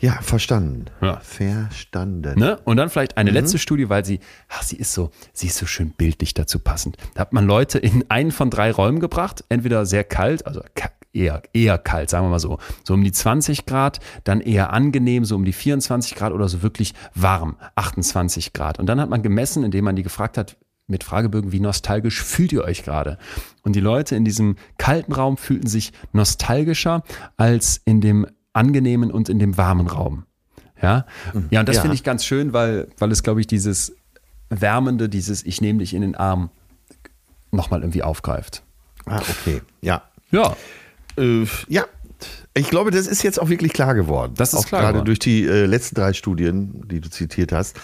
[0.02, 0.86] Ja, verstanden.
[1.02, 1.20] Ja.
[1.20, 2.40] Verstanden.
[2.40, 2.60] Ne?
[2.66, 3.20] Und dann vielleicht Mhm.
[3.20, 6.60] eine letzte Studie, weil sie, ach, sie ist so, sie ist so schön bildlich dazu
[6.60, 6.98] passend.
[7.14, 10.62] Da hat man Leute in einen von drei Räumen gebracht, entweder sehr kalt, also
[11.14, 15.24] eher, eher kalt, sagen wir mal so, so um die 20 Grad, dann eher angenehm,
[15.26, 18.80] so um die 24 Grad oder so wirklich warm, 28 Grad.
[18.80, 22.52] Und dann hat man gemessen, indem man die gefragt hat, mit Fragebögen, wie nostalgisch fühlt
[22.52, 23.18] ihr euch gerade?
[23.62, 27.04] Und die Leute in diesem kalten Raum fühlten sich nostalgischer
[27.38, 30.26] als in dem angenehmen und in dem warmen Raum.
[30.82, 31.06] Ja,
[31.52, 31.82] ja und das Ja.
[31.84, 33.96] finde ich ganz schön, weil, weil es, glaube ich, dieses
[34.50, 36.50] Wärmende, dieses Ich nehme dich in den Arm
[37.52, 38.64] nochmal irgendwie aufgreift.
[39.06, 39.62] Ah, okay.
[39.82, 40.04] Ja.
[40.32, 40.56] Ja,
[41.18, 41.86] Äh, ja.
[42.54, 44.34] Ich glaube, das ist jetzt auch wirklich klar geworden.
[44.36, 45.06] Das ist auch klar gerade geworden.
[45.06, 47.78] durch die äh, letzten drei Studien, die du zitiert hast,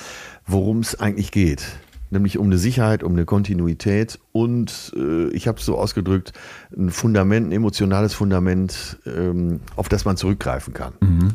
[0.46, 1.64] worum es eigentlich geht.
[2.10, 6.34] Nämlich um eine Sicherheit, um eine Kontinuität und äh, ich habe es so ausgedrückt,
[6.76, 10.94] ein Fundament, ein emotionales Fundament, ähm, auf das man zurückgreifen kann.
[11.02, 11.34] Mhm.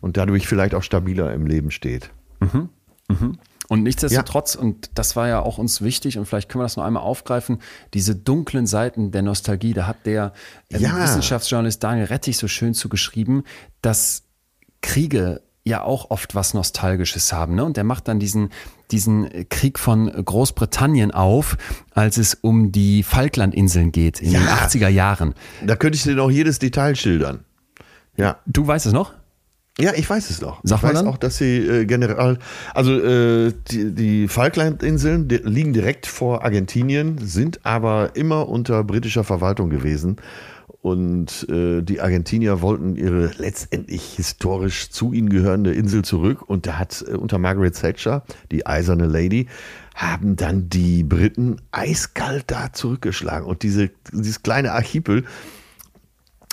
[0.00, 2.10] Und dadurch vielleicht auch stabiler im Leben steht.
[3.68, 6.84] Und nichtsdestotrotz, und das war ja auch uns wichtig, und vielleicht können wir das noch
[6.84, 7.58] einmal aufgreifen,
[7.94, 10.32] diese dunklen Seiten der Nostalgie, da hat der
[10.70, 11.02] ähm, Ja.
[11.02, 13.42] Wissenschaftsjournalist Daniel Rettich so schön zugeschrieben,
[13.82, 14.22] dass
[14.82, 17.56] Kriege ja auch oft was Nostalgisches haben.
[17.56, 17.64] Ne?
[17.64, 18.50] Und der macht dann diesen,
[18.92, 21.56] diesen Krieg von Großbritannien auf,
[21.92, 24.56] als es um die Falklandinseln geht in den Ja.
[24.66, 25.34] 80er Jahren.
[25.64, 27.40] Da könnte ich dir noch jedes Detail schildern.
[28.16, 28.38] Ja.
[28.46, 29.12] Du weißt es noch?
[29.78, 30.60] Ja, ich weiß es noch.
[30.62, 31.08] Sag ich mal weiß dann.
[31.08, 32.38] auch, dass sie äh, general,
[32.72, 39.68] also äh, die, die Falklandinseln liegen direkt vor Argentinien, sind aber immer unter britischer Verwaltung
[39.68, 40.16] gewesen.
[40.82, 46.42] Und äh, die Argentinier wollten ihre letztendlich historisch zu ihnen gehörende Insel zurück.
[46.48, 49.46] Und da hat äh, unter Margaret Thatcher, die eiserne Lady,
[49.94, 53.46] haben dann die Briten eiskalt da zurückgeschlagen.
[53.46, 55.24] Und diese, dieses kleine Archipel,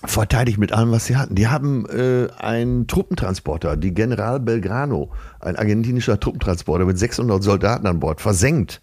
[0.05, 1.35] verteidigt mit allem, was sie hatten.
[1.35, 7.99] Die haben äh, einen Truppentransporter, die General Belgrano, ein argentinischer Truppentransporter mit 600 Soldaten an
[7.99, 8.81] Bord, versenkt.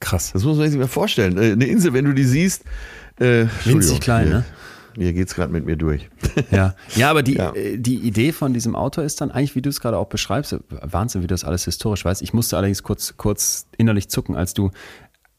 [0.00, 0.32] Krass.
[0.32, 1.38] Das muss man sich mal vorstellen.
[1.38, 2.64] Äh, eine Insel, wenn du die siehst,
[3.18, 4.44] äh, Winzig klein, hier, ne?
[4.98, 6.08] Hier geht's gerade mit mir durch.
[6.50, 7.52] Ja, ja aber die, Ja.
[7.54, 10.56] äh, die Idee von diesem Autor ist dann eigentlich, wie du es gerade auch beschreibst,
[10.70, 12.22] Wahnsinn, wie du das alles historisch weißt.
[12.22, 14.70] Ich musste allerdings kurz, kurz innerlich zucken, als du,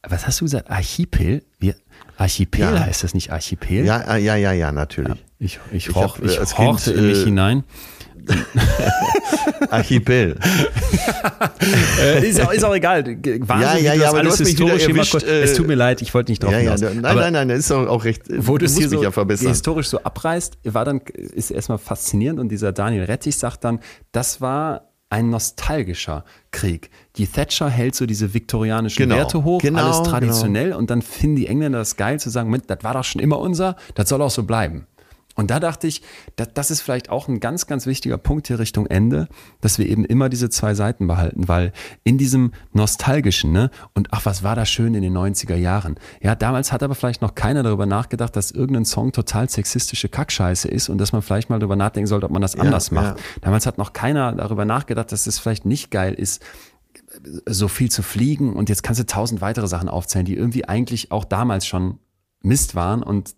[0.07, 1.43] was hast du gesagt, Archipel?
[1.59, 1.75] Wir,
[2.17, 2.79] Archipel Ja.
[2.85, 3.85] heißt das nicht Archipel?
[3.85, 5.23] Ja, äh, ja, ja, ja, natürlich.
[5.39, 7.63] Ich, ich, Ich roch, hab, äh, ich horchte Kind, in mich äh, hinein.
[9.69, 10.37] Archipel.
[12.01, 13.03] Äh, ist, auch, ist auch egal.
[13.05, 15.23] Wahnsinn, Ja, ja, du ja, aber du alles hast mich wieder historisch mal erwischt, kurz-
[15.23, 17.49] äh, Es tut mir leid, ich wollte nicht drauf ja, ja, nein, Aber- nein, nein,
[17.49, 18.23] das ist auch, auch recht.
[18.29, 21.01] wo du es hier mich so ja historisch so abreißt, war dann,
[21.33, 23.79] ist erstmal faszinierend und dieser Daniel Rettich sagt dann,
[24.11, 26.89] das war ein nostalgischer Krieg.
[27.15, 31.37] Die Thatcher hält so diese viktorianischen Genau, Werte hoch, genau, alles traditionell und dann finden
[31.37, 34.21] die Engländer das geil zu sagen, Moment, das war doch schon immer unser, das soll
[34.21, 34.85] auch so bleiben.
[35.37, 36.01] Und da dachte ich,
[36.35, 39.29] das, das ist vielleicht auch ein ganz, ganz wichtiger Punkt hier Richtung Ende,
[39.61, 41.71] dass wir eben immer diese zwei Seiten behalten, weil
[42.03, 45.95] in diesem nostalgischen, ne, und ach, was war da schön in den 90er Jahren.
[46.21, 50.67] Ja, damals hat aber vielleicht noch keiner darüber nachgedacht, dass irgendein Song total sexistische Kackscheiße
[50.67, 53.19] ist und dass man vielleicht mal darüber nachdenken sollte, ob man das anders macht.
[53.19, 53.23] ja.
[53.41, 56.41] Damals hat noch keiner darüber nachgedacht, dass es vielleicht nicht geil ist,
[57.45, 61.11] so viel zu fliegen und jetzt kannst du tausend weitere Sachen aufzählen, die irgendwie eigentlich
[61.11, 61.99] auch damals schon
[62.41, 63.35] Mist waren und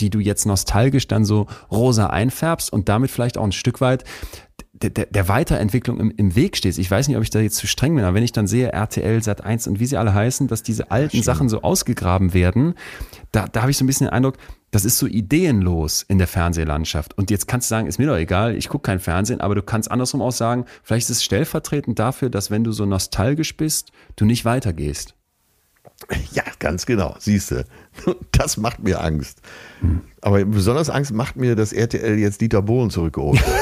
[0.00, 4.04] die du jetzt nostalgisch dann so rosa einfärbst und damit vielleicht auch ein Stück weit
[4.72, 6.78] der, der, der Weiterentwicklung im, im Weg stehst.
[6.78, 8.72] Ich weiß nicht, ob ich da jetzt zu streng bin, aber wenn ich dann sehe,
[8.72, 12.74] RTL, Sat 1 und wie sie alle heißen, dass diese alten Sachen so ausgegraben werden,
[13.32, 14.36] da, da habe ich so ein bisschen den Eindruck,
[14.70, 17.16] das ist so ideenlos in der Fernsehlandschaft.
[17.18, 19.62] Und jetzt kannst du sagen, ist mir doch egal, ich gucke kein Fernsehen, aber du
[19.62, 23.90] kannst andersrum auch sagen, vielleicht ist es stellvertretend dafür, dass wenn du so nostalgisch bist,
[24.16, 25.14] du nicht weitergehst.
[26.32, 27.64] Ja, ganz genau, siehst du.
[28.32, 29.40] Das macht mir Angst.
[30.20, 33.52] Aber besonders Angst macht mir, dass RTL jetzt Dieter Bohlen zurückgeholt hat.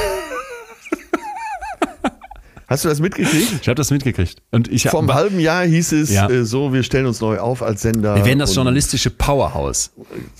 [2.69, 3.61] Hast du das mitgekriegt?
[3.63, 4.43] Ich habe das mitgekriegt.
[4.51, 6.29] Und ich einem halben Jahr hieß es Ja.
[6.29, 8.15] äh, so, wir stellen uns neu auf als Sender.
[8.17, 9.91] wir werden das journalistische Powerhouse.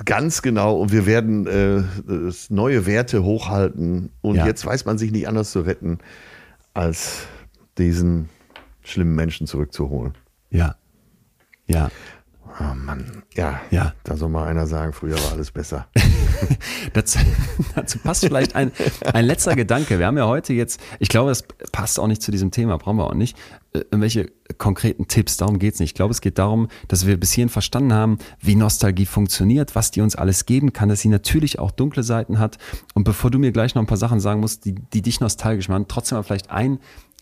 [0.05, 0.77] Ganz genau.
[0.79, 1.83] Und wir werden äh,
[2.51, 4.11] neue Werte hochhalten.
[4.21, 4.47] Und Ja.
[4.47, 6.01] jetzt weiß man sich nicht anders zu retten,
[6.75, 7.21] als
[7.79, 8.29] diesen
[8.83, 10.13] schlimmen Menschen zurückzuholen.
[10.51, 10.77] Ja.
[11.69, 11.91] Ja.
[12.61, 13.61] Oh Mann, ja.
[13.71, 13.95] Ja.
[14.03, 15.87] Da soll mal einer sagen, früher war alles besser.
[16.93, 17.19] Dazu,
[17.75, 18.73] dazu passt vielleicht ein,
[19.13, 19.99] ein letzter Gedanke.
[19.99, 21.43] Wir haben ja heute jetzt, ich glaube, es
[21.73, 23.37] passt auch nicht zu diesem Thema, brauchen wir auch nicht,
[23.73, 25.91] äh, irgendwelche konkreten Tipps, darum geht's nicht.
[25.91, 29.91] Ich glaube, es geht darum, dass wir bis hierhin verstanden haben, wie Nostalgie funktioniert, was
[29.91, 32.59] die uns alles geben kann, dass sie natürlich auch dunkle Seiten hat.
[32.95, 35.69] Und bevor du mir gleich noch ein paar Sachen sagen musst, die, die dich nostalgisch
[35.69, 36.79] machen, trotzdem mal vielleicht ein,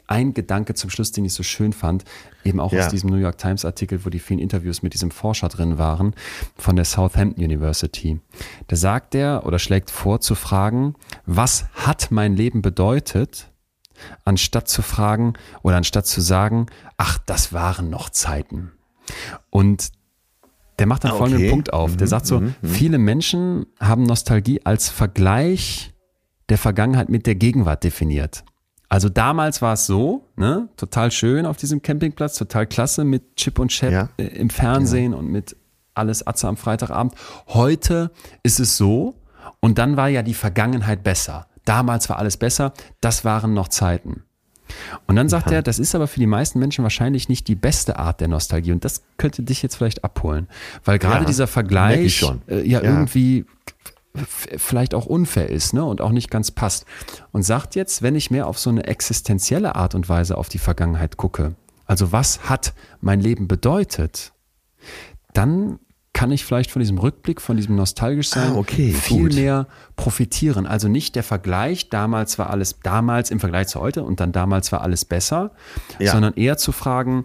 [0.08, 2.04] ein Gedanke zum Schluss, den ich so schön fand,
[2.44, 2.84] eben auch Ja.
[2.84, 6.14] aus diesem New York Times Artikel, wo die vielen Interviews mit diesem Forscher drin waren,
[6.56, 8.20] von der Southampton University.
[8.68, 10.94] Da sagt er oder schlägt vor zu fragen,
[11.26, 13.50] was hat mein Leben bedeutet,
[14.24, 16.66] anstatt zu fragen oder anstatt zu sagen,
[16.98, 18.72] ach, das waren noch Zeiten.
[19.50, 19.90] Und
[20.78, 21.50] der macht dann Ah, folgenden okay.
[21.50, 21.96] Punkt auf.
[21.96, 25.94] Der sagt so, viele Menschen haben Nostalgie als Vergleich
[26.50, 28.44] der Vergangenheit mit der Gegenwart definiert.
[28.88, 33.58] Also damals war es so, ne, total schön auf diesem Campingplatz, total klasse mit Chip
[33.58, 34.08] und Chap Ja.
[34.16, 35.56] äh, im Fernsehen und mit
[35.94, 37.14] alles Atze am Freitagabend.
[37.48, 38.10] Heute
[38.42, 39.14] ist es so
[39.60, 41.46] und dann war ja die Vergangenheit besser.
[41.64, 44.22] Damals war alles besser, das waren noch Zeiten.
[45.06, 47.98] Und dann sagt er, das ist aber für die meisten Menschen wahrscheinlich nicht die beste
[48.00, 48.72] Art der Nostalgie.
[48.72, 50.48] Und das könnte dich jetzt vielleicht abholen.
[50.84, 52.22] Weil gerade Ja, dieser Vergleich.
[52.48, 52.90] Äh, ja, Ja.
[52.90, 53.46] irgendwie
[54.26, 55.84] vielleicht auch unfair ist ne?
[55.84, 56.84] und auch nicht ganz passt.
[57.32, 60.58] Und sagt jetzt, wenn ich mehr auf so eine existenzielle Art und Weise auf die
[60.58, 61.54] Vergangenheit gucke,
[61.86, 64.32] also was hat mein Leben bedeutet,
[65.32, 65.78] dann
[66.12, 69.34] kann ich vielleicht von diesem Rückblick, von diesem nostalgisch sein, Ah, okay, viel gut.
[69.34, 69.66] mehr
[69.96, 70.66] profitieren.
[70.66, 74.72] Also nicht der Vergleich, damals war alles, damals im Vergleich zu heute und dann damals
[74.72, 75.50] war alles besser,
[75.98, 76.12] Ja.
[76.12, 77.24] sondern eher zu fragen,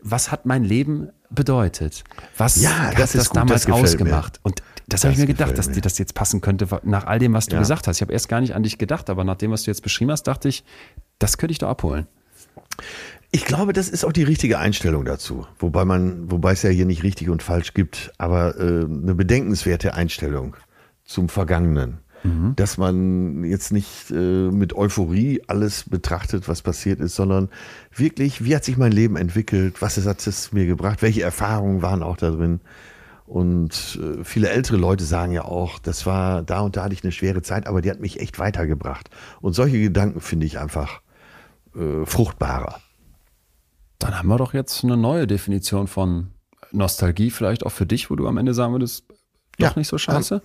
[0.00, 2.04] was hat mein Leben bedeutet?
[2.36, 3.88] Was Ja, hat das das, gut, damals das gefällt mir.
[3.88, 4.40] ausgemacht?
[4.44, 4.62] Und
[4.92, 5.74] das habe ich mir gedacht, dass mir.
[5.74, 7.60] dir das jetzt passen könnte, nach all dem, was du Ja.
[7.60, 7.96] gesagt hast.
[7.96, 10.10] Ich habe erst gar nicht an dich gedacht, aber nach dem, was du jetzt beschrieben
[10.10, 10.64] hast, dachte ich,
[11.18, 12.06] das könnte ich doch abholen.
[13.30, 15.46] Ich glaube, das ist auch die richtige Einstellung dazu.
[15.58, 19.94] Wobei man, wobei es ja hier nicht richtig und falsch gibt, aber äh, eine bedenkenswerte
[19.94, 20.56] Einstellung
[21.04, 21.98] zum Vergangenen.
[22.54, 27.48] Dass man jetzt nicht äh, mit Euphorie alles betrachtet, was passiert ist, sondern
[27.96, 32.00] wirklich, wie hat sich mein Leben entwickelt, was hat es mir gebracht, welche Erfahrungen waren
[32.04, 32.60] auch da drin.
[33.26, 37.02] Und äh, viele ältere Leute sagen ja auch, das war, da und da hatte ich
[37.04, 39.10] eine schwere Zeit, aber die hat mich echt weitergebracht.
[39.40, 41.00] Und solche Gedanken finde ich einfach
[41.74, 42.80] äh, fruchtbarer.
[43.98, 46.28] Dann haben wir doch jetzt eine neue Definition von
[46.72, 49.04] Nostalgie, vielleicht auch für dich, wo du am Ende sagen würdest,
[49.58, 49.72] doch Ja.
[49.76, 50.42] nicht so scheiße.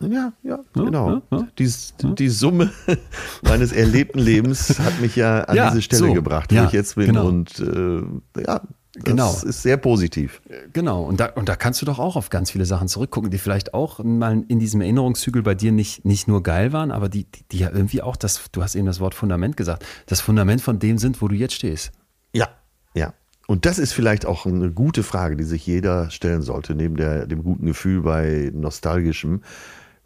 [0.00, 1.10] Ja, ja, genau.
[1.30, 1.48] ja, ja.
[1.58, 1.70] Die,
[2.14, 2.72] die Summe
[3.42, 6.12] meines erlebten Lebens hat mich ja an Ja, diese Stelle so.
[6.14, 7.06] gebracht, wo Ja, ich jetzt bin.
[7.06, 7.26] genau.
[7.28, 8.02] Und äh,
[8.42, 8.62] ja,
[9.04, 9.32] das Genau.
[9.32, 10.40] ist sehr positiv.
[10.72, 13.38] Genau, und da, und da kannst du doch auch auf ganz viele Sachen zurückgucken, die
[13.38, 17.24] vielleicht auch mal in diesem Erinnerungszügel bei dir nicht, nicht nur geil waren, aber die,
[17.24, 20.60] die, die ja irgendwie auch das, du hast eben das Wort Fundament gesagt, das Fundament
[20.60, 21.92] von dem sind, wo du jetzt stehst.
[22.34, 22.48] Ja,
[22.94, 23.14] ja.
[23.46, 27.26] Und das ist vielleicht auch eine gute Frage, die sich jeder stellen sollte, neben der,
[27.26, 29.42] dem guten Gefühl bei Nostalgischem.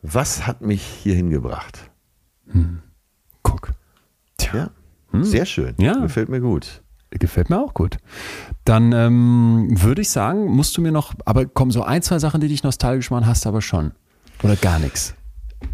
[0.02, 1.90] Was hat mich hierhin gebracht?
[3.42, 3.72] Guck.
[4.36, 4.70] Tja,
[5.12, 5.74] Ja, sehr schön.
[5.78, 5.94] Ja.
[5.98, 6.81] Gefällt mir gut.
[7.18, 7.98] Gefällt mir auch gut.
[8.64, 12.40] Dann ähm, würde ich sagen, musst du mir noch, aber komm, so ein, zwei Sachen,
[12.40, 13.92] die dich nostalgisch machen, hast du aber schon.
[14.42, 15.14] Oder gar nichts.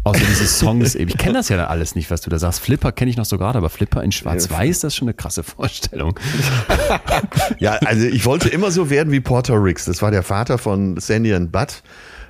[0.03, 1.09] Außer diese Songs eben.
[1.09, 2.59] Ich kenne das ja dann alles nicht, was du da sagst.
[2.61, 5.43] Flipper kenne ich noch so gerade, aber Flipper in Schwarz-Weiß, das ist schon eine krasse
[5.43, 6.17] Vorstellung.
[7.59, 9.85] Ja, also ich wollte immer so werden wie Porter Ricks.
[9.85, 11.81] Das war der Vater von Sandy und Bud.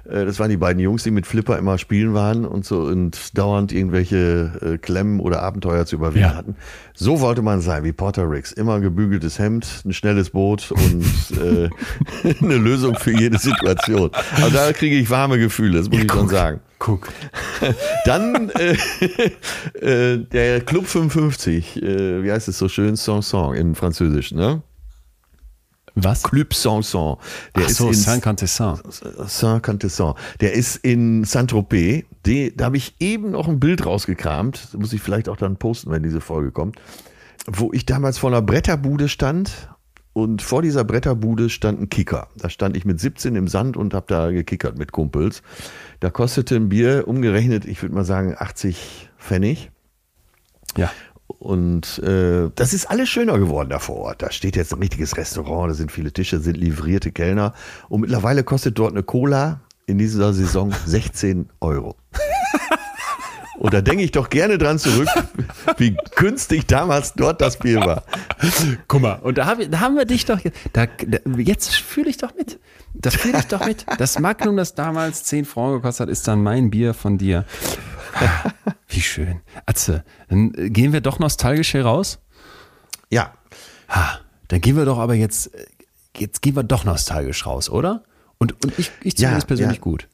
[0.05, 3.37] Äh, Das waren die beiden Jungs, die mit Flipper immer spielen waren und so und
[3.37, 6.35] dauernd irgendwelche äh, Klemmen oder Abenteuer zu überwinden Ja.
[6.35, 6.55] hatten.
[6.93, 8.51] So wollte man sein wie Porter Ricks.
[8.51, 11.03] Immer ein gebügeltes Hemd, ein schnelles Boot und
[11.37, 11.69] äh,
[12.41, 14.11] eine Lösung für jede Situation.
[14.35, 16.59] Also da kriege ich warme Gefühle, das muss ich schon sagen.
[16.79, 17.09] Guck.
[18.05, 18.75] Dann äh,
[20.13, 22.95] äh, der Club 55, äh, wie heißt es so schön?
[22.95, 24.61] Sanson in Französisch, ne?
[26.03, 26.23] Was?
[26.23, 27.17] Club Sanson.
[27.55, 28.79] Der Ach so, in Saint-Cantessin.
[29.25, 30.15] Saint-Cantesson.
[30.41, 32.05] Der ist in Saint-Tropez.
[32.55, 34.69] Da habe ich eben noch ein Bild rausgekramt.
[34.71, 36.77] Das muss ich vielleicht auch dann posten, wenn diese Folge kommt.
[37.47, 39.69] Wo ich damals vor einer Bretterbude stand.
[40.11, 42.27] Und vor dieser Bretterbude stand ein Kicker.
[42.35, 45.43] Da stand ich mit 17 im Sand und habe da gekickert mit Kumpels.
[45.99, 49.71] Da kostete ein Bier umgerechnet, ich würde mal sagen, 80 Pfennig.
[50.75, 50.91] Ja.
[51.39, 54.21] Und äh, das ist alles schöner geworden da vor Ort.
[54.21, 57.53] Da steht jetzt ein richtiges Restaurant, da sind viele Tische, sind livrierte Kellner.
[57.87, 61.95] Und mittlerweile kostet dort eine Cola in dieser Saison 16 Euro.
[63.57, 65.09] Und da denke ich doch gerne dran zurück,
[65.77, 68.03] wie günstig damals dort das Bier war.
[68.87, 70.39] Guck mal, und da, hab, da haben wir dich doch,
[70.71, 72.57] da, da, jetzt fühle ich doch mit.
[72.93, 73.85] Das fühle ich doch mit.
[73.97, 77.43] Das Magnum, das damals 10 Franken gekostet hat, ist dann mein Bier von dir.
[78.87, 79.41] Wie schön.
[79.65, 82.19] Atze, dann äh, gehen wir doch nostalgisch hier raus.
[83.09, 83.33] Ja,
[83.89, 85.65] Ha, dann gehen wir doch aber jetzt, äh,
[86.15, 88.03] jetzt gehen wir doch nostalgisch raus, oder?
[88.37, 89.83] Und, und ich, ich Ja, zumindest persönlich ja.
[89.83, 90.07] gut.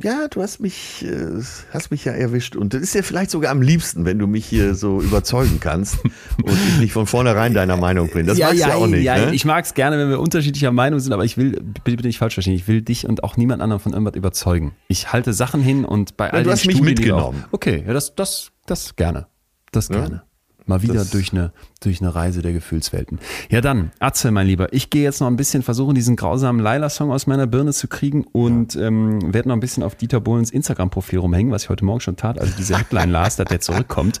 [0.00, 2.56] Ja, du hast mich, äh, hast mich ja erwischt.
[2.56, 6.02] Und das ist ja vielleicht sogar am liebsten, wenn du mich hier so überzeugen kannst
[6.42, 8.26] und ich nicht von vornherein deiner Meinung bin.
[8.26, 9.02] Das magst du ja auch nicht.
[9.02, 9.34] ja, ne?
[9.34, 12.18] Ich mag es gerne, wenn wir unterschiedlicher Meinung sind, aber ich will, bitte, bitte nicht
[12.18, 14.74] falsch verstehen, ich will dich und auch niemand anderen von irgendwas überzeugen.
[14.88, 17.44] Ich halte Sachen hin und bei all du hast mich Studien, mitgenommen.
[17.48, 19.26] Auch, okay, ja, das, das, das gerne.
[19.72, 20.22] Das gerne.
[20.66, 23.18] Mal wieder Das- durch, eine, durch eine Reise der Gefühlswelten.
[23.50, 27.10] Ja dann, Atze, mein Lieber, ich gehe jetzt noch ein bisschen versuchen, diesen grausamen Laila-Song
[27.10, 31.18] aus meiner Birne zu kriegen und ähm, werde noch ein bisschen auf Dieter Bohlens Instagram-Profil
[31.18, 34.20] rumhängen, was ich heute Morgen schon tat, also diese Headline las, dass der zurückkommt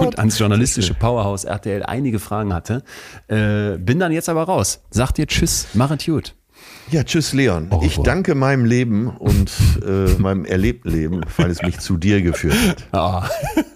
[0.00, 2.82] und ans journalistische Powerhouse RTL einige Fragen hatte.
[3.28, 4.80] Äh, bin dann jetzt aber raus.
[4.90, 6.34] Sag dir Tschüss, mach es gut.
[6.88, 7.66] Ja, tschüss Leon.
[7.70, 9.50] Au Ich danke meinem Leben und
[9.84, 12.84] äh, meinem erlebten Leben, weil es mich zu dir geführt hat.
[12.92, 13.28] Ah,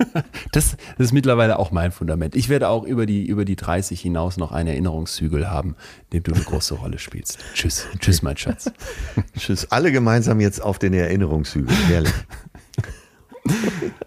[0.52, 2.36] das, das ist mittlerweile auch mein Fundament.
[2.36, 5.74] Ich werde auch über die, über die 30 hinaus noch einen Erinnerungszügel haben,
[6.10, 7.38] in dem du eine große Rolle spielst.
[7.54, 7.86] Tschüss.
[7.98, 8.70] Tschüss, mein Schatz.
[9.36, 9.66] Tschüss.
[9.72, 11.74] Alle gemeinsam jetzt auf den Erinnerungshügel.
[11.88, 12.12] Herrlich.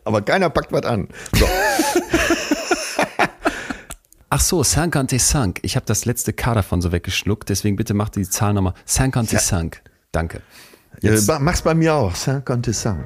[0.05, 1.09] Aber keiner packt was an.
[1.35, 1.45] So.
[4.35, 5.59] Ach so, 55.
[5.61, 8.73] Ich habe das letzte K davon so weggeschluckt, deswegen bitte mach die Zahl nochmal.
[8.87, 9.79] 55.
[10.11, 10.41] Danke.
[11.01, 12.15] Jetzt, Äh, mach's bei mir auch.
[12.15, 13.05] Saint Conte Saint.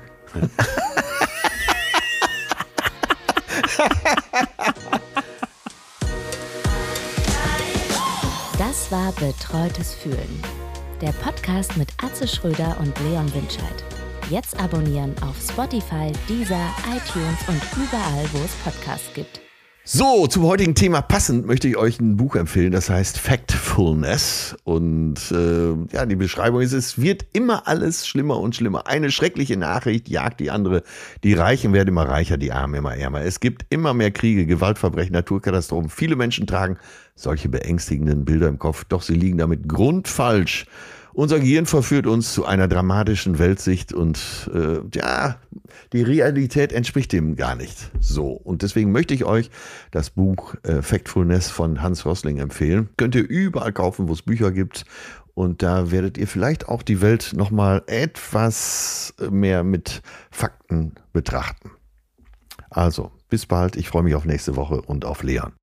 [8.57, 10.41] Das war Betreutes Fühlen.
[11.01, 13.83] Der Podcast mit Atze Schröder und Leon Winscheid.
[14.29, 19.41] Jetzt abonnieren auf Spotify, Deezer, iTunes und überall, wo es Podcasts gibt.
[19.89, 24.57] So, zum heutigen Thema passend möchte ich euch ein Buch empfehlen, das heißt Factfulness.
[24.65, 28.87] Und äh, ja, die Beschreibung ist, es wird immer alles schlimmer und schlimmer.
[28.87, 30.83] Eine schreckliche Nachricht jagt die andere.
[31.23, 33.21] Die Reichen werden immer reicher, die Armen immer ärmer.
[33.21, 35.89] Es gibt immer mehr Kriege, Gewaltverbrechen, Naturkatastrophen.
[35.89, 36.77] Viele Menschen tragen
[37.15, 40.65] solche beängstigenden Bilder im Kopf, doch sie liegen damit grundfalsch.
[41.17, 45.37] Unser Gehirn verführt uns zu einer dramatischen Weltsicht und äh, ja,
[45.91, 48.33] die Realität entspricht dem gar nicht so.
[48.33, 49.49] Und deswegen möchte ich euch
[49.89, 52.89] das Buch äh, Factfulness von Hans Rosling empfehlen.
[52.97, 54.85] Könnt ihr überall kaufen, wo es Bücher gibt.
[55.33, 61.71] Und da werdet ihr vielleicht auch die Welt nochmal etwas mehr mit Fakten betrachten.
[62.69, 63.75] Also, bis bald.
[63.75, 65.53] Ich freue mich auf nächste Woche und auf Leon.